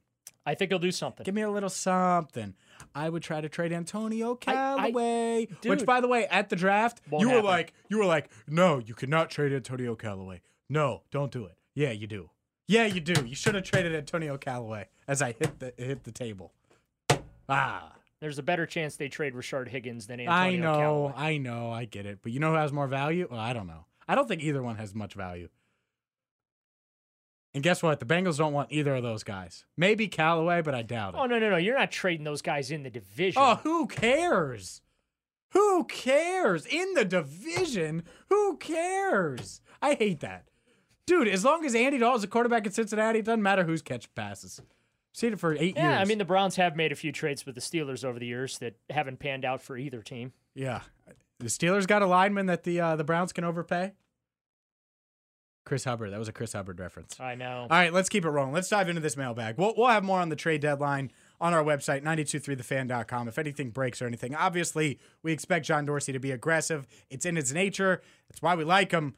I 0.46 0.54
think 0.54 0.70
he'll 0.70 0.78
do 0.78 0.90
something. 0.90 1.24
Give 1.24 1.34
me 1.34 1.42
a 1.42 1.50
little 1.50 1.68
something. 1.70 2.54
I 2.94 3.08
would 3.08 3.22
try 3.22 3.40
to 3.40 3.48
trade 3.48 3.72
Antonio 3.72 4.34
Callaway, 4.34 5.46
which, 5.62 5.78
Dude. 5.78 5.86
by 5.86 6.00
the 6.00 6.08
way, 6.08 6.26
at 6.26 6.48
the 6.50 6.56
draft, 6.56 7.00
Won't 7.10 7.22
you 7.22 7.28
were 7.28 7.34
happen. 7.36 7.46
like, 7.50 7.74
you 7.88 7.98
were 7.98 8.04
like, 8.06 8.30
no, 8.48 8.78
you 8.78 8.94
cannot 8.94 9.30
trade 9.30 9.52
Antonio 9.52 9.94
Callaway. 9.94 10.40
No, 10.68 11.02
don't 11.10 11.30
do 11.30 11.44
it. 11.46 11.56
Yeah, 11.74 11.90
you 11.92 12.06
do. 12.06 12.30
Yeah, 12.66 12.86
you 12.86 13.00
do. 13.00 13.24
You 13.26 13.34
should 13.34 13.54
have 13.54 13.64
traded 13.64 13.94
Antonio 13.94 14.36
Callaway. 14.38 14.88
As 15.06 15.20
I 15.22 15.32
hit 15.32 15.60
the 15.60 15.74
hit 15.76 16.04
the 16.04 16.12
table. 16.12 16.52
Ah, 17.48 17.92
There's 18.20 18.38
a 18.38 18.42
better 18.42 18.64
chance 18.66 18.96
they 18.96 19.08
trade 19.08 19.34
Richard 19.34 19.68
Higgins 19.68 20.06
than 20.06 20.20
Antonio 20.20 20.40
I 20.42 20.56
know, 20.56 20.78
Callaway. 20.78 21.12
I 21.16 21.36
know, 21.38 21.70
I 21.70 21.84
get 21.84 22.06
it. 22.06 22.20
But 22.22 22.32
you 22.32 22.40
know 22.40 22.50
who 22.52 22.56
has 22.56 22.72
more 22.72 22.86
value? 22.86 23.28
Well, 23.30 23.40
I 23.40 23.52
don't 23.52 23.66
know. 23.66 23.86
I 24.08 24.14
don't 24.14 24.28
think 24.28 24.42
either 24.42 24.62
one 24.62 24.76
has 24.76 24.94
much 24.94 25.14
value. 25.14 25.48
And 27.54 27.62
guess 27.62 27.82
what? 27.82 28.00
The 28.00 28.06
Bengals 28.06 28.38
don't 28.38 28.52
want 28.52 28.72
either 28.72 28.96
of 28.96 29.02
those 29.02 29.22
guys. 29.22 29.64
Maybe 29.76 30.08
Callaway, 30.08 30.62
but 30.62 30.74
I 30.74 30.82
doubt 30.82 31.14
it. 31.14 31.20
Oh 31.20 31.26
no, 31.26 31.38
no, 31.38 31.50
no! 31.50 31.56
You're 31.56 31.78
not 31.78 31.92
trading 31.92 32.24
those 32.24 32.42
guys 32.42 32.72
in 32.72 32.82
the 32.82 32.90
division. 32.90 33.40
Oh, 33.40 33.56
who 33.62 33.86
cares? 33.86 34.82
Who 35.52 35.84
cares? 35.84 36.66
In 36.66 36.94
the 36.94 37.04
division, 37.04 38.02
who 38.28 38.56
cares? 38.56 39.60
I 39.80 39.94
hate 39.94 40.18
that. 40.20 40.46
Dude, 41.06 41.28
as 41.28 41.44
long 41.44 41.64
as 41.64 41.76
Andy 41.76 41.98
Dalton's 41.98 42.24
a 42.24 42.26
quarterback 42.26 42.66
in 42.66 42.72
Cincinnati, 42.72 43.20
it 43.20 43.24
doesn't 43.24 43.42
matter 43.42 43.62
who's 43.62 43.82
catching 43.82 44.10
passes. 44.16 44.60
Seen 45.14 45.32
it 45.32 45.38
for 45.38 45.52
eight 45.52 45.76
yeah, 45.76 45.82
years. 45.82 45.94
Yeah, 45.94 46.00
I 46.00 46.04
mean 46.04 46.18
the 46.18 46.24
Browns 46.24 46.56
have 46.56 46.74
made 46.74 46.90
a 46.90 46.96
few 46.96 47.12
trades 47.12 47.46
with 47.46 47.54
the 47.54 47.60
Steelers 47.60 48.04
over 48.04 48.18
the 48.18 48.26
years 48.26 48.58
that 48.58 48.74
haven't 48.90 49.20
panned 49.20 49.44
out 49.44 49.62
for 49.62 49.78
either 49.78 50.02
team. 50.02 50.32
yeah. 50.54 50.80
The 51.40 51.46
Steelers 51.46 51.86
got 51.86 52.00
a 52.00 52.06
lineman 52.06 52.46
that 52.46 52.62
the 52.62 52.80
uh, 52.80 52.96
the 52.96 53.04
Browns 53.04 53.32
can 53.32 53.44
overpay. 53.44 53.92
Chris 55.64 55.84
Hubbard. 55.84 56.12
That 56.12 56.18
was 56.18 56.28
a 56.28 56.32
Chris 56.32 56.52
Hubbard 56.52 56.78
reference. 56.78 57.18
I 57.18 57.34
know. 57.34 57.62
All 57.62 57.68
right, 57.68 57.92
let's 57.92 58.08
keep 58.08 58.24
it 58.24 58.30
rolling. 58.30 58.52
Let's 58.52 58.68
dive 58.68 58.88
into 58.88 59.00
this 59.00 59.16
mailbag. 59.16 59.56
We'll, 59.58 59.74
we'll 59.76 59.88
have 59.88 60.04
more 60.04 60.20
on 60.20 60.28
the 60.28 60.36
trade 60.36 60.60
deadline 60.60 61.10
on 61.40 61.54
our 61.54 61.64
website, 61.64 62.02
923thefan.com. 62.02 63.28
If 63.28 63.38
anything 63.38 63.70
breaks 63.70 64.02
or 64.02 64.06
anything, 64.06 64.34
obviously, 64.34 64.98
we 65.22 65.32
expect 65.32 65.64
John 65.66 65.86
Dorsey 65.86 66.12
to 66.12 66.18
be 66.18 66.30
aggressive. 66.30 66.86
It's 67.10 67.24
in 67.24 67.36
his 67.36 67.52
nature. 67.52 68.02
That's 68.28 68.42
why 68.42 68.54
we 68.54 68.64
like 68.64 68.92
him. 68.92 69.14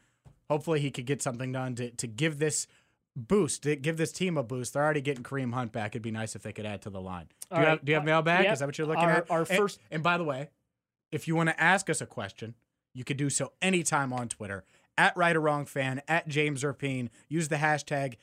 Hopefully, 0.49 0.81
he 0.81 0.91
could 0.91 1.07
get 1.07 1.20
something 1.20 1.53
done 1.53 1.75
to, 1.75 1.91
to 1.91 2.07
give 2.07 2.39
this 2.39 2.68
boost, 3.17 3.67
give 3.83 3.97
this 3.97 4.12
team 4.12 4.37
a 4.37 4.43
boost. 4.43 4.75
They're 4.75 4.85
already 4.85 5.01
getting 5.01 5.25
Kareem 5.25 5.55
Hunt 5.55 5.73
back. 5.73 5.93
It'd 5.93 6.03
be 6.03 6.11
nice 6.11 6.37
if 6.37 6.43
they 6.43 6.53
could 6.53 6.67
add 6.67 6.83
to 6.83 6.91
the 6.91 7.01
line. 7.01 7.29
Do 7.51 7.57
you, 7.57 7.62
right. 7.62 7.69
have, 7.71 7.85
do 7.85 7.91
you 7.93 7.97
have 7.97 8.05
mailbag? 8.05 8.45
yeah. 8.45 8.53
Is 8.53 8.59
that 8.59 8.67
what 8.67 8.77
you're 8.79 8.87
looking 8.87 9.05
Our- 9.05 9.11
at? 9.17 9.31
our 9.31 9.39
And- 9.41 9.49
first- 9.49 9.81
and 9.91 10.03
by 10.03 10.19
the 10.19 10.25
way, 10.25 10.51
if 11.11 11.27
you 11.27 11.35
want 11.35 11.49
to 11.49 11.61
ask 11.61 11.89
us 11.89 12.01
a 12.01 12.07
question, 12.07 12.55
you 12.93 13.05
could 13.05 13.17
do 13.17 13.31
so 13.31 13.53
anytime 13.62 14.12
on 14.12 14.29
Twitter 14.29 14.64
at 14.99 15.17
Right 15.17 15.35
or 15.37 15.41
Wrong 15.41 15.64
Fan, 15.67 16.03
at 16.09 16.29
James 16.29 16.62
Rapien. 16.62 17.09
Use 17.29 17.49
the 17.49 17.57
hashtag 17.57 18.17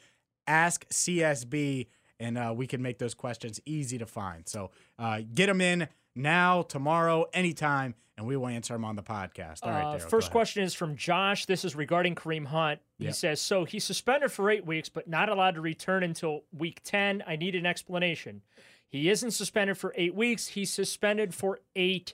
AskCSB, 0.48 1.88
and 2.20 2.38
uh, 2.38 2.54
we 2.56 2.68
can 2.68 2.82
make 2.82 3.00
those 3.00 3.14
questions 3.14 3.60
easy 3.66 3.98
to 3.98 4.06
find. 4.06 4.48
So 4.48 4.72
uh, 5.00 5.22
get 5.34 5.48
them 5.48 5.62
in. 5.62 5.88
Now, 6.16 6.62
tomorrow, 6.62 7.26
anytime, 7.34 7.96
and 8.18 8.28
we 8.28 8.38
will 8.38 8.48
answer 8.48 8.74
them 8.74 8.86
on 8.86 8.96
the 8.96 9.02
podcast. 9.04 9.60
All 9.64 9.72
right, 9.72 9.84
Uh, 9.84 9.96
Daryl, 9.98 10.02
go 10.04 10.10
first 10.10 10.32
question 10.32 10.64
is 10.64 10.74
from 10.74 10.96
Josh. 10.96 11.46
This 11.48 11.66
is 11.66 11.76
regarding 11.76 12.14
Kareem 12.16 12.46
Hunt. 12.46 12.80
He 13.00 13.06
Yep. 13.06 13.14
says, 13.16 13.42
So 13.42 13.66
he's 13.66 13.84
suspended 13.84 14.32
for 14.32 14.50
eight 14.52 14.66
weeks, 14.66 14.88
but 14.90 15.08
not 15.08 15.30
allowed 15.30 15.56
to 15.56 15.62
return 15.62 16.04
until 16.04 16.44
week 16.52 16.82
10. 16.84 17.24
I 17.26 17.36
need 17.36 17.56
an 17.56 17.66
explanation. 17.66 18.42
He 18.88 19.10
isn't 19.10 19.32
suspended 19.32 19.78
for 19.80 19.92
eight 19.98 20.14
weeks, 20.14 20.50
he's 20.50 20.72
suspended 20.72 21.34
for 21.34 21.60
eight 21.76 22.14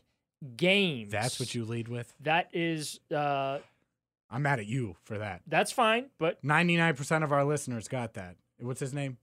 games. 0.55 1.11
That's 1.11 1.37
what 1.39 1.53
you 1.53 1.65
lead 1.65 1.89
with. 1.89 2.13
That 2.21 2.47
is, 2.53 3.01
uh, 3.13 3.59
I'm 4.29 4.43
mad 4.43 4.59
at 4.59 4.67
you 4.67 4.95
for 5.03 5.17
that. 5.17 5.41
that's 5.47 5.73
fine, 5.73 6.09
but 6.17 6.41
99% 6.41 7.23
of 7.25 7.33
our 7.33 7.43
listeners 7.43 7.89
got 7.89 8.13
that. 8.13 8.37
What's 8.59 8.79
his 8.79 8.93
name? 8.93 9.17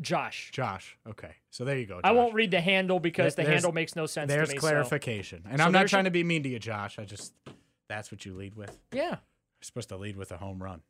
Josh. 0.00 0.50
Josh. 0.52 0.96
Okay. 1.08 1.32
So 1.50 1.64
there 1.64 1.76
you 1.78 1.86
go. 1.86 2.00
I 2.04 2.12
won't 2.12 2.34
read 2.34 2.50
the 2.50 2.60
handle 2.60 3.00
because 3.00 3.34
There- 3.34 3.44
the 3.44 3.50
handle 3.50 3.72
makes 3.72 3.96
no 3.96 4.06
sense 4.06 4.28
There's 4.28 4.48
to 4.50 4.54
me. 4.54 4.60
so- 4.60 4.66
clarification. 4.68 5.42
And 5.48 5.58
So 5.58 5.64
I'm 5.64 5.72
not 5.72 5.88
trying 5.88 6.04
to 6.04 6.10
be 6.10 6.22
mean 6.24 6.42
to 6.44 6.48
you, 6.48 6.58
Josh. 6.58 6.98
I 6.98 7.04
just, 7.04 7.32
that's 7.88 8.12
what 8.12 8.24
you 8.24 8.34
lead 8.34 8.54
with. 8.54 8.78
Yeah. 8.92 9.08
You're 9.10 9.18
supposed 9.62 9.88
to 9.88 9.96
lead 9.96 10.16
with 10.16 10.30
a 10.30 10.36
home 10.36 10.62
run. 10.62 10.82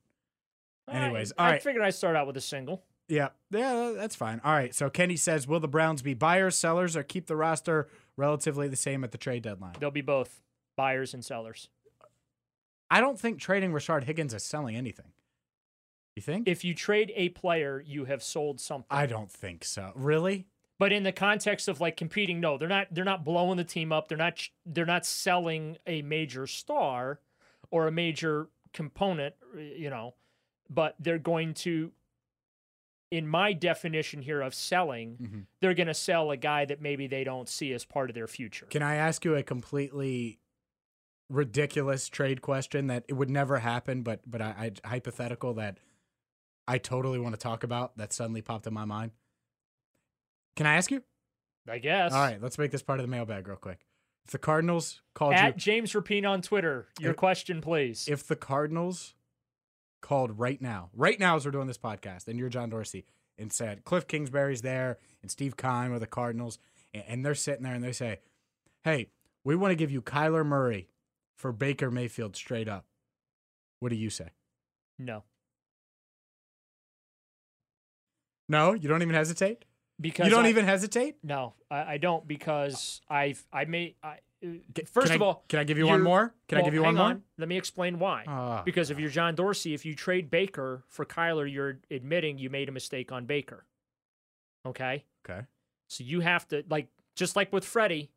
I- 0.87 0.93
Anyways, 0.99 1.33
I, 1.39 1.45
all 1.45 1.51
right. 1.53 1.63
figured 1.63 1.83
I'd 1.85 1.95
start 1.95 2.17
out 2.17 2.27
with 2.27 2.37
a 2.37 2.41
single. 2.43 2.85
Yeah, 3.09 3.29
yeah, 3.51 3.93
that's 3.97 4.15
fine. 4.15 4.39
All 4.45 4.53
right. 4.53 4.75
So 4.75 4.91
Kenny 4.91 5.17
says, 5.17 5.49
will 5.49 5.61
the 5.61 5.69
Browns 5.69 6.03
be 6.03 6.13
buyers, 6.13 6.59
sellers, 6.59 6.95
or 6.95 7.03
keep 7.03 7.27
the 7.27 7.37
roster 7.37 7.89
relatively 8.19 8.69
the 8.69 8.77
same 8.77 9.03
at 9.05 9.13
the 9.13 9.19
trade 9.19 9.43
deadline? 9.43 9.77
They'll 9.81 9.91
be 9.91 10.03
both 10.03 10.43
buyers 10.77 11.15
and 11.15 11.25
sellers. 11.25 11.71
I 12.91 13.01
don't 13.01 13.19
think 13.19 13.39
trading 13.39 13.73
Rashard 13.73 14.05
Higgins 14.05 14.35
is 14.35 14.43
selling 14.43 14.77
anything. 14.77 15.13
You 16.19 16.23
think? 16.23 16.49
If 16.49 16.65
you 16.65 16.75
trade 16.75 17.13
a 17.15 17.29
player, 17.29 17.81
you 17.87 18.07
have 18.07 18.25
sold 18.25 18.59
something. 18.61 18.89
I 18.91 19.07
don't 19.07 19.31
think 19.31 19.65
so. 19.65 19.93
Really? 19.95 20.49
But 20.77 20.93
in 20.93 21.05
the 21.05 21.13
context 21.13 21.69
of 21.69 21.81
like 21.81 21.97
competing, 21.97 22.41
no, 22.41 22.59
they're 22.59 22.67
not. 22.69 22.89
They're 22.91 23.05
not 23.05 23.25
blowing 23.25 23.57
the 23.57 23.63
team 23.63 23.93
up. 23.93 24.09
They're 24.09 24.19
not. 24.19 24.41
They're 24.67 24.85
not 24.85 25.07
selling 25.07 25.77
a 25.87 26.03
major 26.03 26.49
star 26.49 27.21
or 27.71 27.87
a 27.87 27.93
major 27.93 28.49
component. 28.73 29.37
You 29.57 29.91
know, 29.91 30.15
but 30.69 30.97
they're 30.99 31.19
going 31.19 31.55
to. 31.55 31.93
In 33.13 33.27
my 33.29 33.53
definition 33.53 34.21
here 34.21 34.41
of 34.43 34.55
selling, 34.55 35.17
Mhm. 35.17 35.47
they're 35.61 35.73
going 35.75 35.87
to 35.87 35.95
sell 35.95 36.31
a 36.33 36.37
guy 36.37 36.65
that 36.65 36.83
maybe 36.83 37.07
they 37.07 37.23
don't 37.23 37.49
see 37.49 37.73
as 37.73 37.85
part 37.85 38.11
of 38.11 38.15
their 38.15 38.27
future. 38.27 38.67
Can 38.67 38.83
I 38.83 38.97
ask 38.97 39.25
you 39.25 39.37
a 39.37 39.43
completely 39.45 40.41
ridiculous 41.31 42.09
trade 42.09 42.43
question 42.43 42.87
that 42.89 43.05
it 43.09 43.13
would 43.15 43.31
never 43.31 43.59
happen, 43.61 44.03
but 44.03 44.21
but 44.31 44.41
I, 44.43 44.73
I 44.85 44.89
hypothetical 44.89 45.55
that 45.55 45.79
I 46.69 46.79
totally 46.79 47.19
want 47.19 47.35
to 47.35 47.39
talk 47.41 47.65
about 47.65 47.97
that 47.97 48.13
suddenly 48.13 48.43
popped 48.43 48.67
in 48.67 48.75
my 48.75 48.85
mind? 48.85 49.13
Can 50.55 50.67
I 50.67 50.75
ask 50.77 50.91
you? 50.91 51.03
I 51.69 51.79
guess. 51.79 52.13
All 52.13 52.21
right, 52.21 52.41
let's 52.41 52.59
make 52.59 52.71
this 52.71 52.83
part 52.83 53.01
of 53.01 53.05
the 53.05 53.11
mailbag 53.11 53.49
real 53.49 53.57
quick. 53.57 53.87
If 54.27 54.33
the 54.33 54.39
Cardinals 54.39 55.01
called 55.15 55.33
At 55.35 55.55
you, 55.55 55.59
James 55.59 55.93
Rapien 55.95 56.29
on 56.29 56.43
Twitter, 56.43 56.89
your 57.01 57.13
If- 57.13 57.17
question, 57.17 57.61
please. 57.63 58.07
if 58.09 58.27
the 58.27 58.37
Cardinals 58.37 59.15
called 60.03 60.39
right 60.39 60.61
now, 60.61 60.91
right 60.95 61.19
now 61.19 61.37
as 61.37 61.45
we're 61.47 61.51
doing 61.53 61.67
this 61.67 61.79
podcast, 61.79 62.29
and 62.29 62.39
you're 62.39 62.49
John 62.51 62.69
Dorsey, 62.71 63.07
and 63.39 63.53
said 63.53 63.85
Kliff 63.85 64.07
Kingsbury's 64.07 64.63
there 64.63 64.99
and 65.23 65.31
Steve 65.31 65.57
Keim 65.57 65.93
are 65.93 65.99
the 65.99 66.07
Cardinals, 66.07 66.59
and, 66.93 67.05
and 67.09 67.25
they're 67.27 67.35
sitting 67.35 67.63
there 67.63 67.75
and 67.75 67.83
they 67.85 67.93
say, 67.93 68.19
"Hey, 68.85 69.09
we 69.45 69.57
want 69.57 69.71
to 69.73 69.77
give 69.77 69.91
you 69.91 70.03
Kyler 70.03 70.45
Murray 70.45 70.89
for 71.37 71.53
Baker 71.53 71.91
Mayfield 71.91 72.37
straight 72.37 72.69
up." 72.69 72.85
What 73.81 73.89
do 73.91 73.97
you 73.97 74.11
say? 74.11 74.31
no, 74.99 75.23
No, 78.49 78.73
you 78.73 78.89
don't 78.89 79.03
even 79.03 79.15
hesitate. 79.15 79.65
because 80.01 80.25
you 80.27 80.31
don't 80.31 80.47
I- 80.47 80.51
even 80.51 80.65
hesitate. 80.65 81.17
No, 81.23 81.55
I, 81.71 81.95
I 81.95 81.99
don't 81.99 82.27
because 82.27 83.01
I've 83.09 83.45
I 83.53 83.65
made 83.65 83.95
I. 84.03 84.19
uh, 84.45 84.49
First 84.93 85.09
can 85.09 85.17
of 85.17 85.23
I- 85.23 85.25
all, 85.25 85.45
can 85.49 85.59
I 85.59 85.65
give 85.65 85.79
you 85.79 85.87
one 85.87 86.03
more? 86.03 86.35
Can 86.49 86.59
I 86.59 86.63
give 86.63 86.75
you 86.75 86.83
one 86.83 86.95
more? 86.95 87.21
Let 87.39 87.49
me 87.49 87.57
explain 87.59 87.99
why. 87.99 88.25
Ah, 88.27 88.63
because 88.65 88.91
if 88.91 88.99
you're 88.99 89.11
John 89.11 89.35
Dorsey, 89.35 89.75
if 89.75 89.85
you 89.85 89.95
trade 89.95 90.31
Baker 90.31 90.85
for 90.89 91.05
Kyler, 91.05 91.51
you're 91.53 91.79
admitting 91.91 92.39
you 92.39 92.49
made 92.51 92.69
a 92.69 92.73
mistake 92.73 93.11
on 93.13 93.27
Baker. 93.27 93.65
Okay, 94.67 95.05
Okay. 95.29 95.47
so 95.89 96.05
you 96.05 96.21
have 96.21 96.47
to 96.49 96.65
like 96.69 96.89
just 97.17 97.37
like 97.37 97.53
with 97.53 97.65
Freddie. 97.65 98.11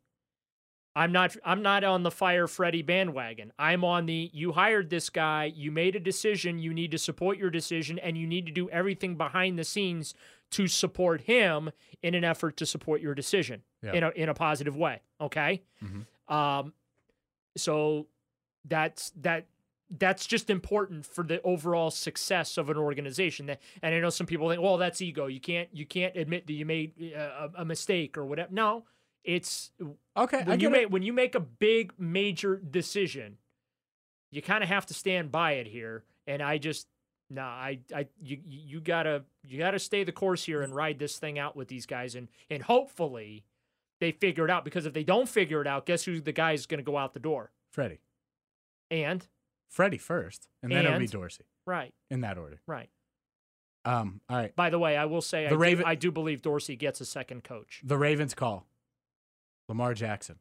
I'm 0.95 1.11
not 1.13 1.35
I'm 1.45 1.61
not 1.61 1.83
on 1.83 2.03
the 2.03 2.11
fire 2.11 2.47
Freddie 2.47 2.81
bandwagon. 2.81 3.53
I'm 3.57 3.83
on 3.85 4.05
the 4.07 4.29
you 4.33 4.51
hired 4.51 4.89
this 4.89 5.09
guy, 5.09 5.45
you 5.45 5.71
made 5.71 5.95
a 5.95 5.99
decision, 5.99 6.59
you 6.59 6.73
need 6.73 6.91
to 6.91 6.97
support 6.97 7.37
your 7.37 7.49
decision 7.49 7.97
and 7.99 8.17
you 8.17 8.27
need 8.27 8.45
to 8.47 8.51
do 8.51 8.69
everything 8.69 9.15
behind 9.15 9.57
the 9.57 9.63
scenes 9.63 10.13
to 10.51 10.67
support 10.67 11.21
him 11.21 11.71
in 12.03 12.13
an 12.13 12.25
effort 12.25 12.57
to 12.57 12.65
support 12.65 12.99
your 12.99 13.15
decision 13.15 13.63
Yeah. 13.81 13.93
in 13.93 14.03
a 14.03 14.09
in 14.09 14.27
a 14.29 14.33
positive 14.33 14.75
way, 14.75 15.01
okay? 15.21 15.61
Mhm. 15.81 16.05
Um 16.33 16.73
so 17.55 18.07
that's 18.65 19.11
that 19.21 19.45
that's 19.97 20.25
just 20.25 20.49
important 20.49 21.05
for 21.05 21.21
the 21.23 21.41
overall 21.41 21.91
success 21.91 22.57
of 22.57 22.69
an 22.69 22.77
organization. 22.77 23.45
That- 23.47 23.61
And 23.81 23.93
I 23.93 23.99
know 23.99 24.09
some 24.09 24.25
people 24.25 24.49
think, 24.49 24.61
"Well, 24.61 24.77
that's 24.77 25.01
ego. 25.01 25.27
You 25.27 25.39
can't 25.41 25.69
you 25.73 25.85
can't 25.85 26.15
admit 26.15 26.47
that 26.47 26.53
you 26.53 26.65
made 26.65 27.13
uh, 27.15 27.49
a, 27.57 27.61
a 27.61 27.65
mistake 27.65 28.17
or 28.17 28.25
whatever." 28.25 28.51
No, 28.53 28.85
it's 29.23 29.71
Okay. 30.17 30.43
When 30.43 30.59
you 30.59 30.69
make 30.69 30.81
it. 30.83 30.91
when 30.91 31.03
you 31.03 31.13
make 31.13 31.35
a 31.35 31.39
big 31.39 31.93
major 31.97 32.57
decision, 32.57 33.37
you 34.31 34.41
kind 34.41 34.63
of 34.63 34.69
have 34.69 34.85
to 34.87 34.93
stand 34.93 35.31
by 35.31 35.53
it 35.53 35.67
here. 35.67 36.03
And 36.27 36.41
I 36.41 36.57
just 36.57 36.87
no, 37.29 37.43
I 37.43 37.79
I 37.95 38.07
you 38.21 38.39
you 38.47 38.81
gotta 38.81 39.23
you 39.43 39.57
gotta 39.57 39.79
stay 39.79 40.03
the 40.03 40.11
course 40.11 40.43
here 40.43 40.61
and 40.61 40.75
ride 40.75 40.99
this 40.99 41.17
thing 41.17 41.39
out 41.39 41.55
with 41.55 41.67
these 41.67 41.85
guys, 41.85 42.15
and 42.15 42.27
and 42.49 42.63
hopefully 42.63 43.45
they 43.99 44.11
figure 44.11 44.43
it 44.45 44.51
out. 44.51 44.65
Because 44.65 44.85
if 44.85 44.93
they 44.93 45.03
don't 45.03 45.29
figure 45.29 45.61
it 45.61 45.67
out, 45.67 45.85
guess 45.85 46.03
who 46.03 46.19
the 46.19 46.31
guy 46.31 46.51
is 46.53 46.65
going 46.65 46.79
to 46.79 46.83
go 46.83 46.97
out 46.97 47.13
the 47.13 47.19
door? 47.19 47.51
Freddie. 47.71 48.01
And 48.89 49.25
Freddie 49.69 49.97
first, 49.97 50.49
and 50.61 50.71
then 50.71 50.85
it'll 50.85 50.99
be 50.99 51.07
Dorsey 51.07 51.45
right, 51.65 51.93
in 52.09 52.21
that 52.21 52.37
order. 52.37 52.59
right. 52.67 52.89
Um. 53.85 54.21
All 54.29 54.37
right. 54.37 54.53
By 54.55 54.69
the 54.69 54.77
way, 54.77 54.97
I 54.97 55.05
will 55.05 55.21
say 55.21 55.47
I, 55.47 55.49
The 55.49 55.57
do, 55.57 55.83
I 55.85 55.95
do 55.95 56.11
believe 56.11 56.41
Dorsey 56.41 56.75
gets 56.75 56.99
a 57.01 57.05
second 57.05 57.43
coach. 57.43 57.81
The 57.83 57.97
Ravens 57.97 58.33
call 58.33 58.67
Lamar 59.71 59.93
Jackson 59.93 60.35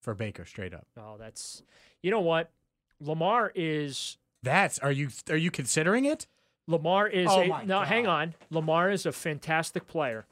for 0.00 0.14
Baker 0.14 0.46
straight 0.46 0.72
up. 0.72 0.86
Oh, 0.96 1.16
that's 1.18 1.62
you 2.02 2.10
know 2.10 2.22
what, 2.22 2.50
Lamar 2.98 3.52
is 3.54 4.16
That's 4.42 4.78
are 4.78 4.90
you 4.90 5.10
are 5.28 5.36
you 5.36 5.50
considering 5.50 6.06
it? 6.06 6.26
Lamar 6.66 7.06
is 7.06 7.28
Oh 7.30 7.42
a 7.42 7.66
no. 7.66 7.82
Hang 7.82 8.06
on, 8.06 8.34
Lamar 8.48 8.90
is 8.90 9.04
a 9.04 9.12
fantastic 9.12 9.86
player. 9.86 10.24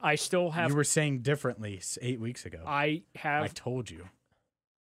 I 0.00 0.14
still 0.14 0.52
have. 0.52 0.70
you 0.70 0.76
were 0.76 0.82
saying 0.82 1.18
differently 1.18 1.78
eight 2.00 2.20
weeks 2.20 2.46
ago. 2.46 2.62
I 2.66 3.02
have. 3.16 3.44
I 3.44 3.48
told 3.48 3.90
you. 3.90 4.08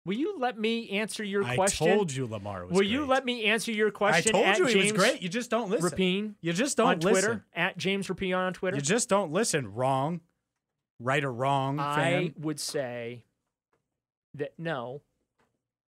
will 0.04 0.14
you 0.14 0.38
let 0.38 0.56
me 0.56 0.90
answer 0.90 1.24
your 1.24 1.42
I 1.42 1.56
question? 1.56 1.88
I 1.88 1.96
told 1.96 2.12
you 2.12 2.28
Lamar 2.28 2.66
was. 2.66 2.72
Will 2.76 2.84
you 2.84 3.04
let 3.04 3.24
me 3.24 3.46
answer 3.46 3.72
your 3.72 3.90
question? 3.90 4.36
I 4.36 4.54
told 4.54 4.58
you 4.58 4.66
he 4.66 4.92
was 4.92 4.92
great. 4.92 5.22
You 5.22 5.28
just 5.28 5.50
don't 5.50 5.70
listen. 5.70 5.90
Rapien 5.90 6.34
You 6.40 6.52
just 6.52 6.76
don't 6.76 6.86
on 6.86 7.00
listen. 7.00 7.12
Twitter 7.12 7.44
at 7.52 7.78
James 7.78 8.06
Rapien 8.06 8.36
on 8.36 8.52
Twitter. 8.52 8.76
You 8.76 8.82
just 8.82 9.08
don't 9.08 9.32
listen. 9.32 9.74
Wrong. 9.74 10.20
Right 11.00 11.22
or 11.22 11.32
wrong, 11.32 11.78
I 11.78 11.94
fan. 11.94 12.34
would 12.38 12.58
say 12.58 13.24
that 14.34 14.52
no, 14.58 15.02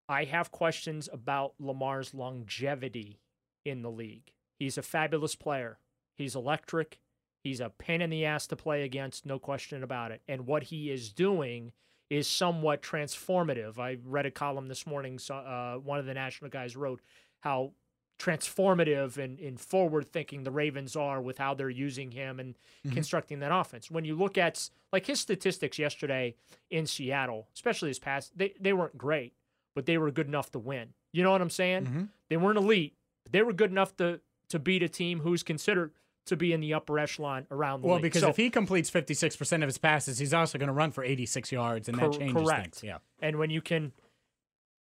I 0.08 0.24
have 0.24 0.50
questions 0.52 1.08
about 1.12 1.54
Lamar's 1.58 2.14
longevity 2.14 3.20
in 3.64 3.82
the 3.82 3.90
league. 3.90 4.32
He's 4.58 4.78
a 4.78 4.82
fabulous 4.82 5.34
player. 5.34 5.78
He's 6.16 6.36
electric. 6.36 7.00
He's 7.42 7.60
a 7.60 7.70
pain 7.70 8.02
in 8.02 8.10
the 8.10 8.24
ass 8.24 8.46
to 8.48 8.56
play 8.56 8.82
against, 8.82 9.24
no 9.24 9.38
question 9.38 9.82
about 9.82 10.12
it. 10.12 10.20
And 10.28 10.46
what 10.46 10.64
he 10.64 10.90
is 10.90 11.12
doing 11.12 11.72
is 12.10 12.26
somewhat 12.26 12.82
transformative. 12.82 13.78
I 13.78 13.96
read 14.04 14.26
a 14.26 14.30
column 14.30 14.68
this 14.68 14.86
morning. 14.86 15.18
So, 15.18 15.36
uh, 15.36 15.76
one 15.76 15.98
of 15.98 16.06
the 16.06 16.14
national 16.14 16.50
guys 16.50 16.76
wrote 16.76 17.00
how 17.40 17.72
transformative 18.20 19.16
and, 19.16 19.38
and 19.40 19.58
forward 19.60 20.06
thinking 20.08 20.42
the 20.44 20.50
Ravens 20.50 20.94
are 20.96 21.20
with 21.20 21.38
how 21.38 21.54
they're 21.54 21.70
using 21.70 22.10
him 22.12 22.38
and 22.38 22.54
constructing 22.92 23.40
that 23.40 23.52
offense. 23.54 23.90
When 23.90 24.04
you 24.04 24.14
look 24.14 24.36
at 24.38 24.68
like 24.92 25.06
his 25.06 25.20
statistics 25.20 25.78
yesterday 25.78 26.34
in 26.70 26.86
Seattle, 26.86 27.48
especially 27.54 27.88
his 27.88 27.98
pass, 27.98 28.30
they, 28.36 28.54
they 28.60 28.72
weren't 28.72 28.98
great, 28.98 29.32
but 29.74 29.86
they 29.86 29.98
were 29.98 30.10
good 30.10 30.28
enough 30.28 30.50
to 30.52 30.58
win. 30.58 30.90
You 31.12 31.22
know 31.22 31.32
what 31.32 31.40
I'm 31.42 31.50
saying? 31.50 31.86
Mhm. 31.86 32.08
They 32.28 32.36
weren't 32.36 32.58
elite, 32.58 32.94
but 33.24 33.32
they 33.32 33.42
were 33.42 33.52
good 33.52 33.70
enough 33.70 33.96
to 33.96 34.20
to 34.50 34.58
beat 34.58 34.82
a 34.82 34.88
team 34.88 35.20
who's 35.20 35.42
considered 35.44 35.92
to 36.26 36.36
be 36.36 36.52
in 36.52 36.60
the 36.60 36.74
upper 36.74 36.98
echelon 36.98 37.46
around 37.52 37.80
the 37.82 37.86
Well, 37.86 37.96
league. 37.96 38.02
because 38.02 38.22
So- 38.22 38.30
if 38.30 38.36
he 38.36 38.50
completes 38.50 38.90
fifty 38.90 39.14
six 39.14 39.36
percent 39.36 39.62
of 39.62 39.68
his 39.68 39.78
passes, 39.78 40.18
he's 40.18 40.34
also 40.34 40.58
going 40.58 40.66
to 40.68 40.72
run 40.72 40.90
for 40.92 41.02
eighty 41.04 41.24
six 41.26 41.50
yards, 41.52 41.88
and 41.88 41.98
Cor- 41.98 42.10
that 42.10 42.18
changes 42.18 42.42
correct. 42.48 42.74
things. 42.76 42.84
Yeah. 42.84 42.98
And 43.22 43.38
when 43.38 43.50
you 43.50 43.60
can, 43.62 43.92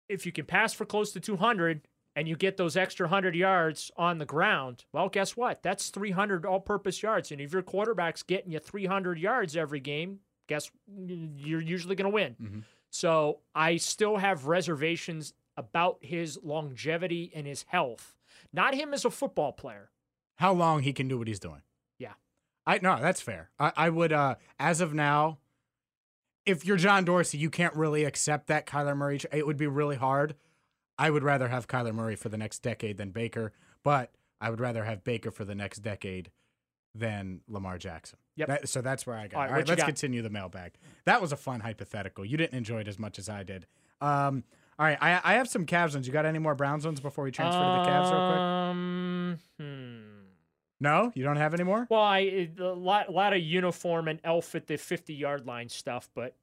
if 0.08 0.26
you 0.26 0.32
can 0.32 0.44
pass 0.46 0.72
for 0.74 0.84
close 0.84 1.12
to 1.12 1.20
200 1.20 1.82
and 2.16 2.26
you 2.28 2.36
get 2.36 2.56
those 2.56 2.76
extra 2.76 3.06
100 3.06 3.34
yards 3.36 3.90
on 3.96 4.18
the 4.18 4.24
ground, 4.26 4.84
well, 4.92 5.08
guess 5.08 5.36
what? 5.36 5.62
That's 5.62 5.88
300 5.90 6.44
all 6.44 6.60
purpose 6.60 7.02
yards. 7.02 7.30
And 7.30 7.40
if 7.40 7.52
your 7.52 7.62
quarterback's 7.62 8.22
getting 8.22 8.50
you 8.52 8.58
300 8.58 9.18
yards 9.18 9.56
every 9.56 9.80
game, 9.80 10.20
guess 10.48 10.70
you're 10.96 11.60
usually 11.60 11.94
going 11.94 12.10
to 12.10 12.14
win. 12.14 12.36
Mhm. 12.40 12.62
So 12.90 13.40
I 13.54 13.76
still 13.76 14.16
have 14.16 14.46
reservations 14.46 15.32
about 15.56 15.98
his 16.00 16.38
longevity 16.42 17.30
and 17.34 17.46
his 17.46 17.62
health, 17.68 18.16
not 18.52 18.74
him 18.74 18.92
as 18.92 19.04
a 19.04 19.10
football 19.10 19.52
player. 19.52 19.90
How 20.36 20.52
long 20.52 20.82
he 20.82 20.92
can 20.92 21.06
do 21.06 21.18
what 21.18 21.28
he's 21.28 21.38
doing? 21.38 21.62
Yeah. 21.98 22.14
I 22.66 22.78
no, 22.82 22.98
that's 23.00 23.20
fair. 23.20 23.50
I, 23.58 23.72
I 23.76 23.90
would 23.90 24.12
uh 24.12 24.34
as 24.58 24.80
of 24.80 24.92
now, 24.94 25.38
if 26.46 26.64
you're 26.64 26.76
John 26.78 27.04
Dorsey, 27.04 27.38
you 27.38 27.50
can't 27.50 27.74
really 27.74 28.04
accept 28.04 28.46
that 28.48 28.66
Kyler 28.66 28.96
Murray. 28.96 29.20
It 29.32 29.46
would 29.46 29.56
be 29.58 29.66
really 29.66 29.96
hard. 29.96 30.34
I 31.00 31.10
would 31.10 31.22
rather 31.24 31.48
have 31.48 31.66
Kyler 31.66 31.94
Murray 31.94 32.14
for 32.14 32.28
the 32.28 32.36
next 32.36 32.58
decade 32.60 32.98
than 32.98 33.10
Baker, 33.10 33.52
but 33.82 34.12
I 34.40 34.50
would 34.50 34.60
rather 34.60 34.84
have 34.84 35.02
Baker 35.02 35.30
for 35.30 35.44
the 35.46 35.54
next 35.54 35.78
decade 35.78 36.30
than 36.94 37.40
Lamar 37.48 37.78
Jackson. 37.78 38.18
Yep. 38.36 38.48
That- 38.48 38.68
so 38.68 38.82
that's 38.82 39.06
where 39.06 39.16
I 39.16 39.26
got. 39.26 39.36
All 39.36 39.40
All 39.40 39.46
right, 39.46 39.50
right, 39.52 39.56
what 39.60 39.66
you 39.66 39.70
let's 39.72 39.82
got? 39.82 39.86
continue 39.86 40.20
the 40.22 40.30
mailbag. 40.30 40.72
That 41.06 41.22
was 41.22 41.32
a 41.32 41.36
fun 41.36 41.60
hypothetical. 41.60 42.24
You 42.24 42.36
didn't 42.36 42.56
enjoy 42.56 42.80
it 42.80 42.88
as 42.88 42.98
much 42.98 43.18
as 43.18 43.28
I 43.28 43.42
did. 43.44 43.66
Um, 44.02 44.44
all 44.78 44.86
right, 44.86 44.98
I, 45.00 45.20
I 45.24 45.34
have 45.34 45.48
some 45.48 45.66
Cavs 45.66 45.94
ones. 45.94 46.06
You 46.06 46.12
got 46.12 46.26
any 46.26 46.38
more 46.38 46.54
Browns 46.54 46.84
ones 46.84 47.00
before 47.00 47.24
we 47.24 47.30
transfer 47.30 47.58
to 47.58 47.64
the 47.64 47.90
Cavs 47.90 48.10
real 48.10 48.28
quick? 48.28 48.38
Um, 48.38 49.38
hmm. 49.58 50.00
No, 50.82 51.12
you 51.14 51.22
don't 51.22 51.36
have 51.36 51.52
any 51.52 51.64
more. 51.64 51.86
Well, 51.90 52.00
I 52.00 52.48
a 52.58 52.62
lot, 52.62 53.12
lot 53.12 53.34
of 53.34 53.40
uniform 53.40 54.08
and 54.08 54.18
elf 54.24 54.54
at 54.54 54.66
the 54.66 54.76
50 54.78 55.12
yard 55.14 55.46
line 55.46 55.68
stuff, 55.68 56.08
but 56.14 56.34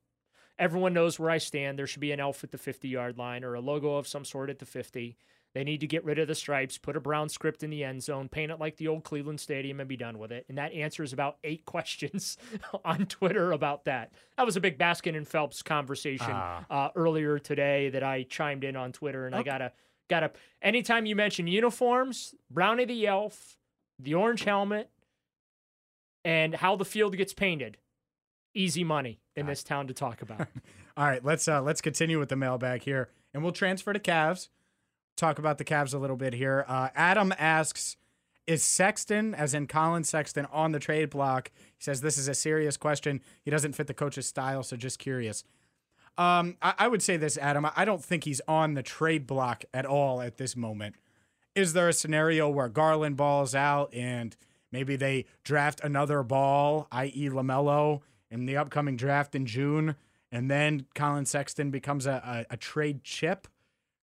everyone 0.60 0.93
knows 0.93 1.20
where 1.20 1.30
I 1.30 1.38
stand. 1.38 1.78
There 1.78 1.88
should 1.88 1.99
be 2.01 2.12
an 2.12 2.20
elf 2.20 2.43
at 2.43 2.51
the 2.51 2.58
50 2.58 2.88
yard 2.88 3.18
line 3.18 3.43
or 3.43 3.53
a 3.55 3.62
logo 3.62 3.95
of 3.95 4.08
some 4.08 4.26
sort 4.26 4.49
at 4.49 4.60
the 4.60 4.66
50. 4.66 5.18
They 5.53 5.64
need 5.64 5.80
to 5.80 5.88
get 5.88 6.03
rid 6.03 6.20
of 6.20 6.28
the 6.28 6.36
stripes, 6.36 6.78
put 6.78 6.95
a 6.97 6.99
brown 6.99 7.30
script 7.30 7.64
in 7.64 7.70
the 7.72 7.84
end 7.84 8.03
zone, 8.03 8.28
paint 8.30 8.51
it 8.51 8.60
like 8.60 8.78
the 8.78 8.88
old 8.89 9.03
Cleveland 9.03 9.39
Stadium, 9.39 9.80
and 9.80 9.89
be 9.89 9.97
done 9.97 10.20
with 10.20 10.32
it. 10.32 10.45
And 10.49 10.58
that 10.60 10.72
answers 10.74 11.14
about 11.14 11.38
eight 11.43 11.66
questions 11.66 12.38
on 12.86 13.05
Twitter 13.08 13.51
about 13.53 13.86
that. 13.86 14.12
That 14.38 14.45
was 14.45 14.55
a 14.55 14.62
big 14.62 14.78
Baskin 14.78 15.16
and 15.16 15.28
Phelps 15.28 15.64
conversation 15.64 16.30
Ah. 16.30 16.66
uh, 16.70 16.89
earlier 16.95 17.39
today 17.39 17.89
that 17.89 18.03
I 18.03 18.24
chimed 18.24 18.64
in 18.64 18.76
on 18.76 18.91
Twitter, 18.91 19.26
and 19.26 19.34
I 19.36 19.41
gotta 19.43 19.72
gotta. 20.10 20.32
Anytime 20.62 21.05
you 21.05 21.16
mention 21.16 21.47
uniforms, 21.47 22.36
Brownie 22.51 22.86
the 22.86 23.08
Elf, 23.08 23.58
the 23.97 24.14
orange 24.14 24.43
helmet, 24.43 24.91
and 26.24 26.53
how 26.55 26.76
the 26.76 26.86
field 26.86 27.16
gets 27.18 27.34
painted, 27.34 27.78
easy 28.58 28.84
money 28.84 29.20
in 29.36 29.45
this 29.45 29.64
town 29.64 29.88
to 29.88 29.93
talk 29.93 30.22
about. 30.22 30.47
All 30.97 31.05
right, 31.05 31.24
let's 31.24 31.47
uh 31.47 31.62
let's 31.62 31.82
continue 31.82 32.20
with 32.20 32.30
the 32.30 32.36
mailbag 32.36 32.82
here, 32.84 33.10
and 33.34 33.43
we'll 33.43 33.51
transfer 33.51 33.93
to 33.93 33.99
Cavs. 33.99 34.49
Talk 35.16 35.39
about 35.39 35.58
the 35.58 35.66
Cavs 35.66 35.93
a 35.93 35.97
little 35.97 36.16
bit 36.18 36.34
here. 36.34 36.66
Uh, 36.68 36.89
Adam 36.95 37.34
asks, 37.38 37.97
"Is 38.47 38.64
Sexton, 38.64 39.34
as 39.36 39.53
in 39.53 39.68
Collin 39.68 40.03
Sexton, 40.03 40.45
on 40.47 40.72
the 40.72 40.80
trade 40.80 41.10
block?" 41.10 41.51
He 41.78 41.84
says 41.84 42.01
this 42.01 42.18
is 42.18 42.28
a 42.28 42.34
serious 42.34 42.78
question. 42.78 43.22
He 43.43 43.51
doesn't 43.51 43.74
fit 43.74 43.88
the 43.88 43.93
coach's 43.93 44.26
style, 44.28 44.64
so 44.64 44.76
just 44.76 44.99
curious. 44.99 45.43
Um, 46.18 46.58
I, 46.64 46.74
I 46.80 46.88
would 46.88 47.03
say 47.03 47.16
this, 47.18 47.38
Adam. 47.38 47.66
I- 47.66 47.74
I 47.76 47.86
don't 47.86 48.03
think 48.03 48.24
he's 48.24 48.41
on 48.47 48.74
the 48.74 48.82
trade 48.84 49.28
block 49.28 49.66
at 49.74 49.86
all 49.86 50.20
at 50.22 50.38
this 50.38 50.55
moment. 50.55 50.95
Is 51.53 51.74
there 51.74 51.88
a 51.89 51.93
scenario 51.93 52.49
where 52.49 52.70
Garland 52.70 53.18
balls 53.18 53.53
out 53.55 53.93
and 53.93 54.36
maybe 54.72 54.95
they 54.95 55.26
draft 55.43 55.80
another 55.84 56.22
ball, 56.24 56.88
i.e., 56.91 57.30
LaMelo, 57.30 58.01
in 58.30 58.46
the 58.46 58.58
upcoming 58.58 58.98
draft 58.98 59.36
in 59.36 59.46
June, 59.46 59.96
and 60.32 60.52
then 60.52 60.86
Collin 60.96 61.26
Sexton 61.26 61.72
becomes 61.72 62.06
a, 62.06 62.46
a, 62.50 62.54
a 62.54 62.58
trade 62.58 63.04
chip? 63.04 63.48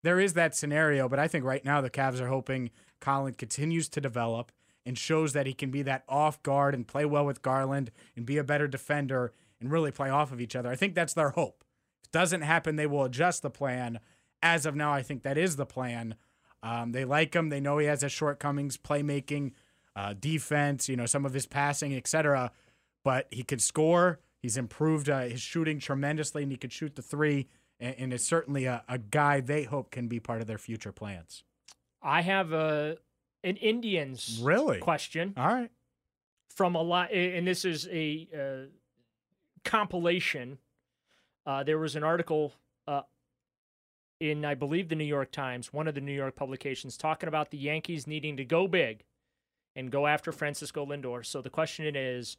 There 0.03 0.21
is 0.21 0.35
that 0.35 0.55
scenario, 0.55 1.09
but 1.09 1.19
I 1.19 1.29
think 1.29 1.45
right 1.45 1.65
now 1.65 1.81
the 1.81 1.91
Cavs 1.91 2.21
are 2.21 2.29
hoping 2.29 2.71
Collin 3.01 3.35
continues 3.35 3.89
to 3.91 4.01
develop 4.01 4.53
and 4.87 4.99
shows 4.99 5.33
that 5.33 5.47
he 5.47 5.55
can 5.55 5.71
be 5.71 5.83
that 5.83 6.05
off 6.09 6.43
guard 6.43 6.75
and 6.75 6.87
play 6.87 7.05
well 7.05 7.25
with 7.25 7.43
Garland 7.43 7.91
and 8.17 8.27
be 8.27 8.37
a 8.37 8.45
better 8.45 8.69
defender 8.69 9.33
and 9.61 9.71
really 9.71 9.91
play 9.91 10.11
off 10.11 10.33
of 10.33 10.41
each 10.41 10.55
other. 10.55 10.71
I 10.71 10.77
think 10.77 10.95
that's 10.95 11.15
their 11.15 11.31
hope. 11.31 11.65
If 12.03 12.09
it 12.09 12.13
doesn't 12.13 12.43
happen, 12.43 12.77
they 12.77 12.87
will 12.87 13.05
adjust 13.05 13.43
the 13.43 13.51
plan. 13.51 14.01
As 14.43 14.67
of 14.67 14.77
now, 14.77 14.93
I 14.93 15.03
think 15.03 15.23
that 15.23 15.39
is 15.39 15.57
the 15.57 15.67
plan. 15.67 16.17
Um, 16.63 16.93
they 16.93 17.05
like 17.05 17.35
him. 17.35 17.49
They 17.49 17.61
know 17.61 17.79
he 17.79 17.87
has 17.87 18.03
his 18.03 18.13
shortcomings, 18.13 18.77
playmaking, 18.77 19.53
uh, 19.97 20.15
defense, 20.19 20.89
you 20.89 20.97
know, 20.97 21.07
some 21.07 21.25
of 21.25 21.33
his 21.33 21.47
passing, 21.47 21.95
etc. 21.95 22.51
But 23.05 23.29
he 23.31 23.43
could 23.45 23.63
score. 23.63 24.19
He's 24.43 24.57
improved 24.57 25.09
uh, 25.09 25.21
his 25.21 25.41
shooting 25.41 25.79
tremendously, 25.79 26.43
and 26.43 26.51
he 26.51 26.59
could 26.59 26.73
shoot 26.73 26.97
the 26.97 27.03
three. 27.03 27.47
And, 27.81 27.95
and 27.99 28.13
is 28.13 28.25
certainly 28.25 28.65
a, 28.65 28.83
a 28.89 28.99
guy 28.99 29.41
they 29.41 29.65
hope 29.65 29.91
can 29.91 30.09
be 30.09 30.19
part 30.21 30.41
of 30.41 30.47
their 30.47 30.59
future 30.59 30.93
plans. 30.93 31.45
I 32.03 32.23
have 32.23 32.53
a 32.53 32.97
an 33.43 33.57
Indians 33.57 34.41
Really? 34.43 34.79
question 34.79 35.35
All 35.37 35.47
right. 35.47 35.71
from 36.49 36.75
a 36.77 36.83
lot, 36.83 37.13
and 37.13 37.47
this 37.47 37.65
is 37.65 37.87
a 37.91 38.29
uh, 38.35 38.69
compilation. 39.65 40.59
Uh, 41.47 41.63
there 41.63 41.79
was 41.79 41.97
an 41.97 42.03
article 42.05 42.53
uh, 42.89 43.03
in, 44.21 44.45
I 44.45 44.55
believe, 44.55 44.89
the 44.89 44.95
New 44.95 45.05
York 45.05 45.31
Times, 45.31 45.73
one 45.73 45.89
of 45.89 45.95
the 45.95 46.01
New 46.01 46.13
York 46.13 46.37
publications, 46.37 46.97
talking 46.97 47.29
about 47.29 47.51
the 47.51 47.59
Yankees 47.59 48.07
needing 48.07 48.37
to 48.39 48.45
go 48.45 48.67
big 48.67 49.05
and 49.77 49.91
go 49.91 50.07
after 50.07 50.33
Francisco 50.33 50.87
Lindor. 50.87 51.25
So 51.27 51.43
the 51.43 51.51
question 51.51 51.95
is, 51.97 52.37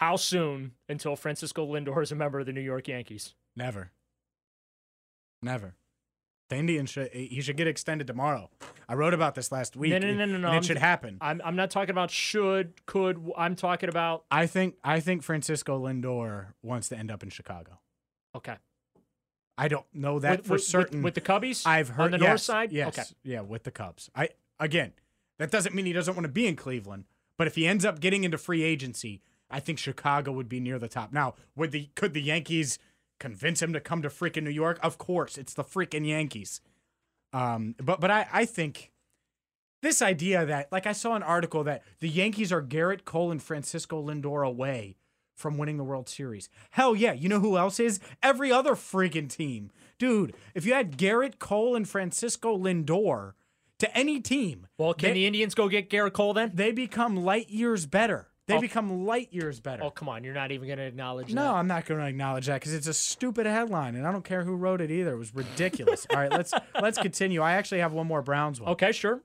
how 0.00 0.16
soon 0.16 0.72
until 0.88 1.14
Francisco 1.14 1.66
Lindor 1.66 2.02
is 2.02 2.10
a 2.10 2.14
member 2.14 2.40
of 2.40 2.46
the 2.46 2.54
New 2.54 2.62
York 2.62 2.88
Yankees? 2.88 3.34
Never. 3.54 3.90
Never. 5.42 5.74
The 6.48 6.56
Indians 6.56 6.88
should 6.90 7.12
he 7.12 7.40
should 7.42 7.56
get 7.58 7.66
extended 7.68 8.06
tomorrow. 8.06 8.48
I 8.88 8.94
wrote 8.94 9.12
about 9.12 9.34
this 9.34 9.52
last 9.52 9.76
week. 9.76 9.90
No, 9.92 9.98
no, 9.98 10.12
no, 10.12 10.24
no, 10.24 10.32
and 10.34 10.42
no. 10.42 10.48
it 10.48 10.52
I'm- 10.52 10.62
should 10.62 10.78
happen. 10.78 11.18
I'm 11.20 11.42
I'm 11.44 11.54
not 11.54 11.70
talking 11.70 11.90
about 11.90 12.10
should, 12.10 12.84
could. 12.86 13.30
I'm 13.36 13.54
talking 13.56 13.90
about 13.90 14.24
I 14.30 14.46
think 14.46 14.76
I 14.82 15.00
think 15.00 15.22
Francisco 15.22 15.78
Lindor 15.86 16.54
wants 16.62 16.88
to 16.88 16.96
end 16.98 17.10
up 17.10 17.22
in 17.22 17.28
Chicago. 17.28 17.78
okay. 18.34 18.56
I 19.58 19.68
don't 19.68 19.84
know 19.92 20.18
that 20.20 20.38
with, 20.38 20.46
for 20.46 20.52
with- 20.54 20.60
with- 20.60 20.64
certain. 20.66 21.02
with, 21.02 21.12
the 21.14 21.20
Cubbies. 21.20 21.66
I've 21.66 21.90
heard 21.90 22.14
on 22.14 22.18
the 22.20 22.24
yes, 22.24 22.28
north 22.28 22.40
side. 22.40 22.72
Yes, 22.72 22.98
Okay. 22.98 23.08
yeah, 23.22 23.42
with 23.42 23.64
the 23.64 23.70
Cubs. 23.70 24.10
I 24.16 24.30
again, 24.58 24.94
that 25.38 25.50
doesn't 25.50 25.74
mean 25.74 25.84
he 25.84 25.92
doesn't 25.92 26.14
want 26.14 26.24
to 26.24 26.32
be 26.32 26.46
in 26.46 26.56
Cleveland, 26.56 27.04
but 27.36 27.46
if 27.46 27.54
he 27.56 27.66
ends 27.66 27.84
up 27.84 28.00
getting 28.00 28.24
into 28.24 28.38
free 28.38 28.62
agency, 28.62 29.20
I 29.50 29.60
think 29.60 29.78
Chicago 29.78 30.32
would 30.32 30.48
be 30.48 30.60
near 30.60 30.78
the 30.78 30.88
top. 30.88 31.12
Now, 31.12 31.34
would 31.56 31.72
the 31.72 31.90
could 31.94 32.14
the 32.14 32.22
Yankees 32.22 32.78
convince 33.18 33.60
him 33.60 33.72
to 33.72 33.80
come 33.80 34.02
to 34.02 34.08
freaking 34.08 34.44
New 34.44 34.50
York? 34.50 34.78
Of 34.82 34.98
course, 34.98 35.36
it's 35.38 35.54
the 35.54 35.64
freaking 35.64 36.06
Yankees. 36.06 36.60
Um, 37.32 37.74
but 37.82 38.00
but 38.00 38.10
I 38.10 38.26
I 38.32 38.44
think 38.44 38.92
this 39.82 40.02
idea 40.02 40.44
that 40.46 40.70
like 40.72 40.86
I 40.86 40.92
saw 40.92 41.14
an 41.14 41.22
article 41.22 41.64
that 41.64 41.82
the 42.00 42.08
Yankees 42.08 42.52
are 42.52 42.62
Gerrit 42.62 43.04
Cole 43.04 43.30
and 43.30 43.42
Francisco 43.42 44.02
Lindor 44.02 44.46
away 44.46 44.96
from 45.36 45.56
winning 45.56 45.78
the 45.78 45.84
World 45.84 46.08
Series. 46.08 46.48
Hell 46.72 46.94
yeah, 46.94 47.12
you 47.12 47.28
know 47.28 47.40
who 47.40 47.56
else 47.56 47.80
is? 47.80 47.98
Every 48.22 48.52
other 48.52 48.72
freaking 48.72 49.28
team. 49.28 49.70
Dude, 49.98 50.34
if 50.54 50.66
you 50.66 50.74
had 50.74 50.98
Gerrit 50.98 51.38
Cole 51.38 51.74
and 51.76 51.88
Francisco 51.88 52.56
Lindor 52.58 53.32
to 53.78 53.96
any 53.96 54.20
team, 54.20 54.66
Well, 54.76 54.92
can 54.92 55.10
they, 55.10 55.14
the 55.14 55.26
Indians 55.26 55.54
go 55.54 55.68
get 55.68 55.88
Gerrit 55.88 56.12
Cole 56.12 56.34
then? 56.34 56.50
they 56.54 56.72
become 56.72 57.16
light 57.16 57.48
years 57.48 57.86
better. 57.86 58.28
They 58.50 58.60
become 58.60 59.06
light 59.06 59.32
years 59.32 59.60
better. 59.60 59.84
Oh, 59.84 59.90
come 59.90 60.08
on. 60.08 60.24
You're 60.24 60.34
not 60.34 60.52
even 60.52 60.66
going 60.66 60.78
to 60.78 60.84
acknowledge 60.84 61.32
No, 61.32 61.42
that. 61.42 61.54
I'm 61.54 61.66
not 61.66 61.86
going 61.86 62.00
to 62.00 62.06
acknowledge 62.06 62.46
that 62.46 62.60
because 62.60 62.74
it's 62.74 62.86
a 62.86 62.94
stupid 62.94 63.46
headline, 63.46 63.94
and 63.94 64.06
I 64.06 64.12
don't 64.12 64.24
care 64.24 64.44
who 64.44 64.54
wrote 64.54 64.80
it 64.80 64.90
either. 64.90 65.12
It 65.14 65.18
was 65.18 65.34
ridiculous. 65.34 66.06
All 66.10 66.16
right, 66.18 66.30
let's 66.30 66.52
let's 66.80 66.98
continue. 66.98 67.40
I 67.40 67.52
actually 67.52 67.80
have 67.80 67.92
one 67.92 68.06
more 68.06 68.22
Browns 68.22 68.60
one. 68.60 68.70
Okay, 68.72 68.92
sure. 68.92 69.22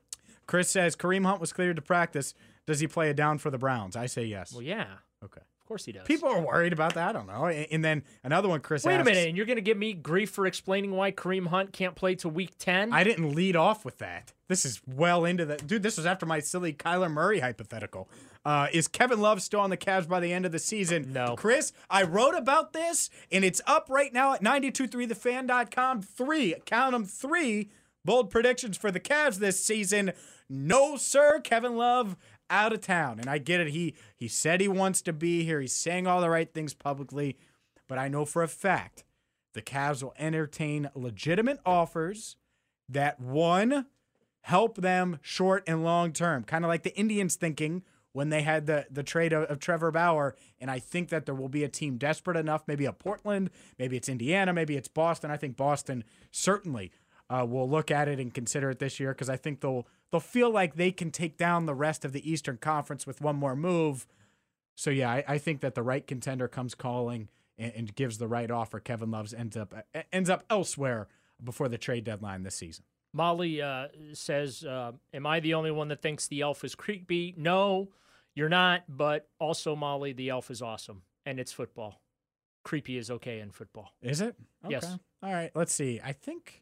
Chris 0.47 0.69
says 0.69 0.95
Kareem 0.95 1.25
Hunt 1.25 1.41
was 1.41 1.51
cleared 1.51 1.75
to 1.75 1.81
practice. 1.81 2.33
Does 2.67 2.79
he 2.79 2.87
play 2.87 3.09
a 3.09 3.13
down 3.13 3.37
for 3.37 3.49
the 3.49 3.57
Browns? 3.57 3.95
I 3.95 4.05
say 4.05 4.25
yes. 4.25 4.51
Well, 4.51 4.61
yeah. 4.61 4.85
Okay. 5.23 5.41
Of 5.65 5.69
course 5.69 5.85
he 5.85 5.93
does. 5.93 6.05
People 6.05 6.29
are 6.29 6.39
worried 6.39 6.73
about 6.73 6.93
that. 6.93 7.09
I 7.09 7.11
don't 7.11 7.25
know. 7.25 7.47
And 7.47 7.83
then 7.83 8.03
another 8.23 8.47
one, 8.47 8.59
Chris. 8.59 8.83
Wait 8.83 8.99
a 8.99 9.03
minute. 9.03 9.27
And 9.27 9.35
you're 9.35 9.47
going 9.47 9.55
to 9.55 9.63
give 9.63 9.79
me 9.79 9.93
grief 9.93 10.29
for 10.29 10.45
explaining 10.45 10.91
why 10.91 11.11
Kareem 11.11 11.47
Hunt 11.47 11.73
can't 11.73 11.95
play 11.95 12.13
to 12.17 12.29
week 12.29 12.51
10? 12.59 12.93
I 12.93 13.03
didn't 13.03 13.33
lead 13.33 13.55
off 13.55 13.83
with 13.83 13.97
that. 13.97 14.31
This 14.47 14.63
is 14.63 14.79
well 14.85 15.25
into 15.25 15.43
the 15.43 15.57
dude. 15.57 15.81
This 15.81 15.97
was 15.97 16.05
after 16.05 16.27
my 16.27 16.39
silly 16.39 16.71
Kyler 16.71 17.11
Murray 17.11 17.39
hypothetical. 17.39 18.07
Uh, 18.45 18.67
is 18.73 18.87
Kevin 18.87 19.19
Love 19.19 19.41
still 19.41 19.59
on 19.59 19.71
the 19.71 19.77
Cavs 19.77 20.07
by 20.07 20.19
the 20.19 20.31
end 20.31 20.45
of 20.45 20.51
the 20.51 20.59
season? 20.59 21.11
No. 21.11 21.35
Chris, 21.35 21.73
I 21.89 22.03
wrote 22.03 22.35
about 22.35 22.71
this, 22.73 23.09
and 23.31 23.43
it's 23.43 23.59
up 23.65 23.87
right 23.89 24.13
now 24.13 24.35
at 24.35 24.43
923thefan.com. 24.43 26.03
Three, 26.03 26.53
count 26.67 26.91
them, 26.91 27.05
three 27.05 27.71
bold 28.05 28.29
predictions 28.29 28.77
for 28.77 28.91
the 28.91 28.99
Cavs 28.99 29.37
this 29.37 29.59
season. 29.59 30.13
No, 30.47 30.95
sir, 30.95 31.39
Kevin 31.43 31.75
Love 31.75 32.15
out 32.49 32.73
of 32.73 32.81
town, 32.81 33.19
and 33.19 33.29
I 33.29 33.37
get 33.37 33.59
it. 33.59 33.69
He 33.69 33.95
he 34.15 34.27
said 34.27 34.61
he 34.61 34.67
wants 34.67 35.01
to 35.03 35.13
be 35.13 35.43
here. 35.43 35.61
He's 35.61 35.73
saying 35.73 36.07
all 36.07 36.21
the 36.21 36.29
right 36.29 36.51
things 36.53 36.73
publicly, 36.73 37.37
but 37.87 37.97
I 37.97 38.07
know 38.07 38.25
for 38.25 38.43
a 38.43 38.47
fact 38.47 39.03
the 39.53 39.61
Cavs 39.61 40.03
will 40.03 40.13
entertain 40.17 40.89
legitimate 40.93 41.59
offers 41.65 42.35
that 42.89 43.19
one 43.19 43.85
help 44.41 44.77
them 44.77 45.17
short 45.21 45.63
and 45.65 45.83
long 45.83 46.11
term, 46.13 46.43
kind 46.43 46.63
of 46.63 46.69
like 46.69 46.83
the 46.83 46.95
Indians 46.95 47.35
thinking 47.35 47.83
when 48.11 48.29
they 48.29 48.43
had 48.43 48.65
the 48.65 48.85
the 48.89 49.03
trade 49.03 49.33
of, 49.33 49.43
of 49.43 49.59
Trevor 49.59 49.91
Bauer. 49.91 50.35
And 50.59 50.69
I 50.69 50.79
think 50.79 51.09
that 51.09 51.25
there 51.25 51.35
will 51.35 51.49
be 51.49 51.63
a 51.63 51.69
team 51.69 51.97
desperate 51.97 52.37
enough, 52.37 52.63
maybe 52.67 52.85
a 52.85 52.93
Portland, 52.93 53.49
maybe 53.79 53.97
it's 53.97 54.07
Indiana, 54.07 54.53
maybe 54.53 54.77
it's 54.77 54.87
Boston. 54.87 55.31
I 55.31 55.37
think 55.37 55.57
Boston 55.57 56.03
certainly 56.31 56.91
uh, 57.29 57.45
will 57.47 57.69
look 57.69 57.91
at 57.91 58.07
it 58.07 58.19
and 58.19 58.33
consider 58.33 58.69
it 58.69 58.79
this 58.79 58.99
year 58.99 59.13
because 59.13 59.29
I 59.29 59.37
think 59.37 59.61
they'll 59.61 59.87
they'll 60.11 60.19
feel 60.19 60.49
like 60.51 60.75
they 60.75 60.91
can 60.91 61.11
take 61.11 61.37
down 61.37 61.65
the 61.65 61.73
rest 61.73 62.05
of 62.05 62.13
the 62.13 62.29
Eastern 62.29 62.57
Conference 62.57 63.07
with 63.07 63.21
one 63.21 63.35
more 63.35 63.55
move. 63.55 64.05
So 64.75 64.89
yeah, 64.89 65.09
I, 65.11 65.23
I 65.27 65.37
think 65.37 65.61
that 65.61 65.75
the 65.75 65.83
right 65.83 66.05
contender 66.05 66.47
comes 66.47 66.75
calling 66.75 67.29
and, 67.57 67.71
and 67.75 67.95
gives 67.95 68.17
the 68.17 68.27
right 68.27 68.51
offer. 68.51 68.79
Kevin 68.79 69.11
Love's 69.11 69.33
ends 69.33 69.57
up 69.57 69.73
ends 70.11 70.29
up 70.29 70.43
elsewhere 70.49 71.07
before 71.43 71.67
the 71.67 71.77
trade 71.77 72.03
deadline 72.03 72.43
this 72.43 72.55
season. 72.55 72.85
Molly 73.13 73.61
uh, 73.61 73.87
says, 74.13 74.65
uh, 74.65 74.91
Am 75.13 75.25
I 75.25 75.39
the 75.39 75.53
only 75.53 75.71
one 75.71 75.87
that 75.87 76.01
thinks 76.01 76.27
the 76.27 76.41
elf 76.41 76.65
is 76.65 76.75
creepy? 76.75 77.33
No, 77.37 77.89
you're 78.35 78.49
not. 78.49 78.83
But 78.89 79.29
also, 79.39 79.73
Molly, 79.73 80.11
the 80.11 80.29
elf 80.29 80.51
is 80.51 80.61
awesome, 80.61 81.03
and 81.25 81.39
it's 81.39 81.53
football. 81.53 82.01
creepy 82.65 82.97
is 82.97 83.09
okay 83.09 83.39
in 83.39 83.51
football. 83.51 83.93
Is 84.01 84.19
it? 84.19 84.35
Okay. 84.65 84.73
Yes. 84.73 84.97
All 85.23 85.31
right. 85.31 85.49
Let's 85.55 85.73
see. 85.73 86.01
I 86.03 86.11
think. 86.11 86.61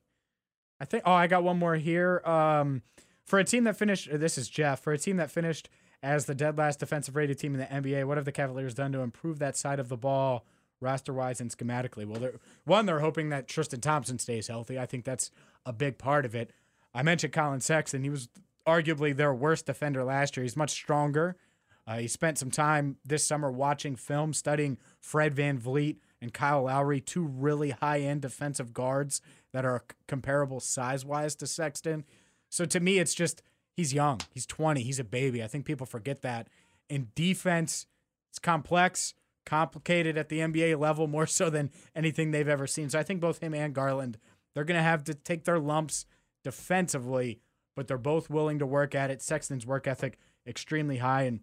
I 0.83 0.85
think. 0.85 1.03
Oh, 1.05 1.13
I 1.13 1.27
got 1.27 1.43
one 1.45 1.57
more 1.57 1.75
here. 1.75 2.21
Um, 2.25 2.81
for 3.23 3.39
a 3.39 3.45
team 3.45 3.63
that 3.63 3.77
finished. 3.77 4.09
uh, 4.11 4.17
This 4.17 4.37
is 4.37 4.49
Jeff. 4.49 4.81
For 4.81 4.91
a 4.91 4.97
team 4.97 5.15
that 5.15 5.31
finished 5.31 5.69
as 6.03 6.25
the 6.25 6.35
dead 6.35 6.57
last 6.57 6.81
defensive 6.81 7.15
rated 7.15 7.39
team 7.39 7.53
in 7.55 7.61
the 7.61 7.65
NBA, 7.67 8.05
what 8.05 8.17
have 8.17 8.25
the 8.25 8.33
Cavaliers 8.33 8.73
done 8.73 8.91
to 8.91 8.99
improve 8.99 9.39
that 9.39 9.55
side 9.55 9.79
of 9.79 9.87
the 9.87 9.95
ball, 9.95 10.45
roster 10.81 11.13
wise 11.13 11.39
and 11.39 11.49
schematically? 11.49 12.05
Well, 12.05 12.19
they're 12.19 12.33
one. 12.65 12.85
They're 12.85 12.99
hoping 12.99 13.29
that 13.29 13.47
Tristan 13.47 13.79
Thompson 13.79 14.19
stays 14.19 14.47
healthy. 14.47 14.77
I 14.77 14.85
think 14.85 15.05
that's 15.05 15.31
a 15.65 15.71
big 15.71 15.97
part 15.97 16.25
of 16.25 16.35
it. 16.35 16.51
I 16.93 17.01
mentioned 17.01 17.31
Collin 17.31 17.61
Sexton. 17.61 18.03
He 18.03 18.09
was 18.09 18.27
arguably 18.67 19.15
their 19.15 19.33
worst 19.33 19.65
defender 19.65 20.03
last 20.03 20.35
year. 20.35 20.43
He's 20.43 20.57
much 20.57 20.71
stronger. 20.71 21.37
Uh, 21.85 21.97
he 21.97 22.07
spent 22.07 22.37
some 22.37 22.51
time 22.51 22.97
this 23.05 23.25
summer 23.25 23.51
watching 23.51 23.95
film, 23.95 24.33
studying 24.33 24.77
Fred 24.99 25.35
VanVleet 25.35 25.97
and 26.21 26.33
Kyle 26.33 26.63
Lowry, 26.63 27.01
two 27.01 27.25
really 27.25 27.71
high 27.71 27.99
end 27.99 28.21
defensive 28.21 28.73
guards 28.73 29.21
that 29.51 29.65
are 29.65 29.83
comparable 30.07 30.59
size 30.59 31.03
wise 31.05 31.35
to 31.35 31.47
Sexton. 31.47 32.05
So 32.49 32.65
to 32.65 32.79
me, 32.79 32.99
it's 32.99 33.13
just 33.13 33.41
he's 33.75 33.93
young. 33.93 34.21
He's 34.31 34.45
20. 34.45 34.81
He's 34.81 34.99
a 34.99 35.03
baby. 35.03 35.43
I 35.43 35.47
think 35.47 35.65
people 35.65 35.85
forget 35.85 36.21
that. 36.21 36.47
In 36.89 37.09
defense, 37.15 37.85
it's 38.31 38.39
complex, 38.39 39.13
complicated 39.45 40.17
at 40.17 40.29
the 40.29 40.39
NBA 40.39 40.79
level 40.79 41.07
more 41.07 41.27
so 41.27 41.49
than 41.49 41.71
anything 41.95 42.31
they've 42.31 42.47
ever 42.47 42.67
seen. 42.67 42.89
So 42.89 42.99
I 42.99 43.03
think 43.03 43.19
both 43.19 43.39
him 43.39 43.53
and 43.53 43.73
Garland, 43.73 44.17
they're 44.53 44.63
going 44.63 44.77
to 44.77 44.83
have 44.83 45.03
to 45.05 45.13
take 45.13 45.43
their 45.43 45.59
lumps 45.59 46.05
defensively, 46.43 47.41
but 47.75 47.87
they're 47.87 47.97
both 47.97 48.29
willing 48.29 48.59
to 48.59 48.65
work 48.65 48.95
at 48.95 49.11
it. 49.11 49.21
Sexton's 49.21 49.65
work 49.65 49.87
ethic 49.87 50.17
extremely 50.47 50.97
high 50.97 51.23
and 51.23 51.41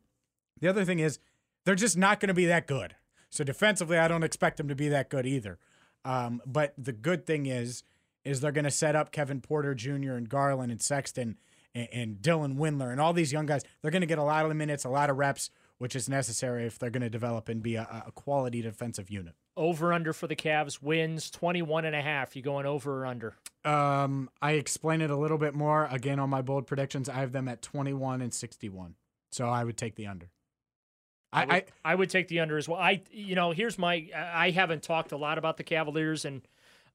the 0.60 0.68
other 0.68 0.84
thing 0.84 0.98
is 0.98 1.18
they're 1.64 1.74
just 1.74 1.96
not 1.96 2.20
going 2.20 2.28
to 2.28 2.34
be 2.34 2.46
that 2.46 2.66
good. 2.66 2.94
So 3.30 3.44
defensively, 3.44 3.98
I 3.98 4.08
don't 4.08 4.24
expect 4.24 4.56
them 4.56 4.68
to 4.68 4.74
be 4.74 4.88
that 4.88 5.08
good 5.08 5.26
either. 5.26 5.58
Um, 6.04 6.40
but 6.46 6.74
the 6.76 6.92
good 6.92 7.26
thing 7.26 7.46
is, 7.46 7.82
is 8.24 8.40
they're 8.40 8.52
going 8.52 8.64
to 8.64 8.70
set 8.70 8.96
up 8.96 9.12
Kevin 9.12 9.40
Porter 9.40 9.74
Jr. 9.74 10.12
and 10.12 10.28
Garland 10.28 10.70
and 10.70 10.80
Sexton 10.80 11.38
and, 11.74 11.88
and 11.92 12.16
Dylan 12.16 12.56
Windler 12.56 12.90
and 12.90 13.00
all 13.00 13.12
these 13.12 13.32
young 13.32 13.46
guys. 13.46 13.62
They're 13.80 13.90
going 13.90 14.00
to 14.02 14.06
get 14.06 14.18
a 14.18 14.24
lot 14.24 14.44
of 14.44 14.54
minutes, 14.56 14.84
a 14.84 14.88
lot 14.88 15.10
of 15.10 15.16
reps, 15.16 15.50
which 15.78 15.96
is 15.96 16.08
necessary 16.08 16.66
if 16.66 16.78
they're 16.78 16.90
going 16.90 17.02
to 17.02 17.10
develop 17.10 17.48
and 17.48 17.62
be 17.62 17.76
a, 17.76 18.04
a 18.06 18.12
quality 18.12 18.62
defensive 18.62 19.10
unit. 19.10 19.34
Over 19.56 19.92
under 19.92 20.12
for 20.12 20.26
the 20.26 20.36
Cavs 20.36 20.82
wins 20.82 21.30
21 21.30 21.84
and 21.84 21.96
a 21.96 22.02
half. 22.02 22.34
You 22.34 22.42
going 22.42 22.66
over 22.66 23.02
or 23.02 23.06
under? 23.06 23.34
Um, 23.64 24.30
I 24.40 24.52
explain 24.52 25.00
it 25.00 25.10
a 25.10 25.16
little 25.16 25.38
bit 25.38 25.54
more 25.54 25.86
again 25.90 26.18
on 26.18 26.30
my 26.30 26.42
bold 26.42 26.66
predictions. 26.66 27.08
I 27.08 27.14
have 27.16 27.32
them 27.32 27.48
at 27.48 27.62
21 27.62 28.22
and 28.22 28.32
61. 28.32 28.94
So 29.30 29.48
I 29.48 29.64
would 29.64 29.76
take 29.76 29.96
the 29.96 30.06
under. 30.06 30.30
I, 31.32 31.44
would, 31.44 31.54
I 31.54 31.64
I 31.84 31.94
would 31.94 32.10
take 32.10 32.28
the 32.28 32.40
under 32.40 32.58
as 32.58 32.68
well. 32.68 32.78
I 32.80 33.02
you 33.10 33.34
know 33.34 33.50
here's 33.52 33.78
my 33.78 34.08
I 34.14 34.50
haven't 34.50 34.82
talked 34.82 35.12
a 35.12 35.16
lot 35.16 35.38
about 35.38 35.56
the 35.56 35.64
Cavaliers 35.64 36.24
and 36.24 36.42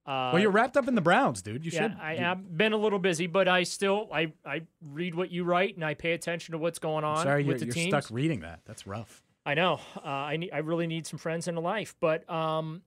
uh, 0.05 0.29
well, 0.33 0.39
you're 0.39 0.51
wrapped 0.51 0.77
up 0.77 0.87
in 0.87 0.93
the 0.93 1.01
Browns, 1.01 1.41
dude. 1.41 1.65
You 1.65 1.71
yeah, 1.71 1.81
should. 1.81 1.97
I, 1.99 2.15
have 2.17 2.55
been 2.55 2.73
a 2.73 2.77
little 2.77 2.99
busy, 2.99 3.25
but 3.25 3.47
I 3.47 3.63
still 3.63 4.07
I 4.13 4.33
I 4.45 4.61
read 4.81 5.15
what 5.15 5.31
you 5.31 5.43
write 5.43 5.75
and 5.75 5.83
I 5.83 5.95
pay 5.95 6.11
attention 6.11 6.51
to 6.51 6.59
what's 6.59 6.77
going 6.77 7.03
on 7.03 7.23
Sorry, 7.23 7.43
you're, 7.43 7.53
with 7.53 7.61
the 7.61 7.81
you're 7.81 7.87
stuck 7.87 8.11
reading 8.11 8.41
that. 8.41 8.59
That's 8.65 8.85
rough. 8.85 9.23
I 9.47 9.55
know. 9.55 9.79
Uh, 9.97 10.07
I 10.07 10.37
need, 10.37 10.51
I 10.51 10.59
really 10.59 10.87
need 10.87 11.05
some 11.07 11.19
friends 11.19 11.47
in 11.47 11.55
life, 11.55 11.95
but 11.99 12.27
um, 12.29 12.81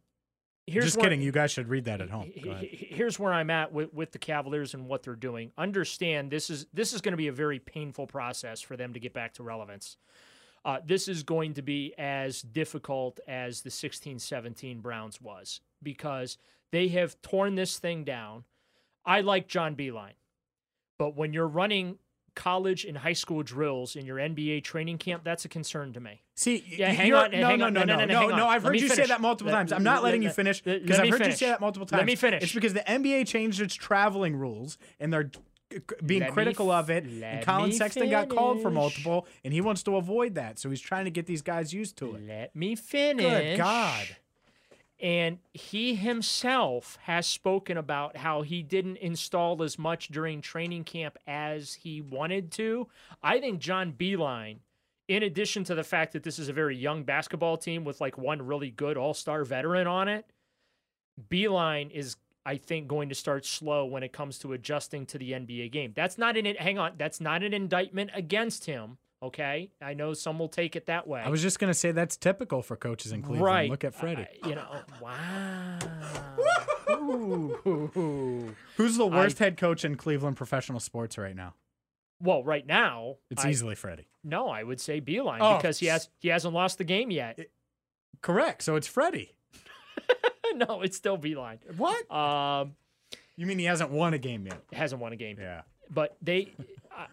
here's 0.66 0.84
Just 0.86 0.96
where- 0.96 1.04
kidding. 1.04 1.22
You 1.22 1.32
guys 1.32 1.50
should 1.50 1.68
read 1.68 1.84
that 1.84 2.00
at 2.00 2.10
home. 2.10 2.32
Go 2.42 2.50
ahead. 2.50 2.64
H- 2.64 2.72
h- 2.72 2.88
Here's 2.90 3.18
where 3.18 3.32
I'm 3.32 3.50
at 3.50 3.72
with, 3.72 3.94
with 3.94 4.10
the 4.12 4.18
Cavaliers 4.18 4.74
and 4.74 4.86
what 4.86 5.04
they're 5.04 5.14
doing. 5.14 5.52
Understand 5.56 6.30
this 6.30 6.50
is 6.50 6.66
this 6.72 6.92
is 6.92 7.00
going 7.00 7.12
to 7.12 7.16
be 7.16 7.28
a 7.28 7.32
very 7.32 7.58
painful 7.58 8.06
process 8.06 8.60
for 8.60 8.76
them 8.76 8.92
to 8.92 9.00
get 9.00 9.12
back 9.12 9.34
to 9.34 9.42
relevance. 9.42 9.96
Uh, 10.68 10.80
this 10.84 11.08
is 11.08 11.22
going 11.22 11.54
to 11.54 11.62
be 11.62 11.94
as 11.96 12.42
difficult 12.42 13.20
as 13.26 13.62
the 13.62 13.70
16-17 13.70 14.82
Browns 14.82 15.18
was 15.18 15.62
because 15.82 16.36
they 16.72 16.88
have 16.88 17.18
torn 17.22 17.54
this 17.54 17.78
thing 17.78 18.04
down. 18.04 18.44
I 19.06 19.22
like 19.22 19.48
John 19.48 19.74
Beilein, 19.74 20.12
but 20.98 21.16
when 21.16 21.32
you're 21.32 21.48
running 21.48 21.96
college 22.34 22.84
and 22.84 22.98
high 22.98 23.14
school 23.14 23.42
drills 23.42 23.96
in 23.96 24.04
your 24.04 24.18
NBA 24.18 24.62
training 24.62 24.98
camp, 24.98 25.24
that's 25.24 25.46
a 25.46 25.48
concern 25.48 25.94
to 25.94 26.00
me. 26.00 26.20
See, 26.34 26.62
Yeah, 26.76 26.92
hang 26.92 27.14
on, 27.14 27.30
no, 27.30 27.46
hang 27.48 27.60
no, 27.60 27.64
on, 27.68 27.72
no, 27.72 27.84
no, 27.84 27.96
no, 27.96 28.04
no, 28.04 28.20
no, 28.28 28.36
no. 28.36 28.44
on. 28.44 28.50
I've 28.50 28.62
heard 28.62 28.78
you 28.78 28.90
say 28.90 29.06
that 29.06 29.22
multiple 29.22 29.50
times. 29.50 29.72
I'm 29.72 29.82
not 29.82 30.02
let- 30.02 30.10
letting 30.10 30.22
you 30.22 30.28
finish 30.28 30.60
because 30.60 30.98
I've 31.00 31.08
heard 31.08 31.24
you 31.24 31.32
say 31.32 31.46
that 31.46 31.62
multiple 31.62 31.86
times. 31.86 32.00
Let 32.00 32.06
me 32.06 32.14
finish. 32.14 32.42
It's 32.42 32.52
because 32.52 32.74
the 32.74 32.86
NBA 32.86 33.26
changed 33.26 33.62
its 33.62 33.74
traveling 33.74 34.36
rules 34.36 34.76
and 35.00 35.10
they're 35.10 35.30
being 36.04 36.22
Let 36.22 36.32
critical 36.32 36.72
f- 36.72 36.84
of 36.84 36.90
it. 36.90 37.04
And 37.04 37.44
Collin 37.44 37.72
Sexton 37.72 38.10
got 38.10 38.28
called 38.28 38.62
for 38.62 38.70
multiple, 38.70 39.26
and 39.44 39.52
he 39.52 39.60
wants 39.60 39.82
to 39.84 39.96
avoid 39.96 40.34
that. 40.34 40.58
So 40.58 40.70
he's 40.70 40.80
trying 40.80 41.04
to 41.04 41.10
get 41.10 41.26
these 41.26 41.42
guys 41.42 41.72
used 41.72 41.96
to 41.98 42.14
it. 42.16 42.26
Let 42.26 42.56
me 42.56 42.74
finish. 42.74 43.56
Good 43.56 43.58
God. 43.58 44.06
And 45.00 45.38
he 45.54 45.94
himself 45.94 46.98
has 47.02 47.26
spoken 47.26 47.76
about 47.76 48.16
how 48.16 48.42
he 48.42 48.62
didn't 48.62 48.96
install 48.96 49.62
as 49.62 49.78
much 49.78 50.08
during 50.08 50.40
training 50.40 50.84
camp 50.84 51.16
as 51.26 51.74
he 51.74 52.00
wanted 52.00 52.50
to. 52.52 52.88
I 53.22 53.38
think 53.38 53.60
John 53.60 53.92
Beilein, 53.92 54.56
in 55.06 55.22
addition 55.22 55.62
to 55.64 55.76
the 55.76 55.84
fact 55.84 56.14
that 56.14 56.24
this 56.24 56.38
is 56.40 56.48
a 56.48 56.52
very 56.52 56.76
young 56.76 57.04
basketball 57.04 57.56
team 57.56 57.84
with 57.84 58.00
like 58.00 58.18
one 58.18 58.44
really 58.44 58.70
good 58.70 58.96
all 58.96 59.14
star 59.14 59.44
veteran 59.44 59.86
on 59.86 60.08
it, 60.08 60.26
Beilein 61.30 61.92
is, 61.92 62.16
I 62.48 62.56
think, 62.56 62.88
going 62.88 63.10
to 63.10 63.14
start 63.14 63.44
slow 63.44 63.84
when 63.84 64.02
it 64.02 64.12
comes 64.12 64.38
to 64.38 64.54
adjusting 64.54 65.04
to 65.06 65.18
the 65.18 65.32
NBA 65.32 65.70
game. 65.70 65.92
That's 65.94 66.16
not 66.16 66.36
an, 66.38 66.46
hang 66.46 66.78
on, 66.78 66.92
that's 66.96 67.20
not 67.20 67.42
an 67.42 67.52
indictment 67.52 68.10
against 68.14 68.64
him. 68.64 68.96
Okay. 69.22 69.70
I 69.82 69.92
know 69.94 70.14
some 70.14 70.38
will 70.38 70.48
take 70.48 70.74
it 70.76 70.86
that 70.86 71.06
way. 71.06 71.20
I 71.20 71.28
was 71.28 71.42
just 71.42 71.58
going 71.58 71.68
to 71.70 71.74
say 71.74 71.92
that's 71.92 72.16
typical 72.16 72.62
for 72.62 72.74
coaches 72.76 73.12
in 73.12 73.20
Cleveland. 73.20 73.44
Right. 73.44 73.70
Look 73.70 73.84
at 73.84 73.94
uh, 73.94 73.98
Freddie. 73.98 74.26
I- 74.42 74.48
you 74.48 74.54
know, 74.54 74.66
oh, 74.72 74.82
wow. 75.02 75.78
Who's 78.76 78.96
the 78.96 79.06
worst 79.06 79.38
head 79.38 79.56
coach 79.56 79.84
in 79.84 79.96
Cleveland 79.96 80.36
professional 80.36 80.80
sports 80.80 81.18
right 81.18 81.36
now? 81.36 81.54
Well, 82.20 82.42
right 82.44 82.66
now, 82.66 83.16
It's 83.30 83.44
I- 83.44 83.50
easily 83.50 83.74
Freddie. 83.74 84.08
no. 84.24 84.48
I 84.48 84.62
would 84.62 84.80
say 84.80 85.00
Beilein 85.00 85.38
Oh, 85.40 85.56
because 85.56 85.78
he 85.78 85.86
has 85.86 86.08
he 86.18 86.28
hasn't 86.28 86.54
lost 86.54 86.78
the 86.78 86.84
game 86.84 87.10
yet. 87.10 87.38
Correct. 88.22 88.62
So 88.62 88.74
it's 88.76 88.86
Freddie. 88.88 89.34
no, 90.68 90.82
it's 90.82 90.96
still 90.96 91.18
Beilein. 91.18 91.58
What? 91.76 92.10
Um, 92.10 92.74
You 93.36 93.46
mean 93.46 93.58
he 93.58 93.64
hasn't 93.64 93.90
won 93.90 94.14
a 94.14 94.18
game 94.18 94.46
yet? 94.46 94.62
hasn't 94.72 95.00
won 95.00 95.12
a 95.12 95.16
game. 95.16 95.36
Yeah. 95.40 95.62
But 95.90 96.16
they, 96.20 96.52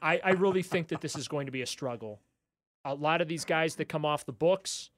I, 0.02 0.20
I 0.24 0.32
really 0.32 0.64
think 0.64 0.89
that 0.89 1.02
this 1.02 1.16
is 1.16 1.28
going 1.28 1.46
to 1.46 1.52
be 1.52 1.62
a 1.62 1.66
struggle. 1.66 2.20
A 2.84 2.93
lot 2.93 3.22
of 3.22 3.28
these 3.28 3.46
guys 3.46 3.76
that 3.76 3.86
come 3.89 4.06
off 4.06 4.26
the 4.26 4.32
books 4.34 4.89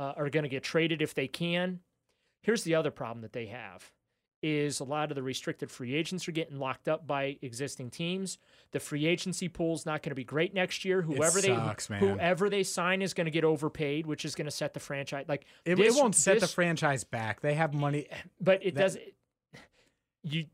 uh, 0.00 0.14
are 0.16 0.30
going 0.30 0.42
to 0.44 0.48
get 0.48 0.62
traded 0.62 1.02
if 1.02 1.14
they 1.14 1.28
can. 1.28 1.80
Here's 2.42 2.64
the 2.64 2.74
other 2.74 2.90
problem 2.90 3.22
that 3.22 3.32
they 3.32 3.46
have 3.46 3.92
is 4.46 4.78
a 4.80 4.84
lot 4.84 5.10
of 5.10 5.14
the 5.14 5.22
restricted 5.22 5.70
free 5.70 5.94
agents 5.94 6.28
are 6.28 6.32
getting 6.32 6.58
locked 6.58 6.86
up 6.86 7.06
by 7.06 7.38
existing 7.40 7.88
teams. 7.88 8.36
The 8.72 8.78
free 8.78 9.06
agency 9.06 9.48
pool 9.48 9.72
is 9.72 9.86
not 9.86 10.02
going 10.02 10.10
to 10.10 10.14
be 10.14 10.22
great 10.22 10.52
next 10.52 10.84
year. 10.84 11.00
Whoever 11.00 11.40
sucks, 11.40 11.86
they 11.86 11.94
man. 11.98 12.08
whoever 12.16 12.50
they 12.50 12.62
sign 12.62 13.00
is 13.00 13.14
going 13.14 13.24
to 13.24 13.30
get 13.30 13.42
overpaid, 13.44 14.06
which 14.06 14.26
is 14.26 14.34
going 14.34 14.44
to 14.44 14.50
set 14.50 14.74
the 14.74 14.80
franchise 14.80 15.24
like 15.28 15.46
It, 15.64 15.78
it 15.80 15.94
won't 15.94 16.14
set 16.14 16.40
the 16.40 16.46
franchise 16.46 17.04
back. 17.04 17.40
They 17.40 17.54
have 17.54 17.72
money. 17.72 18.06
but 18.38 18.62
it 18.62 18.74
That- 18.74 18.80
does 18.82 18.98
you 20.22 20.44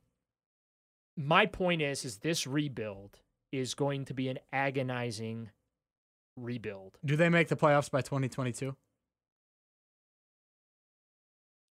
my 1.17 1.47
point 1.47 1.83
is 1.83 2.05
is 2.05 2.19
this 2.19 2.47
rebuild 2.47 3.19
is 3.51 3.75
going 3.75 4.05
to 4.05 4.15
be 4.15 4.29
an 4.29 4.39
agonizing 4.53 5.51
rebuild 6.37 6.97
Do 7.05 7.17
they 7.17 7.29
make 7.29 7.49
the 7.49 7.57
playoffs 7.57 7.91
by 7.91 8.03
2022? 8.03 8.77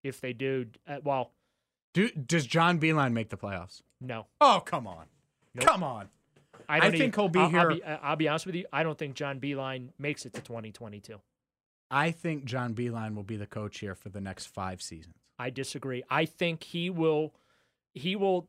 if 0.03 0.21
they 0.21 0.33
do 0.33 0.65
uh, 0.87 0.97
well 1.03 1.31
Do 1.93 2.09
does 2.09 2.45
John 2.45 2.79
Beilein 2.79 3.13
make 3.13 3.29
the 3.29 3.37
playoffs? 3.37 3.81
no 4.01 4.27
Oh, 4.39 4.61
come 4.65 4.87
on. 4.87 5.05
Nope. 5.55 5.65
Come 5.65 5.83
on. 5.83 6.09
I, 6.69 6.77
I 6.77 6.79
don't 6.81 6.91
think 6.91 7.01
even- 7.01 7.13
he'll 7.13 7.29
be 7.29 7.39
I'll, 7.39 7.45
I'll 7.45 7.51
here- 7.51 7.69
be, 7.69 7.83
uh, 7.83 7.97
I'll 8.01 8.15
be 8.15 8.27
honest 8.27 8.45
with 8.45 8.55
you 8.55 8.65
i 8.71 8.83
don't 8.83 8.97
think 8.97 9.15
john 9.15 9.39
beilein 9.39 9.89
makes 9.97 10.25
it 10.25 10.33
to 10.33 10.41
2022 10.41 11.19
I 11.91 12.11
think 12.11 12.45
John 12.45 12.75
Beilein 12.75 13.15
will 13.15 13.23
be 13.23 13.35
the 13.35 13.47
coach 13.47 13.79
here 13.79 13.95
for 13.95 14.09
the 14.09 14.21
next 14.21 14.45
5 14.47 14.79
seasons. 14.81 15.15
i 15.39 15.49
disagree 15.49 16.03
i 16.09 16.25
think 16.25 16.63
he 16.63 16.89
will 16.91 17.33
he 17.95 18.15
will 18.15 18.47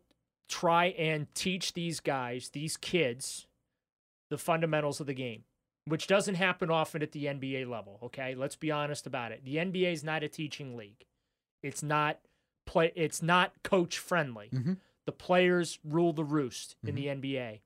try 0.49 0.87
and 0.87 1.33
teach 1.35 1.73
these 1.73 2.01
guys 2.01 2.51
these 2.51 2.77
kids 2.77 3.47
the 4.29 4.37
fundamentals 4.37 5.01
of 5.01 5.07
the 5.07 5.15
game 5.15 5.45
which 5.87 6.07
doesn't 6.07 6.35
happen 6.35 6.71
often 6.71 7.03
at 7.03 7.11
the 7.13 7.25
NBA 7.25 7.67
level. 7.69 7.99
Okay, 8.03 8.35
let's 8.37 8.55
be 8.55 8.71
honest 8.71 9.07
about 9.07 9.33
it. 9.33 9.45
The 9.45 9.57
NBA 9.57 9.93
is 9.93 10.05
not 10.05 10.23
a 10.23 10.29
teaching 10.29 10.77
league. 10.77 11.05
It's 11.65 11.83
not 11.83 12.19
play. 12.71 12.93
It's 12.95 13.21
not 13.23 13.53
coach 13.63 13.99
friendly. 13.99 14.49
Mhm. 14.53 14.79
The 15.07 15.13
players 15.13 15.79
rule 15.85 16.13
the 16.13 16.25
roost 16.25 16.77
in 16.87 16.95
the 16.95 17.07
NBA. 17.09 17.61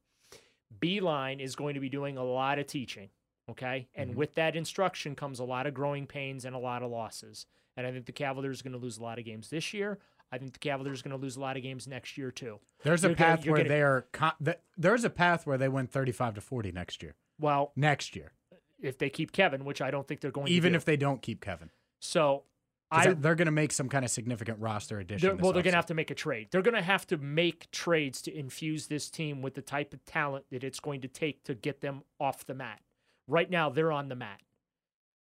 Beilein 0.80 1.40
is 1.40 1.54
going 1.56 1.74
to 1.74 1.80
be 1.80 1.88
doing 1.88 2.16
a 2.16 2.24
lot 2.24 2.58
of 2.58 2.66
teaching. 2.66 3.10
Okay, 3.50 3.88
and 3.94 4.14
with 4.14 4.34
that 4.36 4.56
instruction 4.56 5.14
comes 5.14 5.38
a 5.38 5.44
lot 5.44 5.66
of 5.66 5.74
growing 5.74 6.06
pains 6.06 6.46
and 6.46 6.56
a 6.56 6.58
lot 6.58 6.82
of 6.82 6.90
losses. 6.90 7.44
And 7.76 7.86
I 7.86 7.92
think 7.92 8.06
the 8.06 8.12
Cavaliers 8.12 8.60
are 8.60 8.64
going 8.64 8.72
to 8.72 8.78
lose 8.78 8.96
a 8.96 9.02
lot 9.02 9.18
of 9.18 9.26
games 9.26 9.50
this 9.50 9.74
year. 9.74 9.98
I 10.32 10.38
think 10.38 10.54
the 10.54 10.58
Cavaliers 10.58 11.00
are 11.00 11.02
going 11.04 11.18
to 11.18 11.22
lose 11.22 11.36
a 11.36 11.40
lot 11.40 11.58
of 11.58 11.62
games 11.62 11.86
next 11.86 12.16
year 12.16 12.30
too. 12.30 12.58
There's 12.84 13.04
a 13.04 13.08
You're 13.08 13.16
gonna- 13.16 13.36
path 13.36 13.44
you're 13.44 13.52
where 13.52 13.62
gonna- 13.64 13.68
they 13.74 13.82
are 13.82 14.06
con- 14.12 14.32
th- 14.42 14.58
there's 14.78 15.04
a 15.04 15.10
path 15.10 15.46
where 15.46 15.58
they 15.58 15.68
win 15.68 15.86
35 15.86 16.34
to 16.36 16.40
40 16.40 16.72
next 16.72 17.02
year. 17.02 17.16
Well, 17.38 17.72
Next 17.76 18.16
year. 18.16 18.32
if 18.80 18.96
they 18.96 19.10
keep 19.10 19.30
Kevin, 19.32 19.64
which 19.66 19.82
I 19.82 19.90
don't 19.90 20.08
think 20.08 20.20
they're 20.22 20.30
going 20.30 20.46
to 20.46 20.52
Even 20.52 20.74
if 20.74 20.86
they 20.86 20.96
don't 20.96 21.20
keep 21.20 21.42
Kevin. 21.42 21.70
So 22.00 22.44
I 22.90 23.12
they're 23.12 23.34
going 23.34 23.46
to 23.46 23.52
make 23.52 23.72
some 23.72 23.88
kind 23.88 24.04
of 24.04 24.10
significant 24.10 24.60
roster 24.60 25.00
addition. 25.00 25.28
They're, 25.28 25.36
well, 25.36 25.52
they're 25.52 25.62
going 25.62 25.72
to 25.72 25.78
have 25.78 25.86
to 25.86 25.94
make 25.94 26.10
a 26.10 26.14
trade. 26.14 26.48
They're 26.50 26.62
going 26.62 26.74
to 26.74 26.82
have 26.82 27.06
to 27.08 27.16
make 27.16 27.70
trades 27.70 28.22
to 28.22 28.36
infuse 28.36 28.86
this 28.86 29.10
team 29.10 29.42
with 29.42 29.54
the 29.54 29.62
type 29.62 29.92
of 29.92 30.04
talent 30.04 30.44
that 30.50 30.62
it's 30.62 30.80
going 30.80 31.00
to 31.00 31.08
take 31.08 31.42
to 31.44 31.54
get 31.54 31.80
them 31.80 32.02
off 32.20 32.44
the 32.44 32.54
mat. 32.54 32.80
Right 33.26 33.50
now, 33.50 33.70
they're 33.70 33.92
on 33.92 34.08
the 34.08 34.16
mat. 34.16 34.40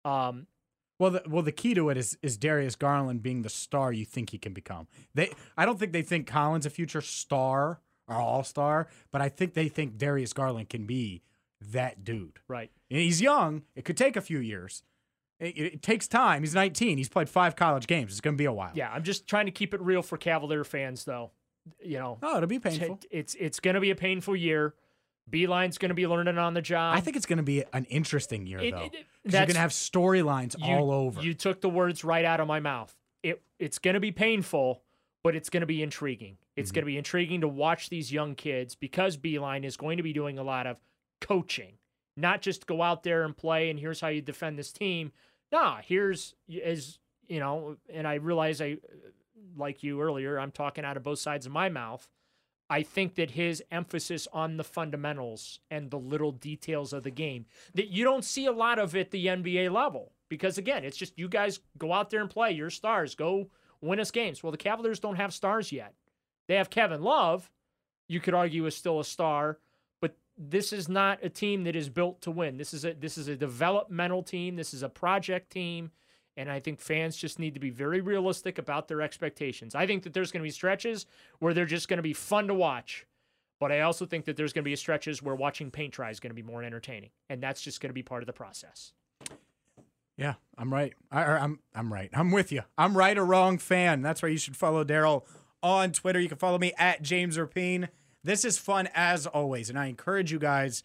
Um, 0.04 0.48
Well, 1.00 1.12
the, 1.12 1.24
well, 1.28 1.44
the 1.44 1.52
key 1.52 1.74
to 1.76 1.90
it 1.90 1.98
is 1.98 2.18
is 2.22 2.38
Darius 2.38 2.76
Garland 2.76 3.24
being 3.24 3.44
the 3.44 3.50
star 3.50 3.94
you 3.94 4.06
think 4.06 4.32
he 4.32 4.38
can 4.38 4.54
become. 4.54 4.88
They, 5.14 5.32
I 5.58 5.66
don't 5.66 5.80
think 5.80 5.94
they 5.94 6.02
think 6.02 6.28
Collins 6.28 6.66
a 6.66 6.70
future 6.70 7.02
star 7.02 7.80
or 8.08 8.16
all 8.16 8.44
star, 8.44 8.88
but 9.12 9.22
I 9.22 9.30
think 9.30 9.54
they 9.54 9.70
think 9.70 9.98
Darius 9.98 10.34
Garland 10.34 10.70
can 10.70 10.86
be 10.86 11.22
that 11.72 12.04
dude. 12.04 12.40
right. 12.48 12.72
And 12.90 13.00
he's 13.00 13.22
young. 13.22 13.64
It 13.76 13.86
could 13.86 13.96
take 13.98 14.16
a 14.16 14.22
few 14.22 14.40
years. 14.40 14.84
It, 15.42 15.58
it- 15.58 15.82
takes 15.82 16.08
time. 16.08 16.44
He's 16.44 16.56
19. 16.56 16.98
He's 16.98 17.10
played 17.10 17.28
five 17.28 17.56
college 17.58 17.88
games. 17.88 18.12
It's 18.12 18.22
going 18.22 18.36
to 18.36 18.42
be 18.42 18.46
a 18.46 18.54
while. 18.54 18.72
Yeah, 18.74 18.90
I'm 18.94 19.04
just 19.04 19.28
trying 19.28 19.48
to 19.48 19.52
keep 19.52 19.74
it 19.74 19.82
real 19.82 20.02
for 20.02 20.18
Cavalier 20.18 20.64
fans, 20.64 21.04
though. 21.04 21.32
You 21.84 21.98
know, 22.00 22.18
Oh, 22.24 22.38
it'll 22.38 22.48
be 22.48 22.60
t- 22.60 22.70
painful. 22.70 23.00
it's 23.12 23.36
it's 23.36 23.60
going 23.60 23.74
to 23.76 23.80
be 23.82 23.92
a 23.92 23.96
painful 23.96 24.36
year. 24.36 24.74
Beilein's 25.30 25.78
going 25.78 25.90
to 25.90 25.96
be 25.96 26.08
learning 26.08 26.38
on 26.38 26.54
the 26.54 26.62
job. 26.62 26.96
I 26.98 27.02
think 27.02 27.16
it's 27.16 27.26
going 27.28 27.38
to 27.38 27.44
be 27.44 27.64
an 27.74 27.86
interesting 27.86 28.46
year, 28.48 28.60
It- 28.60 28.72
though. 28.72 28.80
it- 28.86 28.92
'Cause 28.92 29.34
you're 29.34 29.42
going 29.42 29.54
to 29.54 29.60
have 29.60 29.70
storylines 29.72 30.56
all 30.62 30.90
over. 30.92 31.22
You 31.22 31.34
took 31.36 31.62
the 31.62 31.70
words 31.70 32.04
right 32.04 32.26
out 32.26 32.40
of 32.40 32.48
my 32.48 32.60
mouth. 32.60 32.96
It 33.24 33.42
it's 33.60 33.78
going 33.78 33.94
to 33.94 34.00
be 34.00 34.12
painful, 34.12 34.82
but 35.24 35.36
it's 35.36 35.50
going 35.50 35.62
to 35.62 35.68
be 35.68 35.84
intriguing. 35.84 36.38
It's 36.56 36.70
Mm-hmm. 36.70 36.76
going 36.76 36.82
to 36.82 36.86
be 36.88 36.98
intriguing 36.98 37.42
to 37.42 37.48
watch 37.48 37.90
these 37.90 38.12
young 38.12 38.34
kids 38.36 38.74
because 38.76 39.16
Beilein 39.18 39.64
is 39.64 39.78
going 39.78 39.98
to 39.98 40.04
be 40.04 40.12
doing 40.14 40.40
a 40.40 40.44
lot 40.44 40.66
of 40.68 40.80
coaching, 41.22 41.74
not 42.18 42.42
just 42.42 42.66
go 42.66 42.82
out 42.82 43.04
there 43.04 43.24
and 43.24 43.38
play 43.38 43.70
and 43.70 43.80
here's 43.80 44.02
how 44.02 44.08
you 44.08 44.22
defend 44.22 44.58
this 44.58 44.72
team. 44.72 45.12
Nah, 45.52 45.80
here's 45.84 46.36
as 46.64 47.00
you 47.28 47.40
know, 47.40 47.78
and 47.92 48.08
I 48.08 48.16
realize 48.16 48.62
I 48.62 48.78
like 49.58 49.84
you 49.84 50.02
earlier, 50.02 50.40
I'm 50.40 50.52
talking 50.52 50.86
out 50.86 50.98
of 50.98 51.04
both 51.04 51.20
sides 51.20 51.46
of 51.46 51.52
my 51.52 51.70
mouth. 51.70 52.08
I 52.70 52.84
think 52.84 53.16
that 53.16 53.32
his 53.32 53.62
emphasis 53.70 54.30
on 54.32 54.56
the 54.56 54.64
fundamentals 54.64 55.60
and 55.70 55.92
the 55.92 56.00
little 56.00 56.32
details 56.32 56.94
of 56.94 57.04
the 57.04 57.12
game 57.12 57.46
that 57.76 57.90
you 57.90 58.06
don't 58.06 58.24
see 58.24 58.46
a 58.46 58.52
lot 58.54 58.80
of 58.80 58.96
at 58.96 59.12
the 59.12 59.26
NBA 59.26 59.72
level 59.72 60.14
because 60.30 60.58
again, 60.58 60.86
it's 60.86 60.96
just 60.96 61.20
you 61.20 61.28
guys 61.28 61.60
go 61.78 61.92
out 61.92 62.10
there 62.10 62.22
and 62.22 62.30
play. 62.30 62.52
Your 62.52 62.70
stars 62.70 63.14
go 63.14 63.50
win 63.82 64.00
us 64.00 64.12
games. 64.12 64.42
Well, 64.42 64.54
the 64.54 64.58
Cavaliers 64.58 65.02
don't 65.02 65.18
have 65.18 65.34
stars 65.34 65.74
yet. 65.74 65.94
They 66.48 66.56
have 66.56 66.70
Kevin 66.70 67.02
Love, 67.02 67.52
you 68.08 68.20
could 68.20 68.34
argue 68.34 68.66
is 68.66 68.76
still 68.76 69.00
a 69.00 69.06
star, 69.06 69.58
this 70.50 70.74
is 70.74 70.90
not 70.90 71.20
a 71.24 71.30
team 71.30 71.64
that 71.66 71.76
is 71.76 71.90
built 71.90 72.22
to 72.22 72.32
win. 72.32 72.58
This 72.58 72.74
is 72.74 72.84
a 72.84 72.94
this 72.94 73.18
is 73.18 73.28
a 73.28 73.36
developmental 73.36 74.24
team. 74.24 74.56
This 74.56 74.74
is 74.74 74.82
a 74.82 74.90
project 74.90 75.52
team. 75.52 75.92
And 76.38 76.50
I 76.50 76.60
think 76.60 76.80
fans 76.80 77.18
just 77.18 77.40
need 77.40 77.54
to 77.54 77.60
be 77.60 77.70
very 77.70 78.00
realistic 78.00 78.58
about 78.58 78.88
their 78.88 79.02
expectations. 79.02 79.76
I 79.76 79.86
think 79.86 80.04
that 80.04 80.14
there's 80.14 80.32
going 80.32 80.42
to 80.42 80.48
be 80.48 80.52
stretches 80.52 81.06
where 81.40 81.54
they're 81.54 81.66
just 81.66 81.90
going 81.90 81.98
to 81.98 82.04
be 82.04 82.14
fun 82.14 82.48
to 82.48 82.54
watch. 82.54 83.06
But 83.60 83.72
I 83.72 83.82
also 83.82 84.06
think 84.06 84.26
that 84.26 84.38
there's 84.38 84.54
going 84.54 84.64
to 84.64 84.70
be 84.70 84.76
stretches 84.76 85.22
where 85.22 85.36
watching 85.36 85.70
paint 85.70 85.94
dry 85.94 86.10
is 86.10 86.20
going 86.20 86.32
to 86.32 86.36
be 86.36 86.42
more 86.42 86.64
entertaining. 86.64 87.10
And 87.30 87.44
that's 87.44 87.62
just 87.62 87.82
going 87.82 87.90
to 87.90 87.94
be 87.94 88.02
part 88.02 88.24
of 88.24 88.28
the 88.28 88.34
process. 88.34 88.94
Yeah, 90.18 90.36
I'm 90.58 90.74
right. 90.74 90.94
I, 91.12 91.24
I'm 91.24 91.60
I'm 91.76 91.92
right. 91.92 92.10
I'm 92.14 92.32
with 92.32 92.52
you. 92.52 92.62
I'm 92.78 92.98
right 92.98 93.18
or 93.18 93.26
wrong 93.26 93.58
fan. 93.58 94.02
That's 94.02 94.24
why 94.24 94.30
you 94.30 94.38
should 94.38 94.56
follow 94.56 94.84
Daryl 94.84 95.26
on 95.62 95.92
Twitter. 95.92 96.20
You 96.20 96.30
can 96.30 96.38
follow 96.38 96.58
me 96.58 96.74
at 96.78 97.02
James 97.02 97.38
Rapien. 97.38 97.90
This 98.24 98.46
is 98.46 98.58
fun 98.58 98.88
as 98.94 99.26
always, 99.26 99.70
and 99.70 99.80
I 99.80 99.88
encourage 99.88 100.32
you 100.32 100.40
guys 100.40 100.84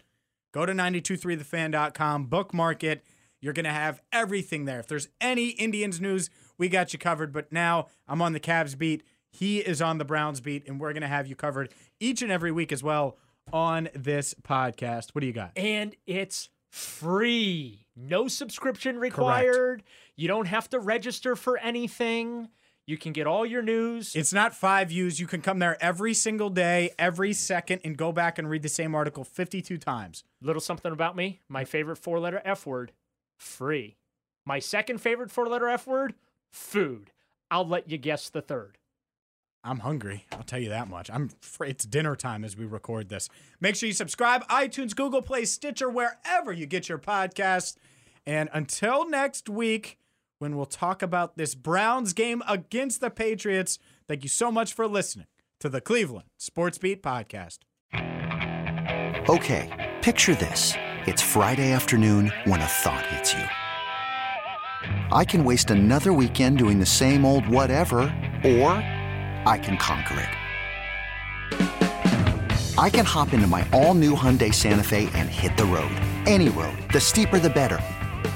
go 0.52 0.64
to 0.64 0.72
923thefan.com, 0.72 2.24
bookmark 2.26 2.82
it. 2.82 3.04
You're 3.40 3.52
gonna 3.52 3.72
have 3.72 4.00
everything 4.12 4.64
there. 4.64 4.80
If 4.80 4.86
there's 4.86 5.08
any 5.20 5.50
Indians 5.50 6.00
news, 6.00 6.30
we 6.56 6.68
got 6.68 6.92
you 6.92 6.98
covered. 6.98 7.32
But 7.32 7.52
now 7.52 7.88
I'm 8.08 8.22
on 8.22 8.32
the 8.32 8.40
Cavs 8.40 8.76
beat. 8.76 9.02
He 9.30 9.58
is 9.58 9.82
on 9.82 9.98
the 9.98 10.04
Browns 10.04 10.40
beat, 10.40 10.66
and 10.66 10.80
we're 10.80 10.94
gonna 10.94 11.08
have 11.08 11.26
you 11.26 11.36
covered 11.36 11.72
each 12.00 12.22
and 12.22 12.32
every 12.32 12.50
week 12.50 12.72
as 12.72 12.82
well 12.82 13.18
on 13.52 13.88
this 13.94 14.34
podcast. 14.42 15.14
What 15.14 15.20
do 15.20 15.26
you 15.26 15.32
got? 15.32 15.52
And 15.56 15.94
it's 16.06 16.48
free. 16.70 17.86
No 17.94 18.28
subscription 18.28 18.98
required. 18.98 19.80
Correct. 19.80 19.88
You 20.16 20.28
don't 20.28 20.46
have 20.46 20.68
to 20.70 20.78
register 20.78 21.36
for 21.36 21.58
anything. 21.58 22.48
You 22.86 22.96
can 22.96 23.12
get 23.12 23.26
all 23.26 23.44
your 23.44 23.62
news. 23.62 24.14
It's 24.14 24.32
not 24.32 24.54
five 24.54 24.90
views. 24.90 25.18
You 25.18 25.26
can 25.26 25.42
come 25.42 25.58
there 25.58 25.76
every 25.82 26.14
single 26.14 26.50
day, 26.50 26.90
every 27.00 27.32
second, 27.32 27.80
and 27.82 27.96
go 27.96 28.12
back 28.12 28.38
and 28.38 28.48
read 28.48 28.62
the 28.62 28.68
same 28.68 28.94
article 28.94 29.24
52 29.24 29.76
times. 29.76 30.22
Little 30.40 30.60
something 30.60 30.92
about 30.92 31.16
me. 31.16 31.40
My 31.48 31.64
favorite 31.64 31.96
four 31.96 32.20
letter 32.20 32.40
F 32.44 32.64
word 32.64 32.92
free. 33.36 33.96
My 34.44 34.60
second 34.60 35.00
favorite 35.00 35.32
four 35.32 35.48
letter 35.48 35.68
F 35.68 35.86
word 35.88 36.14
food. 36.52 37.10
I'll 37.50 37.66
let 37.66 37.90
you 37.90 37.98
guess 37.98 38.28
the 38.28 38.40
third. 38.40 38.78
I'm 39.64 39.80
hungry. 39.80 40.24
I'll 40.30 40.44
tell 40.44 40.60
you 40.60 40.68
that 40.68 40.88
much. 40.88 41.10
I'm. 41.12 41.30
It's 41.62 41.84
dinner 41.84 42.14
time 42.14 42.44
as 42.44 42.56
we 42.56 42.66
record 42.66 43.08
this. 43.08 43.28
Make 43.60 43.74
sure 43.74 43.88
you 43.88 43.94
subscribe. 43.94 44.46
iTunes, 44.46 44.94
Google 44.94 45.22
Play, 45.22 45.44
Stitcher, 45.44 45.90
wherever 45.90 46.52
you 46.52 46.66
get 46.66 46.88
your 46.88 46.98
podcasts. 46.98 47.76
And 48.24 48.48
until 48.52 49.08
next 49.08 49.48
week, 49.48 49.98
when 50.38 50.56
we'll 50.56 50.66
talk 50.66 51.02
about 51.02 51.36
this 51.36 51.54
Browns 51.54 52.12
game 52.12 52.42
against 52.48 53.00
the 53.00 53.10
Patriots. 53.10 53.78
Thank 54.06 54.22
you 54.22 54.28
so 54.28 54.52
much 54.52 54.72
for 54.72 54.86
listening 54.86 55.26
to 55.60 55.68
the 55.68 55.80
Cleveland 55.80 56.26
Sports 56.36 56.78
Beat 56.78 57.02
podcast. 57.02 57.58
Okay, 59.28 59.94
picture 60.02 60.34
this. 60.34 60.74
It's 61.06 61.22
Friday 61.22 61.72
afternoon 61.72 62.32
when 62.44 62.60
a 62.60 62.66
thought 62.66 63.06
hits 63.06 63.32
you. 63.32 63.44
I 65.10 65.24
can 65.24 65.44
waste 65.44 65.70
another 65.70 66.12
weekend 66.12 66.58
doing 66.58 66.78
the 66.78 66.86
same 66.86 67.24
old 67.24 67.46
whatever, 67.48 67.98
or 68.44 68.72
I 69.46 69.58
can 69.62 69.76
conquer 69.78 70.20
it. 70.20 70.28
I 72.78 72.90
can 72.90 73.06
hop 73.06 73.32
into 73.32 73.46
my 73.46 73.66
all 73.72 73.94
new 73.94 74.14
Hyundai 74.14 74.52
Santa 74.52 74.82
Fe 74.82 75.08
and 75.14 75.28
hit 75.30 75.56
the 75.56 75.64
road. 75.64 75.90
Any 76.26 76.50
road. 76.50 76.76
The 76.92 77.00
steeper, 77.00 77.38
the 77.38 77.48
better. 77.48 77.80